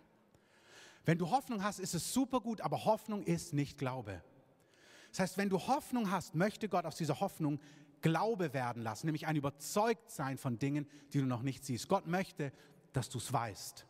Wenn 1.04 1.18
du 1.18 1.30
Hoffnung 1.30 1.62
hast, 1.62 1.78
ist 1.78 1.94
es 1.94 2.12
super 2.12 2.40
gut, 2.40 2.60
aber 2.62 2.84
Hoffnung 2.84 3.22
ist 3.22 3.52
nicht 3.52 3.78
Glaube. 3.78 4.22
Das 5.14 5.20
heißt, 5.20 5.38
wenn 5.38 5.48
du 5.48 5.60
Hoffnung 5.60 6.10
hast, 6.10 6.34
möchte 6.34 6.68
Gott 6.68 6.84
aus 6.84 6.96
dieser 6.96 7.20
Hoffnung 7.20 7.60
Glaube 8.00 8.52
werden 8.52 8.82
lassen, 8.82 9.06
nämlich 9.06 9.28
ein 9.28 9.36
Überzeugtsein 9.36 10.38
von 10.38 10.58
Dingen, 10.58 10.88
die 11.12 11.20
du 11.20 11.24
noch 11.24 11.42
nicht 11.42 11.64
siehst. 11.64 11.86
Gott 11.88 12.08
möchte, 12.08 12.52
dass 12.92 13.10
du 13.10 13.18
es 13.18 13.32
weißt. 13.32 13.86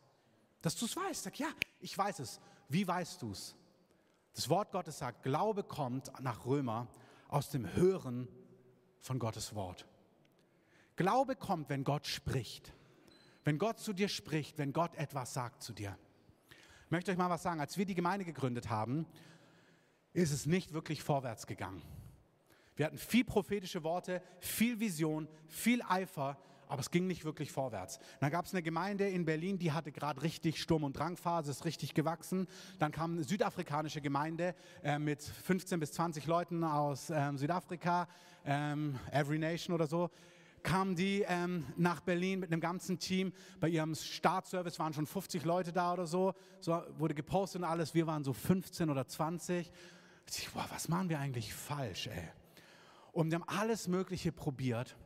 Dass 0.61 0.77
du 0.77 0.85
es 0.85 0.95
weißt. 0.95 1.23
Sag, 1.23 1.39
ja, 1.39 1.49
ich 1.81 1.97
weiß 1.97 2.19
es. 2.19 2.41
Wie 2.69 2.87
weißt 2.87 3.23
du 3.23 3.31
es? 3.31 3.57
Das 4.35 4.51
Wort 4.51 4.71
Gottes 4.71 4.99
sagt, 4.99 5.23
Glaube 5.23 5.65
kommt 5.65 6.13
nach 6.21 6.45
Römer 6.45 6.89
aus 7.29 7.49
dem 7.49 7.75
Hören 7.75 8.29
von 9.01 9.19
Gottes 9.19 9.55
Wort. 9.55 9.87
Glaube 10.95 11.37
kommt, 11.37 11.71
wenn 11.71 11.85
Gott 11.85 12.07
spricht. 12.07 12.75
Wenn 13.45 13.57
Gott 13.57 13.79
zu 13.79 13.95
dir 13.95 14.09
spricht, 14.09 14.59
wenn 14.59 14.75
Gott 14.75 14.95
etwas 14.97 15.33
sagt 15.33 15.63
zu 15.63 15.73
dir. 15.73 15.97
Ich 16.85 16.91
möchte 16.91 17.13
euch 17.13 17.17
mal 17.17 17.31
was 17.31 17.43
sagen. 17.43 17.61
Als 17.61 17.79
wir 17.79 17.87
die 17.87 17.95
Gemeinde 17.95 18.27
gegründet 18.27 18.69
haben, 18.69 19.07
ist 20.15 20.33
es 20.33 20.47
nicht 20.47 20.73
wirklich 20.73 21.03
vorwärts 21.03 21.47
gegangen. 21.47 21.83
Wir 22.77 22.87
hatten 22.87 22.99
viel 22.99 23.25
prophetische 23.25 23.85
Worte, 23.85 24.23
viel 24.41 24.81
Vision, 24.81 25.29
viel 25.47 25.83
Eifer, 25.83 26.39
aber 26.67 26.81
es 26.81 26.91
ging 26.91 27.07
nicht 27.07 27.25
wirklich 27.25 27.53
vorwärts. 27.53 27.99
Dann 28.21 28.31
gab 28.31 28.47
es 28.47 28.53
eine 28.53 28.63
Gemeinde 28.63 29.09
in 29.09 29.25
Berlin, 29.25 29.59
die 29.59 29.73
hatte 29.73 29.93
gerade 29.93 30.23
richtig 30.23 30.61
Sturm- 30.61 30.83
und 30.83 30.97
Drangphase, 30.97 31.51
ist 31.51 31.65
richtig 31.65 31.95
gewachsen. 31.95 32.49
Dann 32.79 32.91
kam 32.91 33.13
eine 33.13 33.25
südafrikanische 33.25 34.01
Gemeinde 34.01 34.55
äh, 34.83 34.99
mit 34.99 35.23
15 35.23 35.79
bis 35.79 35.93
20 35.93 36.27
Leuten 36.27 36.65
aus 36.65 37.11
ähm, 37.11 37.37
Südafrika, 37.37 38.09
ähm, 38.45 38.99
Every 39.13 39.39
Nation 39.39 39.75
oder 39.75 39.87
so 39.87 40.11
kamen 40.65 40.97
die 40.97 41.23
ähm, 41.29 41.67
nach 41.77 42.01
Berlin 42.01 42.41
mit 42.41 42.51
einem 42.51 42.61
ganzen 42.61 42.99
Team. 42.99 43.33
Bei 43.61 43.69
ihrem 43.69 43.95
Startservice 43.95 44.79
waren 44.79 44.95
schon 44.95 45.07
50 45.07 45.45
Leute 45.45 45.73
da 45.73 45.93
oder 45.93 46.07
so. 46.07 46.33
So 46.61 46.83
wurde 46.97 47.15
gepostet 47.15 47.61
und 47.61 47.69
alles. 47.69 47.95
Wir 47.95 48.07
waren 48.07 48.25
so 48.25 48.33
15 48.33 48.89
oder 48.89 49.07
20. 49.07 49.71
Ich, 50.29 50.51
boah, 50.51 50.67
was 50.71 50.89
machen 50.89 51.09
wir 51.09 51.19
eigentlich 51.19 51.55
falsch, 51.55 52.09
ey? 52.09 52.29
Und 53.13 53.31
wir 53.31 53.39
haben 53.39 53.49
alles 53.49 53.87
Mögliche 53.89 54.33
probiert. 54.33 54.97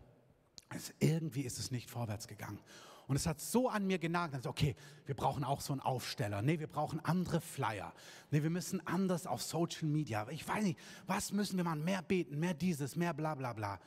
Also 0.68 0.92
irgendwie 0.98 1.42
ist 1.42 1.58
es 1.58 1.70
nicht 1.70 1.90
vorwärts 1.90 2.28
gegangen. 2.28 2.60
Und 3.06 3.16
es 3.16 3.26
hat 3.26 3.40
so 3.40 3.70
an 3.70 3.86
mir 3.86 3.98
genagt, 3.98 4.34
dass, 4.34 4.46
okay, 4.46 4.76
wir 5.06 5.14
brauchen 5.14 5.42
auch 5.42 5.62
so 5.62 5.72
einen 5.72 5.80
Aufsteller. 5.80 6.42
Nee, 6.42 6.60
wir 6.60 6.66
brauchen 6.66 7.00
andere 7.00 7.40
Flyer. 7.40 7.94
Nee, 8.30 8.42
wir 8.42 8.50
müssen 8.50 8.86
anders 8.86 9.26
auf 9.26 9.42
Social 9.42 9.88
Media. 9.88 10.28
Ich 10.28 10.46
weiß 10.46 10.62
nicht, 10.62 10.78
was 11.06 11.32
müssen 11.32 11.56
wir 11.56 11.64
machen? 11.64 11.84
Mehr 11.84 12.02
beten, 12.02 12.38
mehr 12.38 12.52
dieses, 12.52 12.96
mehr 12.96 13.14
bla 13.14 13.34
bla 13.34 13.54
bla. 13.54 13.80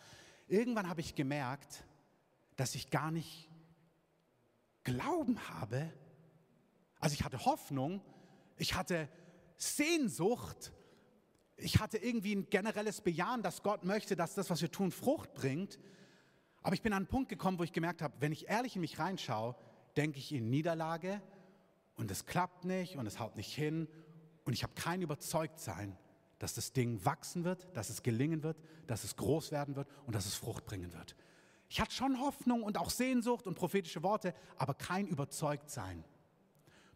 Irgendwann 0.48 0.90
habe 0.90 1.02
ich 1.02 1.14
gemerkt, 1.14 1.86
dass 2.56 2.74
ich 2.74 2.90
gar 2.90 3.12
nicht 3.12 3.48
Glauben 4.84 5.38
habe. 5.50 5.94
Also 7.00 7.14
ich 7.14 7.24
hatte 7.24 7.46
Hoffnung, 7.46 8.02
ich 8.58 8.74
hatte 8.74 9.08
Sehnsucht, 9.58 10.74
ich 11.62 11.80
hatte 11.80 11.98
irgendwie 11.98 12.36
ein 12.36 12.50
generelles 12.50 13.02
Bejahen, 13.02 13.42
dass 13.42 13.64
Gott 13.64 13.84
möchte, 13.84 14.16
dass 14.16 14.36
das, 14.36 14.50
was 14.50 14.62
wir 14.62 14.72
tun, 14.72 14.92
Frucht 14.92 15.34
bringt. 15.34 15.80
Aber 16.62 16.74
ich 16.74 16.82
bin 16.82 16.94
an 16.94 16.98
einen 16.98 17.08
Punkt 17.08 17.30
gekommen, 17.30 17.60
wo 17.60 17.64
ich 17.64 17.74
gemerkt 17.74 18.02
habe, 18.02 18.14
wenn 18.20 18.32
ich 18.32 18.48
ehrlich 18.48 18.76
in 18.76 18.82
mich 18.82 19.00
reinschaue, 19.00 19.56
denke 19.98 20.20
ich 20.20 20.32
in 20.32 20.50
Niederlage 20.50 21.22
und 21.96 22.12
es 22.12 22.26
klappt 22.26 22.66
nicht 22.66 22.98
und 22.98 23.06
es 23.06 23.20
haut 23.20 23.36
nicht 23.36 23.54
hin 23.54 23.88
und 24.44 24.54
ich 24.54 24.64
habe 24.64 24.74
kein 24.74 25.02
Überzeugtsein, 25.02 25.98
dass 26.40 26.54
das 26.54 26.74
Ding 26.74 27.04
wachsen 27.06 27.44
wird, 27.44 27.76
dass 27.76 27.90
es 27.90 28.04
gelingen 28.04 28.44
wird, 28.44 28.58
dass 28.88 29.04
es 29.04 29.16
groß 29.16 29.52
werden 29.52 29.76
wird 29.76 29.88
und 30.06 30.16
dass 30.16 30.26
es 30.26 30.36
Frucht 30.36 30.66
bringen 30.66 30.94
wird. 30.94 31.16
Ich 31.70 31.80
hatte 31.80 31.94
schon 31.94 32.20
Hoffnung 32.20 32.64
und 32.64 32.78
auch 32.78 32.90
Sehnsucht 32.90 33.48
und 33.48 33.56
prophetische 33.56 34.04
Worte, 34.04 34.34
aber 34.58 34.74
kein 34.74 35.08
Überzeugtsein. 35.08 36.04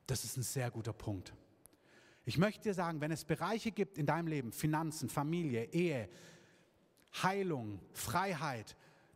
Das 0.08 0.24
ist 0.24 0.38
ein 0.38 0.44
sehr 0.44 0.70
guter 0.70 0.94
Punkt. 0.94 1.34
Ich 2.26 2.38
möchte 2.38 2.64
dir 2.64 2.74
sagen, 2.74 3.02
wenn 3.02 3.12
es 3.12 3.24
Bereiche 3.24 3.72
gibt 3.72 3.98
in 3.98 4.06
deinem 4.06 4.28
Leben, 4.28 4.52
Finanzen, 4.52 5.10
Familie, 5.10 5.66
Ehe, 5.66 6.10
Heilung, 7.22 7.80
Freiheit, 7.94 8.76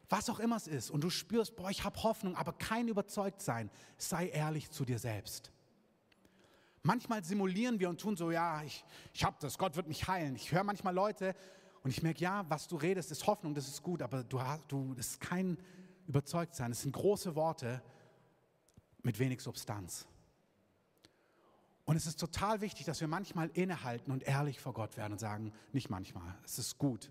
was 0.10 0.30
auch 0.30 0.40
immer 0.40 0.56
es 0.56 0.68
ist, 0.68 0.90
und 0.90 1.04
du 1.04 1.10
spürst, 1.10 1.56
boah, 1.56 1.70
ich 1.70 1.84
habe 1.84 2.02
Hoffnung, 2.04 2.36
aber 2.36 2.54
kein 2.54 2.88
Überzeugtsein, 2.88 3.70
sei 3.98 4.30
ehrlich 4.30 4.70
zu 4.72 4.86
dir 4.86 5.00
selbst. 5.00 5.52
Manchmal 6.82 7.24
simulieren 7.24 7.80
wir 7.80 7.90
und 7.90 8.00
tun 8.00 8.16
so, 8.16 8.32
ja, 8.32 8.64
ich, 8.64 8.86
ich 9.14 9.24
habe 9.24 9.36
das, 9.40 9.58
Gott 9.58 9.76
wird 9.76 9.88
mich 9.88 10.08
heilen. 10.08 10.36
Ich 10.36 10.52
höre 10.52 10.64
manchmal 10.64 10.94
Leute 10.94 11.36
und 11.84 11.92
ich 11.92 12.02
merke, 12.04 12.22
ja, 12.22 12.46
was 12.50 12.68
du 12.68 12.78
redest, 12.78 13.12
ist 13.12 13.28
Hoffnung, 13.28 13.54
das 13.54 13.68
ist 13.68 13.84
gut, 13.84 14.02
aber 14.02 14.24
du 14.24 14.42
hast, 14.42 14.64
du, 14.70 14.94
das 14.94 15.08
ist 15.08 15.22
kein 15.22 15.58
Überzeugtsein. 16.08 16.72
Es 16.72 16.82
sind 16.82 16.94
große 16.94 17.36
Worte 17.36 17.82
mit 19.04 19.20
wenig 19.20 19.42
Substanz. 19.42 20.08
Und 21.90 21.96
es 21.96 22.06
ist 22.06 22.20
total 22.20 22.62
wichtig, 22.62 22.86
dass 22.86 23.02
wir 23.02 23.08
manchmal 23.08 23.50
innehalten 23.56 24.12
und 24.12 24.22
ehrlich 24.22 24.60
vor 24.60 24.74
Gott 24.74 24.96
werden 24.96 25.14
und 25.14 25.18
sagen, 25.18 25.52
nicht 25.74 25.90
manchmal, 25.90 26.38
es 26.46 26.60
ist 26.60 26.78
gut, 26.78 27.10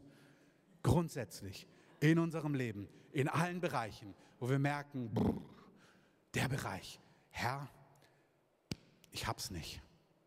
grundsätzlich 0.85 1.67
in 1.99 2.21
unserem 2.21 2.55
Leben, 2.55 2.89
in 3.11 3.27
allen 3.27 3.61
Bereichen, 3.61 4.15
wo 4.39 4.49
wir 4.49 4.61
merken, 4.61 5.13
brr, 5.13 5.43
der 6.33 6.47
Bereich, 6.47 7.01
Herr, 7.31 7.69
ich 9.11 9.27
hab's 9.27 9.51
nicht. 9.51 9.83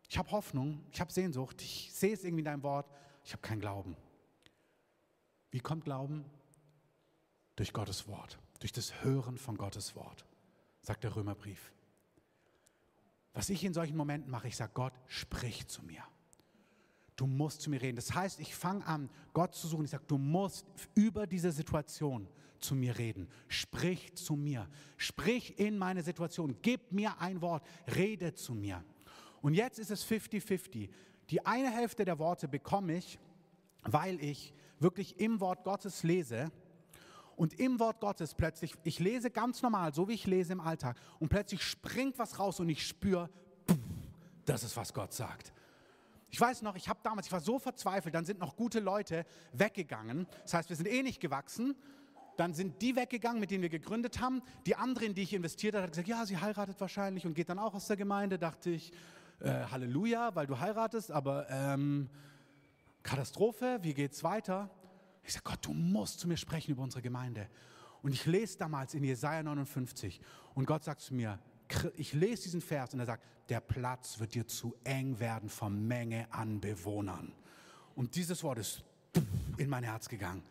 Ich 0.10 0.18
habe 0.18 0.30
Hoffnung, 0.32 0.84
ich 0.92 1.00
habe 1.00 1.14
Sehnsucht, 1.14 1.62
ich 1.62 1.90
sehe 1.94 2.14
es 2.14 2.26
irgendwie 2.26 2.42
in 2.42 2.46
deinem 2.46 2.64
Wort, 2.64 2.92
ich 3.24 3.32
habe 3.32 3.42
keinen 3.42 3.62
Glauben. 3.62 3.96
Wie 5.52 5.62
kommt 5.62 5.86
Glauben? 5.86 6.26
Durch 7.56 7.72
Gottes 7.72 8.06
Wort, 8.06 8.38
durch 8.60 8.74
das 8.74 9.02
Hören 9.02 9.38
von 9.38 9.56
Gottes 9.56 9.96
Wort, 9.96 10.26
sagt 10.82 11.06
der 11.06 11.16
Römerbrief. 11.16 11.72
Was 13.34 13.50
ich 13.50 13.64
in 13.64 13.74
solchen 13.74 13.96
Momenten 13.96 14.30
mache, 14.30 14.48
ich 14.48 14.56
sage, 14.56 14.72
Gott, 14.74 14.94
sprich 15.08 15.68
zu 15.68 15.84
mir. 15.84 16.04
Du 17.16 17.28
musst 17.28 17.62
zu 17.62 17.70
mir 17.70 17.82
reden. 17.82 17.96
Das 17.96 18.14
heißt, 18.14 18.40
ich 18.40 18.56
fange 18.56 18.86
an, 18.86 19.10
Gott 19.34 19.54
zu 19.54 19.68
suchen. 19.68 19.86
Ich 19.86 19.92
sage, 19.92 20.04
du 20.08 20.18
musst 20.18 20.66
über 20.96 21.28
diese 21.28 21.52
Situation 21.52 22.28
zu 22.60 22.76
mir 22.76 22.98
reden. 22.98 23.28
Sprich 23.48 24.16
zu 24.16 24.36
mir. 24.36 24.68
Sprich 24.98 25.60
in 25.60 25.78
meine 25.78 26.04
Situation. 26.04 26.58
Gib 26.62 26.92
mir 26.92 27.20
ein 27.20 27.42
Wort. 27.42 27.64
Rede 27.96 28.34
zu 28.34 28.54
mir. 28.54 28.84
Und 29.42 29.54
jetzt 29.54 29.80
ist 29.80 29.92
es 29.92 30.06
50-50. 30.06 30.90
Die 31.30 31.46
eine 31.46 31.72
Hälfte 31.72 32.06
der 32.06 32.20
Worte 32.20 32.48
bekomme 32.48 32.98
ich, 32.98 33.20
weil 33.84 34.20
ich 34.24 34.54
wirklich 34.80 35.20
im 35.20 35.40
Wort 35.40 35.64
Gottes 35.64 36.04
lese. 36.04 36.52
Und 37.42 37.60
im 37.60 37.80
Wort 37.80 38.00
Gottes 38.02 38.36
plötzlich, 38.36 38.76
ich 38.84 39.00
lese 39.00 39.32
ganz 39.32 39.64
normal, 39.64 39.96
so 39.96 40.08
wie 40.08 40.14
ich 40.14 40.28
lese 40.28 40.54
im 40.54 40.62
Alltag, 40.62 40.96
und 41.18 41.30
plötzlich 41.30 41.64
springt 41.64 42.20
was 42.20 42.38
raus 42.38 42.60
und 42.60 42.70
ich 42.70 42.86
spüre, 42.86 43.32
das 44.46 44.62
ist, 44.62 44.78
was 44.78 44.94
Gott 44.94 45.12
sagt. 45.12 45.52
Ich 46.30 46.40
weiß 46.40 46.62
noch, 46.62 46.76
ich 46.76 46.88
habe 46.88 47.00
damals, 47.02 47.26
ich 47.26 47.32
war 47.32 47.40
so 47.40 47.58
verzweifelt, 47.58 48.14
dann 48.14 48.26
sind 48.26 48.40
noch 48.40 48.56
gute 48.56 48.80
Leute 48.80 49.26
weggegangen. 49.54 50.28
Das 50.44 50.54
heißt, 50.54 50.70
wir 50.70 50.76
sind 50.76 50.88
eh 50.88 51.02
nicht 51.02 51.20
gewachsen. 51.20 51.74
Dann 52.38 52.54
sind 52.54 52.80
die 52.80 52.96
weggegangen, 52.96 53.40
mit 53.40 53.50
denen 53.50 53.64
wir 53.64 53.70
gegründet 53.70 54.22
haben. 54.22 54.44
Die 54.68 54.76
andere, 54.76 55.06
in 55.06 55.16
die 55.16 55.24
ich 55.24 55.34
investiert 55.34 55.74
habe, 55.74 55.86
hat 55.86 55.94
gesagt, 55.94 56.10
ja, 56.10 56.28
sie 56.28 56.38
heiratet 56.38 56.80
wahrscheinlich 56.80 57.26
und 57.26 57.34
geht 57.34 57.50
dann 57.50 57.58
auch 57.58 57.74
aus 57.74 57.88
der 57.88 57.98
Gemeinde. 57.98 58.38
Dachte 58.38 58.70
ich, 58.70 58.94
äh, 59.40 59.66
Halleluja, 59.72 60.36
weil 60.36 60.46
du 60.46 60.60
heiratest, 60.60 61.10
aber 61.10 61.50
ähm, 61.50 62.08
Katastrophe, 63.02 63.80
wie 63.82 63.96
geht's 63.96 64.24
weiter? 64.24 64.70
Ich 65.24 65.34
sage, 65.34 65.44
Gott, 65.44 65.66
du 65.66 65.74
musst 65.74 66.20
zu 66.20 66.28
mir 66.28 66.38
sprechen 66.38 66.72
über 66.72 66.84
unsere 66.84 67.02
Gemeinde. 67.02 67.48
Und 68.02 68.14
ich 68.14 68.26
lese 68.26 68.58
damals 68.58 68.94
in 68.94 69.04
Jesaja 69.04 69.44
59 69.44 70.20
und 70.56 70.66
Gott 70.66 70.84
sagt 70.84 71.02
zu 71.02 71.14
mir, 71.14 71.40
ich 71.96 72.14
lese 72.14 72.44
diesen 72.44 72.62
Vers 72.62 72.94
und 72.94 73.00
er 73.00 73.06
sagt, 73.06 73.24
der 73.50 73.60
Platz 73.60 74.20
wird 74.20 74.34
dir 74.34 74.48
zu 74.48 74.76
eng 74.84 75.20
werden 75.20 75.50
von 75.50 75.88
Menge 75.88 76.28
an 76.34 76.60
Bewohnern. 76.60 77.32
Und 77.96 78.16
dieses 78.16 78.44
Wort 78.44 78.58
ist 78.58 78.84
in 79.58 79.70
mein 79.70 79.84
Herz 79.84 80.10
gegangen. 80.10 80.44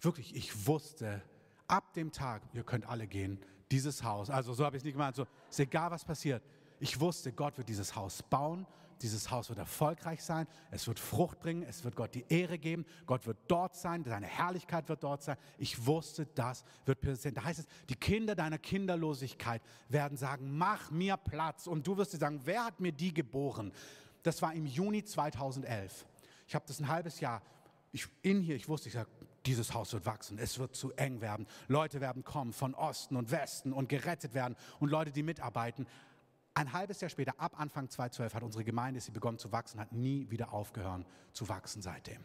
Wirklich, 0.00 0.34
ich 0.34 0.66
wusste 0.66 1.22
ab 1.66 1.92
dem 1.94 2.12
Tag, 2.12 2.42
ihr 2.52 2.62
könnt 2.62 2.86
alle 2.86 3.06
gehen, 3.06 3.38
dieses 3.70 4.04
Haus, 4.04 4.30
also 4.30 4.54
so 4.54 4.64
habe 4.64 4.76
ich 4.76 4.82
es 4.82 4.84
nicht 4.84 4.94
gemeint, 4.94 5.16
so 5.16 5.26
ist 5.50 5.58
egal 5.58 5.90
was 5.90 6.04
passiert. 6.04 6.42
Ich 6.78 7.00
wusste, 7.00 7.32
Gott 7.32 7.56
wird 7.58 7.68
dieses 7.68 7.96
Haus 7.96 8.22
bauen 8.22 8.66
dieses 9.02 9.30
Haus 9.30 9.48
wird 9.48 9.58
erfolgreich 9.58 10.22
sein, 10.22 10.46
es 10.70 10.86
wird 10.86 10.98
Frucht 10.98 11.40
bringen, 11.40 11.62
es 11.62 11.84
wird 11.84 11.96
Gott 11.96 12.14
die 12.14 12.24
Ehre 12.28 12.58
geben, 12.58 12.84
Gott 13.06 13.26
wird 13.26 13.38
dort 13.48 13.74
sein, 13.76 14.04
seine 14.04 14.26
Herrlichkeit 14.26 14.88
wird 14.88 15.02
dort 15.02 15.22
sein. 15.22 15.36
Ich 15.58 15.86
wusste, 15.86 16.26
das 16.34 16.64
wird 16.84 17.00
passieren. 17.00 17.34
Da 17.34 17.44
heißt 17.44 17.60
es, 17.60 17.66
die 17.88 17.96
Kinder 17.96 18.34
deiner 18.34 18.58
Kinderlosigkeit 18.58 19.62
werden 19.88 20.16
sagen, 20.16 20.56
mach 20.56 20.90
mir 20.90 21.16
Platz. 21.16 21.66
Und 21.66 21.86
du 21.86 21.96
wirst 21.96 22.12
dir 22.12 22.18
sagen, 22.18 22.40
wer 22.44 22.64
hat 22.64 22.80
mir 22.80 22.92
die 22.92 23.12
geboren? 23.12 23.72
Das 24.22 24.42
war 24.42 24.54
im 24.54 24.66
Juni 24.66 25.04
2011. 25.04 26.06
Ich 26.48 26.54
habe 26.54 26.64
das 26.66 26.80
ein 26.80 26.88
halbes 26.88 27.20
Jahr 27.20 27.42
ich, 27.96 28.08
in 28.22 28.42
hier, 28.42 28.56
ich 28.56 28.68
wusste, 28.68 28.88
ich 28.88 28.94
sage, 28.94 29.08
dieses 29.46 29.72
Haus 29.72 29.92
wird 29.92 30.04
wachsen, 30.06 30.38
es 30.38 30.58
wird 30.58 30.74
zu 30.74 30.92
eng 30.92 31.20
werden. 31.20 31.46
Leute 31.66 32.00
werden 32.00 32.24
kommen 32.24 32.52
von 32.52 32.74
Osten 32.74 33.16
und 33.16 33.30
Westen 33.30 33.72
und 33.72 33.88
gerettet 33.88 34.34
werden 34.34 34.56
und 34.80 34.90
Leute, 34.90 35.12
die 35.12 35.22
mitarbeiten. 35.22 35.86
Ein 36.56 36.72
halbes 36.72 37.02
Jahr 37.02 37.10
später, 37.10 37.34
ab 37.36 37.60
Anfang 37.60 37.90
2012, 37.90 38.32
hat 38.32 38.42
unsere 38.42 38.64
Gemeinde 38.64 38.98
sie 38.98 39.10
begonnen 39.10 39.38
zu 39.38 39.52
wachsen, 39.52 39.78
hat 39.78 39.92
nie 39.92 40.30
wieder 40.30 40.54
aufgehört 40.54 41.04
zu 41.34 41.50
wachsen 41.50 41.82
seitdem. 41.82 42.24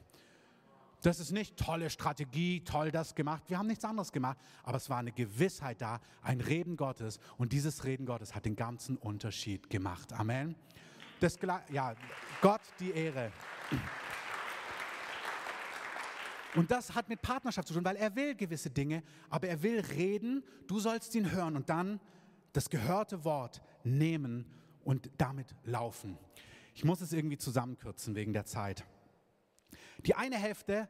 Das 1.01 1.19
ist 1.19 1.31
nicht 1.31 1.57
tolle 1.57 1.89
Strategie, 1.89 2.63
toll 2.63 2.91
das 2.91 3.13
gemacht. 3.13 3.43
Wir 3.49 3.57
haben 3.57 3.67
nichts 3.67 3.83
anderes 3.83 4.13
gemacht, 4.13 4.37
aber 4.63 4.77
es 4.77 4.89
war 4.89 4.99
eine 4.99 5.11
Gewissheit 5.11 5.81
da, 5.81 5.99
ein 6.21 6.39
Reden 6.39 6.77
Gottes 6.77 7.19
und 7.37 7.51
dieses 7.51 7.83
Reden 7.83 8.05
Gottes 8.05 8.33
hat 8.33 8.45
den 8.45 8.55
ganzen 8.55 8.95
Unterschied 8.95 9.69
gemacht. 9.69 10.13
Amen. 10.13 10.55
Das, 11.19 11.37
ja, 11.69 11.93
Gott 12.39 12.61
die 12.79 12.91
Ehre. 12.91 13.33
Und 16.55 16.71
das 16.71 16.95
hat 16.95 17.09
mit 17.09 17.21
Partnerschaft 17.21 17.67
zu 17.67 17.73
tun, 17.73 17.83
weil 17.83 17.97
er 17.97 18.15
will 18.15 18.33
gewisse 18.33 18.69
Dinge, 18.69 19.03
aber 19.29 19.49
er 19.49 19.61
will 19.61 19.81
reden, 19.81 20.41
du 20.67 20.79
sollst 20.79 21.15
ihn 21.15 21.31
hören 21.31 21.57
und 21.57 21.67
dann 21.67 21.99
das 22.53 22.69
gehörte 22.69 23.23
Wort 23.23 23.61
nehmen 23.83 24.45
und 24.83 25.09
damit 25.17 25.55
laufen. 25.63 26.17
Ich 26.73 26.83
muss 26.83 27.01
es 27.01 27.13
irgendwie 27.13 27.37
zusammenkürzen 27.37 28.15
wegen 28.15 28.33
der 28.33 28.45
Zeit. 28.45 28.85
Die 30.05 30.15
eine 30.15 30.37
Hälfte, 30.37 30.89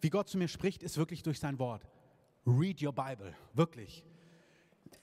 wie 0.00 0.10
Gott 0.10 0.28
zu 0.28 0.38
mir 0.38 0.48
spricht, 0.48 0.82
ist 0.82 0.96
wirklich 0.96 1.22
durch 1.22 1.40
sein 1.40 1.58
Wort. 1.58 1.86
Read 2.46 2.82
your 2.82 2.92
Bible, 2.92 3.34
wirklich. 3.54 4.04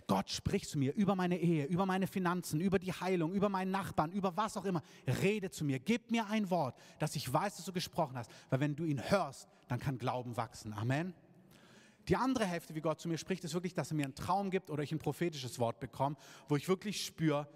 Gott 0.07 0.29
spricht 0.29 0.67
zu 0.67 0.79
mir 0.79 0.93
über 0.95 1.15
meine 1.15 1.37
Ehe, 1.37 1.65
über 1.65 1.85
meine 1.85 2.07
Finanzen, 2.07 2.59
über 2.59 2.79
die 2.79 2.91
Heilung, 2.91 3.33
über 3.33 3.47
meinen 3.47 3.69
Nachbarn, 3.69 4.11
über 4.11 4.35
was 4.35 4.57
auch 4.57 4.65
immer. 4.65 4.81
Rede 5.21 5.51
zu 5.51 5.63
mir, 5.63 5.79
gib 5.79 6.09
mir 6.09 6.25
ein 6.27 6.49
Wort, 6.49 6.75
dass 6.97 7.15
ich 7.15 7.31
weiß, 7.31 7.57
dass 7.57 7.65
du 7.65 7.71
gesprochen 7.71 8.17
hast. 8.17 8.31
Weil 8.49 8.59
wenn 8.59 8.75
du 8.75 8.85
ihn 8.85 8.99
hörst, 9.09 9.47
dann 9.67 9.79
kann 9.79 9.99
Glauben 9.99 10.35
wachsen. 10.35 10.73
Amen. 10.73 11.13
Die 12.09 12.15
andere 12.15 12.45
Hälfte, 12.45 12.75
wie 12.75 12.81
Gott 12.81 12.99
zu 12.99 13.07
mir 13.07 13.17
spricht, 13.17 13.43
ist 13.43 13.53
wirklich, 13.53 13.73
dass 13.73 13.91
er 13.91 13.95
mir 13.95 14.05
einen 14.05 14.15
Traum 14.15 14.49
gibt 14.49 14.69
oder 14.69 14.83
ich 14.83 14.91
ein 14.91 14.99
prophetisches 14.99 15.59
Wort 15.59 15.79
bekomme, 15.79 16.15
wo 16.47 16.55
ich 16.55 16.67
wirklich 16.67 17.05
spüre, 17.05 17.47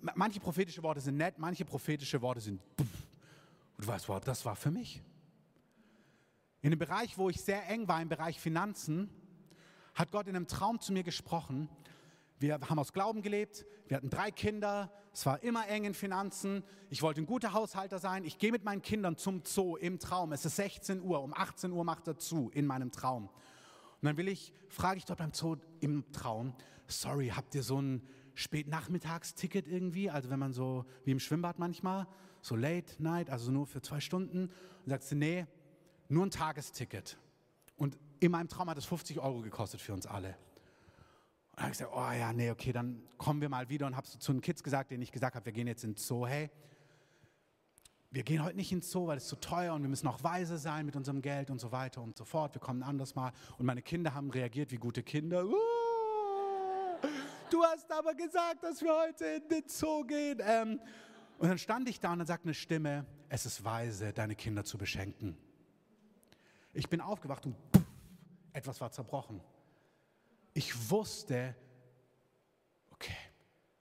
manche 0.00 0.40
prophetische 0.40 0.82
Worte 0.82 1.00
sind 1.00 1.18
nett, 1.18 1.38
manche 1.38 1.64
prophetische 1.64 2.20
Worte 2.22 2.40
sind, 2.40 2.62
du 2.76 3.86
weißt, 3.86 4.08
wow, 4.08 4.20
das 4.20 4.44
war 4.46 4.56
für 4.56 4.70
mich. 4.70 5.02
In 6.62 6.70
dem 6.70 6.78
Bereich, 6.78 7.18
wo 7.18 7.28
ich 7.28 7.42
sehr 7.42 7.68
eng 7.68 7.86
war, 7.88 8.00
im 8.00 8.08
Bereich 8.08 8.40
Finanzen, 8.40 9.10
hat 9.94 10.10
Gott 10.10 10.26
in 10.28 10.34
einem 10.34 10.46
Traum 10.46 10.80
zu 10.80 10.92
mir 10.92 11.02
gesprochen 11.02 11.68
wir 12.42 12.58
haben 12.60 12.78
aus 12.78 12.92
Glauben 12.92 13.22
gelebt, 13.22 13.64
wir 13.86 13.96
hatten 13.96 14.10
drei 14.10 14.32
Kinder, 14.32 14.92
es 15.12 15.26
war 15.26 15.42
immer 15.42 15.68
eng 15.68 15.84
in 15.84 15.94
Finanzen, 15.94 16.64
ich 16.88 17.02
wollte 17.02 17.20
ein 17.20 17.26
guter 17.26 17.52
Haushalter 17.52 17.98
sein, 17.98 18.24
ich 18.24 18.38
gehe 18.38 18.50
mit 18.50 18.64
meinen 18.64 18.82
Kindern 18.82 19.16
zum 19.16 19.42
Zoo 19.44 19.76
im 19.76 19.98
Traum, 19.98 20.32
es 20.32 20.44
ist 20.44 20.56
16 20.56 21.02
Uhr, 21.02 21.22
um 21.22 21.34
18 21.34 21.72
Uhr 21.72 21.84
macht 21.84 22.08
er 22.08 22.16
zu 22.16 22.50
in 22.54 22.66
meinem 22.66 22.90
Traum. 22.90 23.28
Und 23.28 24.06
dann 24.06 24.16
will 24.16 24.28
ich, 24.28 24.52
frage 24.68 24.98
ich 24.98 25.04
dort 25.04 25.18
beim 25.18 25.32
Zoo 25.32 25.56
im 25.80 26.10
Traum, 26.12 26.54
sorry, 26.86 27.28
habt 27.28 27.54
ihr 27.54 27.62
so 27.62 27.80
ein 27.80 28.02
Spätnachmittagsticket 28.34 29.68
irgendwie, 29.68 30.10
also 30.10 30.30
wenn 30.30 30.38
man 30.38 30.52
so, 30.52 30.86
wie 31.04 31.10
im 31.10 31.20
Schwimmbad 31.20 31.58
manchmal, 31.58 32.06
so 32.40 32.56
Late 32.56 33.00
Night, 33.02 33.30
also 33.30 33.50
nur 33.52 33.66
für 33.66 33.82
zwei 33.82 34.00
Stunden, 34.00 34.46
und 34.84 34.88
sagt 34.88 35.04
sie, 35.04 35.14
nee, 35.14 35.46
nur 36.08 36.26
ein 36.26 36.30
Tagesticket. 36.30 37.18
Und 37.76 37.98
in 38.20 38.32
meinem 38.32 38.48
Traum 38.48 38.70
hat 38.70 38.78
es 38.78 38.84
50 38.86 39.20
Euro 39.20 39.42
gekostet 39.42 39.80
für 39.80 39.92
uns 39.92 40.06
alle. 40.06 40.36
Und 41.52 41.58
dann 41.58 41.64
habe 41.64 41.72
ich 41.72 41.78
gesagt, 41.78 41.92
oh 41.94 42.18
ja, 42.18 42.32
nee, 42.32 42.50
okay, 42.50 42.72
dann 42.72 43.02
kommen 43.18 43.42
wir 43.42 43.50
mal 43.50 43.68
wieder 43.68 43.86
und 43.86 43.94
habe 43.94 44.06
zu 44.06 44.32
den 44.32 44.40
Kids 44.40 44.62
gesagt, 44.62 44.90
denen 44.90 45.02
ich 45.02 45.12
gesagt 45.12 45.36
habe, 45.36 45.44
wir 45.44 45.52
gehen 45.52 45.66
jetzt 45.66 45.84
ins 45.84 46.06
Zoo, 46.06 46.26
hey, 46.26 46.50
wir 48.10 48.22
gehen 48.22 48.42
heute 48.42 48.56
nicht 48.56 48.72
ins 48.72 48.90
Zoo, 48.90 49.06
weil 49.06 49.18
es 49.18 49.26
zu 49.26 49.36
teuer 49.36 49.74
und 49.74 49.82
wir 49.82 49.88
müssen 49.90 50.06
auch 50.06 50.22
weise 50.22 50.56
sein 50.56 50.86
mit 50.86 50.96
unserem 50.96 51.20
Geld 51.20 51.50
und 51.50 51.60
so 51.60 51.70
weiter 51.70 52.00
und 52.00 52.16
so 52.16 52.24
fort. 52.24 52.54
Wir 52.54 52.60
kommen 52.60 52.82
anders 52.82 53.14
mal. 53.14 53.32
Und 53.58 53.66
meine 53.66 53.82
Kinder 53.82 54.14
haben 54.14 54.30
reagiert 54.30 54.70
wie 54.70 54.76
gute 54.76 55.02
Kinder. 55.02 55.44
Uh, 55.46 55.52
du 57.50 57.62
hast 57.64 57.90
aber 57.92 58.14
gesagt, 58.14 58.62
dass 58.62 58.80
wir 58.80 58.94
heute 58.94 59.24
in 59.24 59.48
den 59.48 59.68
Zoo 59.68 60.04
gehen. 60.04 60.40
Ähm, 60.42 60.80
und 61.38 61.48
dann 61.48 61.58
stand 61.58 61.88
ich 61.88 62.00
da 62.00 62.12
und 62.12 62.18
dann 62.18 62.26
sagt 62.26 62.44
eine 62.44 62.54
Stimme, 62.54 63.04
es 63.28 63.44
ist 63.44 63.62
weise, 63.62 64.12
deine 64.14 64.36
Kinder 64.36 64.64
zu 64.64 64.78
beschenken. 64.78 65.36
Ich 66.72 66.88
bin 66.88 67.02
aufgewacht 67.02 67.44
und 67.44 67.56
puff, 67.72 67.82
etwas 68.52 68.80
war 68.80 68.90
zerbrochen 68.90 69.40
ich 70.54 70.90
wusste, 70.90 71.54
okay, 72.90 73.16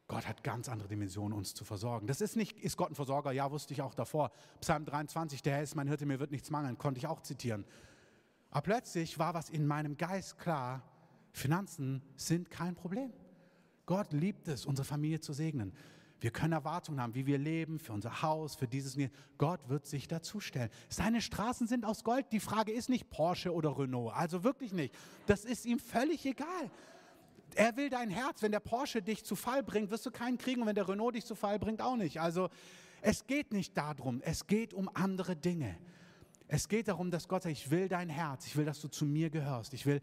Gott 0.08 0.28
hat 0.28 0.44
ganz 0.44 0.68
andere 0.70 0.90
Dimensionen, 0.90 1.38
uns 1.38 1.54
zu 1.54 1.64
versorgen. 1.64 2.08
Das 2.08 2.22
ist 2.22 2.36
nicht, 2.36 2.60
ist 2.60 2.78
Gott 2.78 2.92
ein 2.92 2.96
Versorger? 2.96 3.32
Ja, 3.32 3.52
wusste 3.52 3.74
ich 3.74 3.82
auch 3.82 3.94
davor. 3.94 4.32
Psalm 4.60 4.86
23, 4.86 5.42
der 5.42 5.56
Herr 5.56 5.64
ist 5.64 5.76
mein 5.76 5.88
Hirte, 5.88 6.06
mir 6.06 6.20
wird 6.20 6.32
nichts 6.32 6.50
mangeln, 6.50 6.78
konnte 6.78 6.98
ich 6.98 7.08
auch 7.08 7.22
zitieren. 7.22 7.66
Aber 8.50 8.62
plötzlich 8.62 9.20
war 9.20 9.34
was 9.34 9.50
in 9.50 9.66
meinem 9.66 9.98
Geist 9.98 10.38
klar, 10.38 10.84
Finanzen 11.32 12.02
sind 12.16 12.52
kein 12.52 12.76
Problem. 12.76 13.14
Gott 13.86 14.12
liebt 14.12 14.48
es, 14.48 14.66
unsere 14.66 14.86
Familie 14.86 15.22
zu 15.22 15.34
segnen. 15.34 15.74
Wir 16.22 16.30
können 16.30 16.54
Erwartungen 16.54 17.02
haben, 17.02 17.16
wie 17.16 17.26
wir 17.26 17.40
leben, 17.40 17.80
für 17.80 17.94
unser 17.94 18.22
Haus, 18.22 18.56
für 18.56 18.68
dieses. 18.68 18.96
Gott 19.40 19.68
wird 19.70 19.88
sich 19.88 20.08
dazustellen. 20.08 20.70
Seine 20.88 21.20
Straßen 21.20 21.66
sind 21.66 21.84
aus 21.84 22.04
Gold. 22.04 22.28
Die 22.32 22.40
Frage 22.40 22.72
ist 22.72 22.90
nicht 22.90 23.10
Porsche 23.10 23.52
oder 23.52 23.78
Renault. 23.78 24.14
Also 24.14 24.44
wirklich 24.44 24.72
nicht. 24.72 24.96
Das 25.26 25.46
ist 25.46 25.66
ihm 25.66 25.80
völlig 25.80 26.24
egal. 26.28 26.70
Er 27.56 27.76
will 27.76 27.90
dein 27.90 28.12
Herz. 28.12 28.44
Wenn 28.44 28.52
der 28.52 28.60
Porsche 28.60 29.02
dich 29.02 29.26
zu 29.26 29.36
Fall 29.36 29.64
bringt, 29.64 29.90
wirst 29.90 30.06
du 30.06 30.12
keinen 30.12 30.38
kriegen. 30.38 30.62
Und 30.62 30.68
wenn 30.68 30.76
der 30.76 30.88
Renault 30.88 31.16
dich 31.16 31.26
zu 31.26 31.34
Fall 31.34 31.58
bringt, 31.58 31.82
auch 31.82 31.98
nicht. 31.98 32.22
Also 32.22 32.50
es 33.02 33.26
geht 33.26 33.52
nicht 33.52 33.76
darum. 33.76 34.22
Es 34.22 34.46
geht 34.46 34.76
um 34.76 34.92
andere 34.94 35.36
Dinge. 35.36 35.76
Es 36.48 36.68
geht 36.68 36.88
darum, 36.88 37.10
dass 37.10 37.28
Gott 37.28 37.44
sagt, 37.44 37.54
ich 37.54 37.72
will 37.72 37.90
dein 37.90 38.10
Herz. 38.10 38.46
Ich 38.46 38.56
will, 38.56 38.66
dass 38.66 38.80
du 38.80 38.90
zu 38.90 39.06
mir 39.06 39.32
gehörst. 39.32 39.74
Ich 39.74 39.88
will, 39.88 40.02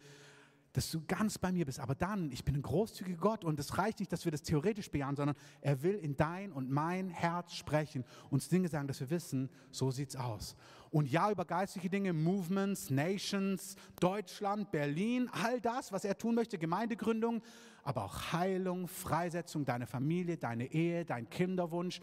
dass 0.73 0.91
du 0.91 1.03
ganz 1.07 1.39
bei 1.39 1.51
mir 1.53 1.65
bist. 1.65 1.81
Aber 1.81 1.95
dann, 1.95 2.31
ich 2.31 2.45
bin 2.45 2.55
ein 2.55 2.63
großzügiger 2.63 3.19
Gott 3.19 3.45
und 3.45 3.59
es 3.59 3.79
reicht 3.79 4.01
nicht, 4.01 4.13
dass 4.13 4.25
wir 4.25 4.33
das 4.33 4.43
theoretisch 4.43 4.91
bejahen, 4.91 5.17
sondern 5.17 5.37
er 5.61 5.83
will 5.83 5.95
in 5.95 6.17
dein 6.17 6.53
und 6.53 6.71
mein 6.71 7.09
Herz 7.09 7.55
sprechen, 7.55 8.05
uns 8.31 8.49
Dinge 8.49 8.69
sagen, 8.69 8.87
dass 8.87 9.01
wir 9.01 9.11
wissen, 9.11 9.49
so 9.71 9.91
sieht's 9.91 10.17
aus. 10.17 10.57
Und 10.91 11.11
ja, 11.11 11.31
über 11.31 11.45
geistliche 11.45 11.91
Dinge, 11.91 12.13
Movements, 12.13 12.91
Nations, 12.91 13.77
Deutschland, 14.01 14.71
Berlin, 14.71 15.29
all 15.33 15.61
das, 15.61 15.93
was 15.93 16.05
er 16.05 16.17
tun 16.17 16.35
möchte, 16.35 16.59
Gemeindegründung, 16.59 17.43
aber 17.83 18.05
auch 18.05 18.33
Heilung, 18.33 18.89
Freisetzung, 18.89 19.65
deine 19.65 19.87
Familie, 19.87 20.37
deine 20.37 20.67
Ehe, 20.73 21.05
dein 21.05 21.29
Kinderwunsch, 21.29 22.01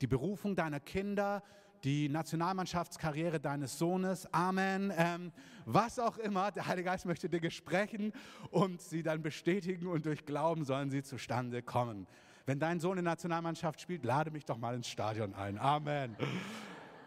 die 0.00 0.06
Berufung 0.06 0.54
deiner 0.54 0.80
Kinder, 0.80 1.42
die 1.84 2.08
Nationalmannschaftskarriere 2.08 3.40
deines 3.40 3.78
Sohnes, 3.78 4.32
Amen, 4.32 4.92
ähm, 4.96 5.32
was 5.64 5.98
auch 5.98 6.18
immer. 6.18 6.50
Der 6.50 6.66
Heilige 6.66 6.86
Geist 6.86 7.06
möchte 7.06 7.28
Dinge 7.28 7.50
sprechen 7.50 8.12
und 8.50 8.80
sie 8.82 9.02
dann 9.02 9.22
bestätigen 9.22 9.86
und 9.86 10.06
durch 10.06 10.24
Glauben 10.24 10.64
sollen 10.64 10.90
sie 10.90 11.02
zustande 11.02 11.62
kommen. 11.62 12.06
Wenn 12.46 12.58
dein 12.58 12.80
Sohn 12.80 12.98
in 12.98 13.04
der 13.04 13.12
Nationalmannschaft 13.12 13.80
spielt, 13.80 14.04
lade 14.04 14.30
mich 14.30 14.44
doch 14.44 14.56
mal 14.56 14.74
ins 14.74 14.88
Stadion 14.88 15.34
ein. 15.34 15.58
Amen. 15.58 16.16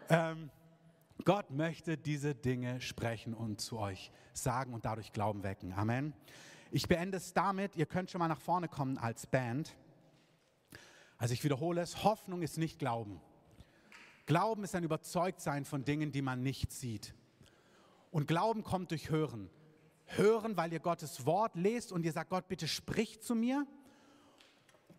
Ähm, 0.08 0.50
Gott 1.24 1.50
möchte 1.50 1.96
diese 1.96 2.34
Dinge 2.34 2.80
sprechen 2.80 3.34
und 3.34 3.60
zu 3.60 3.78
euch 3.78 4.10
sagen 4.32 4.72
und 4.74 4.84
dadurch 4.84 5.12
Glauben 5.12 5.42
wecken. 5.42 5.72
Amen. 5.72 6.14
Ich 6.70 6.88
beende 6.88 7.18
es 7.18 7.32
damit, 7.34 7.76
ihr 7.76 7.86
könnt 7.86 8.10
schon 8.10 8.18
mal 8.18 8.28
nach 8.28 8.40
vorne 8.40 8.68
kommen 8.68 8.98
als 8.98 9.26
Band. 9.26 9.76
Also 11.18 11.34
ich 11.34 11.44
wiederhole 11.44 11.80
es, 11.80 12.02
Hoffnung 12.02 12.42
ist 12.42 12.56
nicht 12.56 12.78
Glauben. 12.78 13.20
Glauben 14.26 14.64
ist 14.64 14.74
ein 14.74 14.84
Überzeugtsein 14.84 15.64
von 15.64 15.84
Dingen, 15.84 16.12
die 16.12 16.22
man 16.22 16.42
nicht 16.42 16.72
sieht. 16.72 17.14
Und 18.10 18.26
Glauben 18.28 18.62
kommt 18.62 18.90
durch 18.90 19.10
Hören. 19.10 19.50
Hören, 20.06 20.56
weil 20.56 20.72
ihr 20.72 20.80
Gottes 20.80 21.24
Wort 21.26 21.56
lest 21.56 21.92
und 21.92 22.04
ihr 22.04 22.12
sagt, 22.12 22.30
Gott, 22.30 22.48
bitte 22.48 22.68
sprich 22.68 23.20
zu 23.20 23.34
mir. 23.34 23.66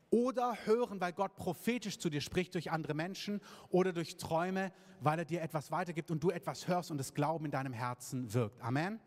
Oder 0.09 0.57
hören, 0.65 1.01
weil 1.01 1.13
Gott 1.13 1.35
prophetisch 1.35 1.97
zu 1.97 2.09
dir 2.09 2.21
spricht 2.21 2.53
durch 2.53 2.71
andere 2.71 2.93
Menschen 2.93 3.41
oder 3.69 3.93
durch 3.93 4.17
Träume, 4.17 4.71
weil 4.99 5.19
er 5.19 5.25
dir 5.25 5.41
etwas 5.41 5.71
weitergibt 5.71 6.11
und 6.11 6.23
du 6.23 6.29
etwas 6.29 6.67
hörst 6.67 6.91
und 6.91 6.97
das 6.97 7.13
Glauben 7.13 7.45
in 7.45 7.51
deinem 7.51 7.73
Herzen 7.73 8.31
wirkt. 8.33 8.61
Amen. 8.61 8.99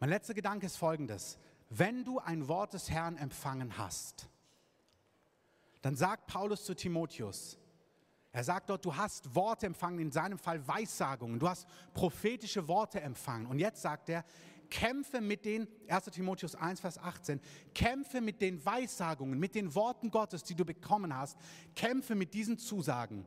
Mein 0.00 0.10
letzter 0.10 0.34
Gedanke 0.34 0.66
ist 0.66 0.76
folgendes. 0.76 1.38
Wenn 1.70 2.04
du 2.04 2.18
ein 2.18 2.48
Wort 2.48 2.74
des 2.74 2.90
Herrn 2.90 3.16
empfangen 3.16 3.78
hast, 3.78 4.28
dann 5.82 5.96
sagt 5.96 6.26
Paulus 6.26 6.64
zu 6.64 6.74
Timotheus, 6.74 7.58
er 8.32 8.44
sagt 8.44 8.68
dort, 8.68 8.84
du 8.84 8.94
hast 8.94 9.34
Worte 9.34 9.66
empfangen, 9.66 9.98
in 9.98 10.12
seinem 10.12 10.38
Fall 10.38 10.66
Weissagungen, 10.68 11.38
du 11.38 11.48
hast 11.48 11.66
prophetische 11.94 12.68
Worte 12.68 13.00
empfangen. 13.00 13.46
Und 13.46 13.58
jetzt 13.58 13.80
sagt 13.80 14.08
er, 14.10 14.24
kämpfe 14.70 15.20
mit 15.20 15.44
den, 15.44 15.66
1 15.88 16.04
Timotheus 16.06 16.54
1, 16.54 16.80
Vers 16.80 16.98
18, 16.98 17.40
kämpfe 17.74 18.20
mit 18.20 18.40
den 18.40 18.64
Weissagungen, 18.64 19.38
mit 19.38 19.54
den 19.54 19.74
Worten 19.74 20.10
Gottes, 20.10 20.42
die 20.42 20.54
du 20.54 20.64
bekommen 20.64 21.14
hast, 21.14 21.38
kämpfe 21.74 22.14
mit 22.14 22.34
diesen 22.34 22.58
Zusagen, 22.58 23.24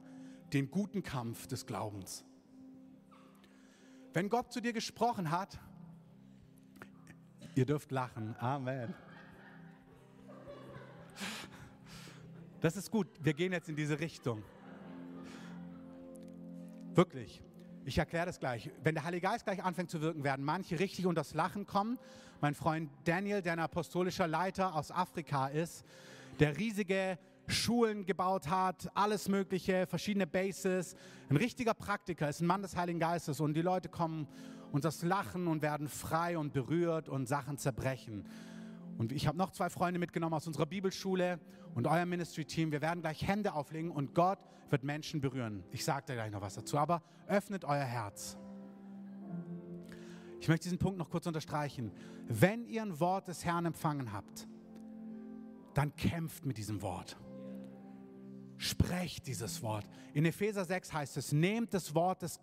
den 0.54 0.70
guten 0.70 1.02
Kampf 1.02 1.48
des 1.48 1.66
Glaubens. 1.66 2.24
Wenn 4.14 4.30
Gott 4.30 4.52
zu 4.52 4.62
dir 4.62 4.74
gesprochen 4.74 5.32
hat, 5.32 5.60
ihr 7.56 7.66
dürft 7.66 7.92
lachen, 7.92 8.36
Amen. 8.40 8.94
Das 12.60 12.78
ist 12.78 12.92
gut, 12.92 13.08
wir 13.20 13.34
gehen 13.34 13.54
jetzt 13.54 13.70
in 13.70 13.76
diese 13.76 14.00
Richtung. 14.00 14.44
Wirklich. 16.94 17.42
Ich 17.86 17.98
erkläre 17.98 18.26
das 18.26 18.40
gleich. 18.40 18.70
Wenn 18.84 18.96
der 18.96 19.06
Heilige 19.06 19.26
Geist 19.26 19.46
gleich 19.46 19.64
anfängt 19.64 19.90
zu 19.90 20.02
wirken, 20.02 20.24
werden 20.24 20.46
manche 20.46 20.78
richtig 20.78 21.06
unter 21.06 21.22
das 21.22 21.34
Lachen 21.34 21.66
kommen. 21.66 21.98
Mein 22.42 22.54
Freund 22.54 22.92
Daniel, 23.06 23.42
der 23.42 23.54
ein 23.54 23.60
apostolischer 23.60 24.28
Leiter 24.28 24.76
aus 24.76 24.92
Afrika 24.92 25.48
ist, 25.48 25.86
der 26.40 26.58
riesige 26.58 27.18
Schulen 27.48 28.06
gebaut 28.06 28.50
hat, 28.50 28.90
alles 28.94 29.30
Mögliche, 29.30 29.88
verschiedene 29.88 30.28
Bases, 30.28 30.96
ein 31.30 31.38
richtiger 31.38 31.74
Praktiker, 31.74 32.28
ist 32.30 32.42
ein 32.42 32.48
Mann 32.48 32.62
des 32.62 32.76
Heiligen 32.76 33.00
Geistes 33.00 33.40
und 33.40 33.54
die 33.54 33.62
Leute 33.62 33.90
kommen 33.90 34.28
und 34.72 34.84
das 34.84 35.02
Lachen 35.02 35.48
und 35.48 35.62
werden 35.62 35.88
frei 35.88 36.38
und 36.38 36.54
berührt 36.54 37.10
und 37.10 37.28
Sachen 37.28 37.58
zerbrechen. 37.58 38.26
Und 39.02 39.12
ich 39.12 39.26
habe 39.26 39.36
noch 39.36 39.50
zwei 39.50 39.72
Freunde 39.72 40.00
mitgenommen 40.00 40.36
aus 40.36 40.46
unserer 40.46 40.68
Bibelschule 40.68 41.40
und 41.74 41.88
euer 41.88 42.06
Ministry-Team. 42.06 42.72
Wir 42.72 42.84
werden 42.84 43.02
gleich 43.02 43.28
Hände 43.28 43.56
auflegen 43.56 43.90
und 43.90 44.14
Gott 44.14 44.38
wird 44.70 44.84
Menschen 44.84 45.22
berühren. 45.22 45.64
Ich 45.72 45.84
sage 45.84 46.04
da 46.06 46.14
gleich 46.14 46.30
noch 46.30 46.42
was 46.42 46.54
dazu, 46.54 46.78
aber 46.78 47.02
öffnet 47.26 47.66
euer 47.66 47.84
Herz. 47.84 48.38
Ich 50.40 50.48
möchte 50.48 50.66
diesen 50.66 50.78
Punkt 50.78 51.00
noch 51.00 51.10
kurz 51.10 51.26
unterstreichen. 51.26 51.92
Wenn 52.28 52.68
ihr 52.68 52.84
ein 52.84 53.00
Wort 53.00 53.28
des 53.28 53.44
Herrn 53.44 53.66
empfangen 53.66 54.14
habt, 54.14 54.48
dann 55.74 55.96
kämpft 55.96 56.46
mit 56.46 56.60
diesem 56.60 56.84
Wort. 56.84 57.18
Sprecht 58.58 59.26
dieses 59.26 59.64
Wort. 59.64 59.90
In 60.14 60.26
Epheser 60.26 60.64
6 60.64 60.94
heißt 60.94 61.18
es, 61.18 61.32
nehmt 61.32 61.74
das 61.74 61.96
Wort, 61.96 62.22
des, 62.22 62.40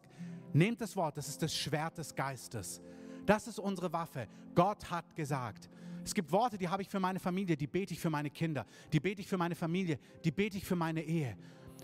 nehmt 0.52 0.80
das 0.80 0.96
Wort, 0.96 1.18
das 1.18 1.28
ist 1.28 1.40
das 1.40 1.54
Schwert 1.54 1.98
des 1.98 2.16
Geistes. 2.16 2.82
Das 3.26 3.46
ist 3.46 3.61
unsere 3.61 3.92
Waffe. 3.92 4.26
Gott 4.56 4.90
hat 4.90 5.14
gesagt. 5.14 5.70
Es 6.09 6.14
gibt 6.14 6.32
Worte, 6.32 6.56
die 6.56 6.66
habe 6.66 6.80
ich 6.80 6.88
für 6.88 6.98
meine 6.98 7.20
Familie, 7.20 7.54
die 7.54 7.66
bete 7.66 7.92
ich 7.92 8.00
für 8.00 8.09
meine 8.09 8.30
Kinder, 8.30 8.64
die 8.90 8.98
bete 8.98 9.20
ich 9.20 9.28
für 9.28 9.36
meine 9.36 9.54
Familie, 9.54 9.98
die 10.24 10.30
bete 10.30 10.56
ich 10.56 10.64
für 10.64 10.74
meine 10.74 11.02
Ehe. 11.02 11.36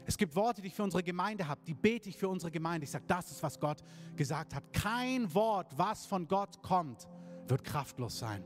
Es 0.07 0.17
gibt 0.17 0.35
Worte, 0.35 0.63
die 0.63 0.69
ich 0.69 0.75
für 0.75 0.83
unsere 0.83 1.03
Gemeinde 1.03 1.47
habe, 1.47 1.61
die 1.67 1.75
bete 1.75 2.09
ich 2.09 2.17
für 2.17 2.31
unsere 2.31 2.51
Gemeinde. 2.51 2.85
Ich 2.85 2.91
sage, 2.91 3.05
das 3.07 3.31
ist, 3.31 3.43
was 3.43 3.61
Gott 3.61 3.83
gesagt 4.17 4.55
hat. 4.55 4.73
Kein 4.73 5.33
Wort, 5.35 5.77
was 5.77 6.07
von 6.07 6.27
Gott 6.27 6.63
kommt, 6.63 7.07
wird 7.49 7.65
kraftlos 7.65 8.19
sein. 8.19 8.43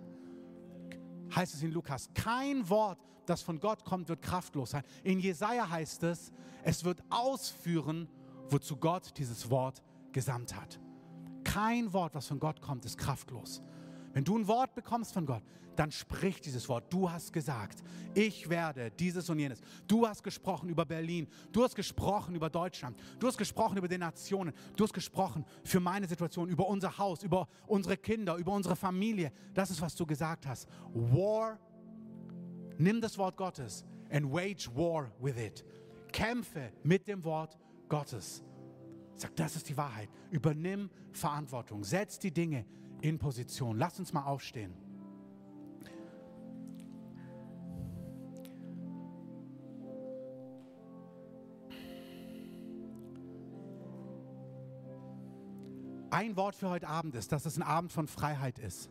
Heißt 1.32 1.54
es 1.54 1.62
in 1.62 1.70
Lukas, 1.70 2.10
kein 2.12 2.68
Wort, 2.68 2.98
das 3.24 3.42
von 3.42 3.60
Gott 3.60 3.84
kommt, 3.84 4.08
wird 4.08 4.20
kraftlos 4.20 4.70
sein. 4.70 4.82
In 5.04 5.20
Jesaja 5.20 5.70
heißt 5.70 6.02
es, 6.02 6.32
es 6.64 6.82
wird 6.82 7.04
ausführen, 7.08 8.08
wozu 8.48 8.76
Gott 8.76 9.16
dieses 9.16 9.48
Wort 9.48 9.80
gesandt 10.10 10.56
hat. 10.56 10.80
Kein 11.44 11.92
Wort, 11.92 12.16
was 12.16 12.26
von 12.26 12.40
Gott 12.40 12.60
kommt, 12.60 12.84
ist 12.84 12.98
kraftlos. 12.98 13.62
Wenn 14.18 14.24
du 14.24 14.36
ein 14.36 14.48
Wort 14.48 14.74
bekommst 14.74 15.12
von 15.14 15.24
Gott, 15.26 15.44
dann 15.76 15.92
sprich 15.92 16.40
dieses 16.40 16.68
Wort. 16.68 16.92
Du 16.92 17.08
hast 17.08 17.32
gesagt, 17.32 17.84
ich 18.16 18.48
werde 18.48 18.90
dieses 18.90 19.30
und 19.30 19.38
jenes. 19.38 19.60
Du 19.86 20.08
hast 20.08 20.24
gesprochen 20.24 20.68
über 20.70 20.84
Berlin. 20.84 21.28
Du 21.52 21.62
hast 21.62 21.76
gesprochen 21.76 22.34
über 22.34 22.50
Deutschland. 22.50 23.00
Du 23.20 23.28
hast 23.28 23.38
gesprochen 23.38 23.78
über 23.78 23.86
die 23.86 23.96
Nationen. 23.96 24.52
Du 24.74 24.82
hast 24.82 24.92
gesprochen 24.92 25.44
für 25.62 25.78
meine 25.78 26.08
Situation, 26.08 26.48
über 26.48 26.66
unser 26.66 26.98
Haus, 26.98 27.22
über 27.22 27.46
unsere 27.68 27.96
Kinder, 27.96 28.34
über 28.34 28.50
unsere 28.50 28.74
Familie. 28.74 29.30
Das 29.54 29.70
ist, 29.70 29.80
was 29.80 29.94
du 29.94 30.04
gesagt 30.04 30.48
hast. 30.48 30.66
War, 30.92 31.56
nimm 32.76 33.00
das 33.00 33.16
Wort 33.18 33.36
Gottes 33.36 33.84
and 34.10 34.32
wage 34.32 34.68
war 34.74 35.12
with 35.20 35.36
it. 35.36 35.64
Kämpfe 36.10 36.72
mit 36.82 37.06
dem 37.06 37.22
Wort 37.22 37.56
Gottes. 37.88 38.42
Sag, 39.14 39.36
das 39.36 39.54
ist 39.54 39.68
die 39.68 39.76
Wahrheit. 39.76 40.08
Übernimm 40.32 40.90
Verantwortung. 41.12 41.84
Setz 41.84 42.18
die 42.18 42.32
Dinge 42.32 42.66
in 43.00 43.18
Position. 43.18 43.76
Lass 43.76 43.98
uns 43.98 44.12
mal 44.12 44.24
aufstehen. 44.24 44.74
Ein 56.10 56.36
Wort 56.36 56.56
für 56.56 56.70
heute 56.70 56.88
Abend 56.88 57.14
ist, 57.14 57.30
dass 57.30 57.46
es 57.46 57.56
ein 57.56 57.62
Abend 57.62 57.92
von 57.92 58.08
Freiheit 58.08 58.58
ist. 58.58 58.90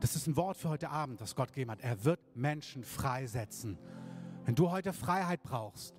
Das 0.00 0.14
ist 0.14 0.28
ein 0.28 0.36
Wort 0.36 0.56
für 0.56 0.68
heute 0.68 0.90
Abend, 0.90 1.20
das 1.20 1.34
Gott 1.34 1.48
gegeben 1.48 1.72
hat. 1.72 1.80
Er 1.80 2.04
wird 2.04 2.20
Menschen 2.36 2.84
freisetzen. 2.84 3.76
Wenn 4.44 4.54
du 4.54 4.70
heute 4.70 4.92
Freiheit 4.92 5.42
brauchst, 5.42 5.97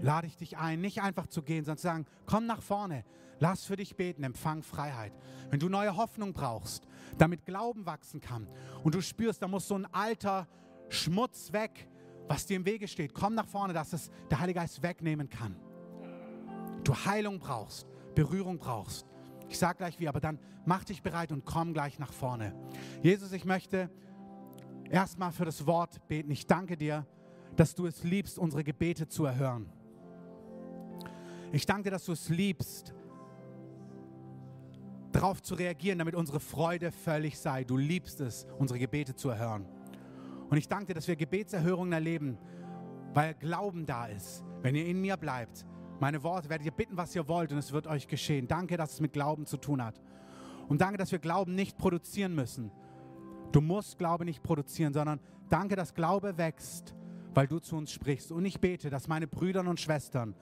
lade 0.00 0.26
ich 0.26 0.36
dich 0.36 0.56
ein, 0.58 0.80
nicht 0.80 1.02
einfach 1.02 1.26
zu 1.26 1.42
gehen, 1.42 1.64
sondern 1.64 1.78
zu 1.78 1.82
sagen, 1.82 2.06
komm 2.26 2.46
nach 2.46 2.62
vorne, 2.62 3.04
lass 3.38 3.64
für 3.64 3.76
dich 3.76 3.96
beten, 3.96 4.22
empfang 4.22 4.62
Freiheit. 4.62 5.12
Wenn 5.50 5.60
du 5.60 5.68
neue 5.68 5.96
Hoffnung 5.96 6.32
brauchst, 6.32 6.86
damit 7.18 7.44
Glauben 7.46 7.86
wachsen 7.86 8.20
kann 8.20 8.48
und 8.82 8.94
du 8.94 9.00
spürst, 9.00 9.42
da 9.42 9.48
muss 9.48 9.68
so 9.68 9.74
ein 9.74 9.86
alter 9.92 10.48
Schmutz 10.88 11.52
weg, 11.52 11.88
was 12.28 12.46
dir 12.46 12.56
im 12.56 12.64
Wege 12.64 12.88
steht, 12.88 13.14
komm 13.14 13.34
nach 13.34 13.46
vorne, 13.46 13.72
dass 13.72 13.92
es 13.92 14.10
der 14.30 14.40
Heilige 14.40 14.60
Geist 14.60 14.82
wegnehmen 14.82 15.28
kann. 15.28 15.56
Du 16.82 16.94
Heilung 16.94 17.38
brauchst, 17.38 17.86
Berührung 18.14 18.58
brauchst. 18.58 19.06
Ich 19.48 19.58
sage 19.58 19.78
gleich 19.78 20.00
wie, 20.00 20.08
aber 20.08 20.20
dann 20.20 20.38
mach 20.64 20.84
dich 20.84 21.02
bereit 21.02 21.32
und 21.32 21.44
komm 21.44 21.72
gleich 21.72 21.98
nach 21.98 22.12
vorne. 22.12 22.54
Jesus, 23.02 23.32
ich 23.32 23.44
möchte 23.44 23.90
erstmal 24.90 25.32
für 25.32 25.44
das 25.44 25.66
Wort 25.66 26.06
beten. 26.08 26.30
Ich 26.30 26.46
danke 26.46 26.76
dir, 26.76 27.06
dass 27.56 27.74
du 27.74 27.86
es 27.86 28.02
liebst, 28.04 28.38
unsere 28.38 28.64
Gebete 28.64 29.06
zu 29.06 29.24
erhören. 29.24 29.70
Ich 31.54 31.66
danke 31.66 31.84
dir, 31.84 31.92
dass 31.92 32.04
du 32.04 32.10
es 32.10 32.28
liebst, 32.30 32.92
darauf 35.12 35.40
zu 35.40 35.54
reagieren, 35.54 36.00
damit 36.00 36.16
unsere 36.16 36.40
Freude 36.40 36.90
völlig 36.90 37.38
sei. 37.38 37.62
Du 37.62 37.76
liebst 37.76 38.20
es, 38.20 38.44
unsere 38.58 38.80
Gebete 38.80 39.14
zu 39.14 39.28
erhören. 39.28 39.64
Und 40.50 40.56
ich 40.56 40.66
danke 40.66 40.86
dir, 40.86 40.94
dass 40.94 41.06
wir 41.06 41.14
Gebetserhörungen 41.14 41.92
erleben, 41.92 42.38
weil 43.12 43.34
Glauben 43.34 43.86
da 43.86 44.06
ist. 44.06 44.42
Wenn 44.62 44.74
ihr 44.74 44.84
in 44.84 45.00
mir 45.00 45.16
bleibt, 45.16 45.64
meine 46.00 46.24
Worte, 46.24 46.48
werdet 46.48 46.66
ihr 46.66 46.72
bitten, 46.72 46.96
was 46.96 47.14
ihr 47.14 47.28
wollt 47.28 47.52
und 47.52 47.58
es 47.58 47.70
wird 47.70 47.86
euch 47.86 48.08
geschehen. 48.08 48.48
Danke, 48.48 48.76
dass 48.76 48.94
es 48.94 49.00
mit 49.00 49.12
Glauben 49.12 49.46
zu 49.46 49.56
tun 49.56 49.80
hat. 49.80 50.02
Und 50.66 50.80
danke, 50.80 50.98
dass 50.98 51.12
wir 51.12 51.20
Glauben 51.20 51.54
nicht 51.54 51.78
produzieren 51.78 52.34
müssen. 52.34 52.72
Du 53.52 53.60
musst 53.60 53.96
Glaube 53.96 54.24
nicht 54.24 54.42
produzieren, 54.42 54.92
sondern 54.92 55.20
danke, 55.50 55.76
dass 55.76 55.94
Glaube 55.94 56.36
wächst, 56.36 56.96
weil 57.32 57.46
du 57.46 57.60
zu 57.60 57.76
uns 57.76 57.92
sprichst. 57.92 58.32
Und 58.32 58.44
ich 58.44 58.60
bete, 58.60 58.90
dass 58.90 59.06
meine 59.06 59.28
Brüder 59.28 59.60
und 59.60 59.78
Schwestern 59.78 60.34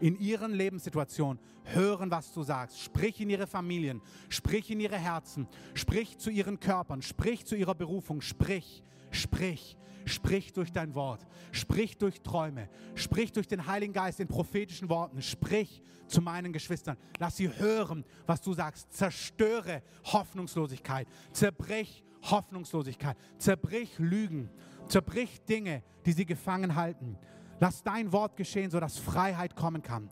in 0.00 0.18
ihren 0.18 0.52
Lebenssituationen 0.52 1.40
hören, 1.64 2.10
was 2.10 2.32
du 2.32 2.42
sagst. 2.42 2.80
Sprich 2.80 3.20
in 3.20 3.30
ihre 3.30 3.46
Familien, 3.46 4.00
sprich 4.28 4.70
in 4.70 4.80
ihre 4.80 4.98
Herzen, 4.98 5.48
sprich 5.74 6.18
zu 6.18 6.30
ihren 6.30 6.60
Körpern, 6.60 7.02
sprich 7.02 7.44
zu 7.44 7.56
ihrer 7.56 7.74
Berufung, 7.74 8.20
sprich, 8.20 8.82
sprich, 9.10 9.76
sprich 10.04 10.52
durch 10.52 10.72
dein 10.72 10.94
Wort, 10.94 11.26
sprich 11.52 11.98
durch 11.98 12.22
Träume, 12.22 12.68
sprich 12.94 13.32
durch 13.32 13.48
den 13.48 13.66
Heiligen 13.66 13.92
Geist 13.92 14.20
in 14.20 14.28
prophetischen 14.28 14.88
Worten, 14.88 15.22
sprich 15.22 15.82
zu 16.06 16.22
meinen 16.22 16.52
Geschwistern. 16.52 16.96
Lass 17.18 17.36
sie 17.36 17.48
hören, 17.48 18.04
was 18.26 18.40
du 18.40 18.52
sagst. 18.52 18.92
Zerstöre 18.92 19.82
Hoffnungslosigkeit, 20.04 21.08
zerbrich 21.32 22.04
Hoffnungslosigkeit, 22.22 23.16
zerbrich 23.38 23.98
Lügen, 23.98 24.50
zerbrich 24.88 25.42
Dinge, 25.44 25.82
die 26.04 26.12
sie 26.12 26.26
gefangen 26.26 26.76
halten. 26.76 27.18
Lass 27.60 27.82
dein 27.82 28.12
Wort 28.12 28.36
geschehen, 28.36 28.70
sodass 28.70 28.98
Freiheit 28.98 29.56
kommen 29.56 29.82
kann. 29.82 30.08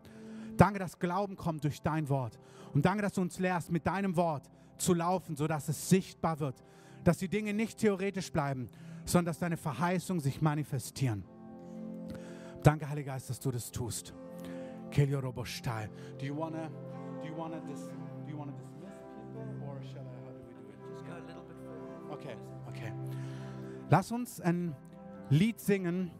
Danke, 0.56 0.78
dass 0.78 0.98
Glauben 0.98 1.36
kommt 1.36 1.64
durch 1.64 1.82
dein 1.82 2.08
Wort. 2.08 2.38
Und 2.72 2.84
danke, 2.84 3.02
dass 3.02 3.14
du 3.14 3.20
uns 3.20 3.38
lehrst, 3.38 3.70
mit 3.70 3.86
deinem 3.86 4.16
Wort 4.16 4.48
zu 4.78 4.94
laufen, 4.94 5.36
sodass 5.36 5.68
es 5.68 5.88
sichtbar 5.88 6.40
wird. 6.40 6.62
Dass 7.02 7.18
die 7.18 7.28
Dinge 7.28 7.52
nicht 7.52 7.78
theoretisch 7.78 8.32
bleiben, 8.32 8.68
sondern 9.04 9.26
dass 9.26 9.38
deine 9.38 9.56
Verheißungen 9.56 10.20
sich 10.20 10.40
manifestieren. 10.40 11.24
Danke, 12.62 12.88
Heiliger 12.88 13.12
Geist, 13.12 13.28
dass 13.28 13.40
du 13.40 13.50
das 13.50 13.70
tust. 13.70 14.14
Kelio 14.90 15.18
Robostai. 15.18 15.90
Do 16.18 16.24
you 16.24 16.34
wanna, 16.36 16.70
do 17.20 17.28
you 17.28 17.36
wanna, 17.36 17.60
dis, 17.60 17.80
do 18.24 18.30
you 18.30 18.38
wanna 18.38 18.52
dismiss 18.52 18.94
people 19.12 19.42
or 19.66 19.82
shall 19.82 20.02
I, 20.02 20.24
how 20.24 20.32
do 20.32 20.40
we 20.46 20.54
do 20.54 20.70
it? 20.70 20.92
Just 20.92 21.04
go 21.04 21.12
a 21.12 21.20
little 21.26 21.42
bit 21.42 21.56
further. 21.62 22.12
Okay, 22.12 22.36
okay. 22.68 22.92
Lass 23.90 24.12
uns 24.12 24.40
ein 24.40 24.74
Lied 25.30 25.60
singen, 25.60 26.10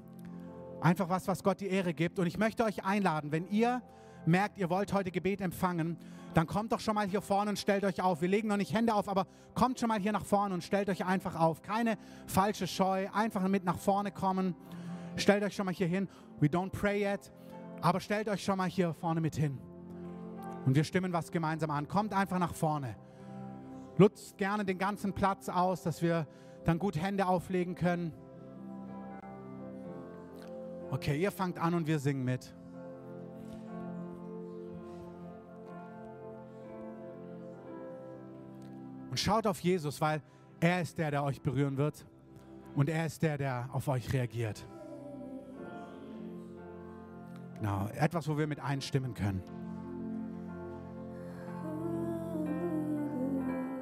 einfach 0.85 1.09
was, 1.09 1.27
was 1.27 1.43
Gott 1.43 1.61
die 1.61 1.69
Ehre 1.69 1.95
gibt. 1.95 2.19
Und 2.19 2.27
ich 2.27 2.39
möchte 2.39 2.63
euch 2.63 2.85
einladen, 2.85 3.33
wenn 3.33 3.49
ihr 3.49 3.83
merkt, 4.27 4.59
ihr 4.59 4.71
wollt 4.71 4.93
heute 4.93 5.11
Gebet 5.11 5.41
empfangen, 5.41 5.97
dann 6.35 6.47
kommt 6.47 6.73
doch 6.73 6.81
schon 6.81 6.95
mal 6.95 7.07
hier 7.07 7.23
vorne 7.23 7.51
und 7.51 7.59
stellt 7.59 7.85
euch 7.85 8.03
auf. 8.03 8.21
Wir 8.21 8.29
legen 8.29 8.49
noch 8.49 8.57
nicht 8.57 8.75
Hände 8.75 8.95
auf, 8.95 9.09
aber 9.09 9.27
kommt 9.55 9.81
schon 9.81 9.89
mal 9.89 9.99
hier 9.99 10.13
nach 10.13 10.25
vorne 10.25 10.55
und 10.55 10.63
stellt 10.63 10.89
euch 10.91 11.05
einfach 11.05 11.39
auf. 11.39 11.63
Keine 11.63 11.97
falsche 12.27 12.67
Scheu, 12.67 13.09
einfach 13.13 13.47
mit 13.49 13.65
nach 13.65 13.79
vorne 13.79 14.11
kommen. 14.11 14.55
Stellt 15.17 15.43
euch 15.43 15.55
schon 15.55 15.67
mal 15.67 15.75
hier 15.75 15.87
hin. 15.87 16.09
We 16.41 16.49
don't 16.49 16.71
pray 16.71 17.03
yet, 17.03 17.33
aber 17.81 18.01
stellt 18.01 18.29
euch 18.29 18.45
schon 18.45 18.59
mal 18.59 18.69
hier 18.69 18.93
vorne 18.95 19.21
mit 19.21 19.37
hin. 19.37 19.59
Und 20.67 20.75
wir 20.75 20.85
stimmen 20.85 21.13
was 21.13 21.31
gemeinsam 21.31 21.71
an. 21.71 21.89
Kommt 21.89 22.13
einfach 22.13 22.39
nach 22.39 22.55
vorne. 22.55 22.97
Nutzt 23.97 24.37
gerne 24.39 24.65
den 24.65 24.79
ganzen 24.79 25.13
Platz 25.13 25.49
aus, 25.49 25.83
dass 25.83 26.03
wir 26.03 26.27
dann 26.65 26.79
gut 26.79 27.01
Hände 27.01 27.27
auflegen 27.27 27.75
können. 27.75 28.13
Okay, 30.95 31.21
ihr 31.21 31.33
fangt 31.33 31.59
an 31.59 31.75
und 31.75 31.89
wir 31.89 31.99
singen 31.99 32.25
mit. 32.25 32.55
Und 39.11 39.19
schaut 39.19 39.45
auf 39.49 39.59
Jesus, 39.59 40.01
weil 40.01 40.23
er 40.61 40.83
ist 40.83 40.97
der, 40.97 41.11
der 41.11 41.25
euch 41.25 41.43
berühren 41.43 41.77
wird. 41.77 42.07
Und 42.77 42.89
er 42.89 43.07
ist 43.07 43.23
der, 43.23 43.39
der 43.39 43.69
auf 43.73 43.89
euch 43.89 44.13
reagiert. 44.13 44.69
Genau, 47.57 47.89
etwas, 47.89 48.29
wo 48.29 48.39
wir 48.39 48.47
mit 48.47 48.61
einstimmen 48.61 49.15
können. 49.15 49.43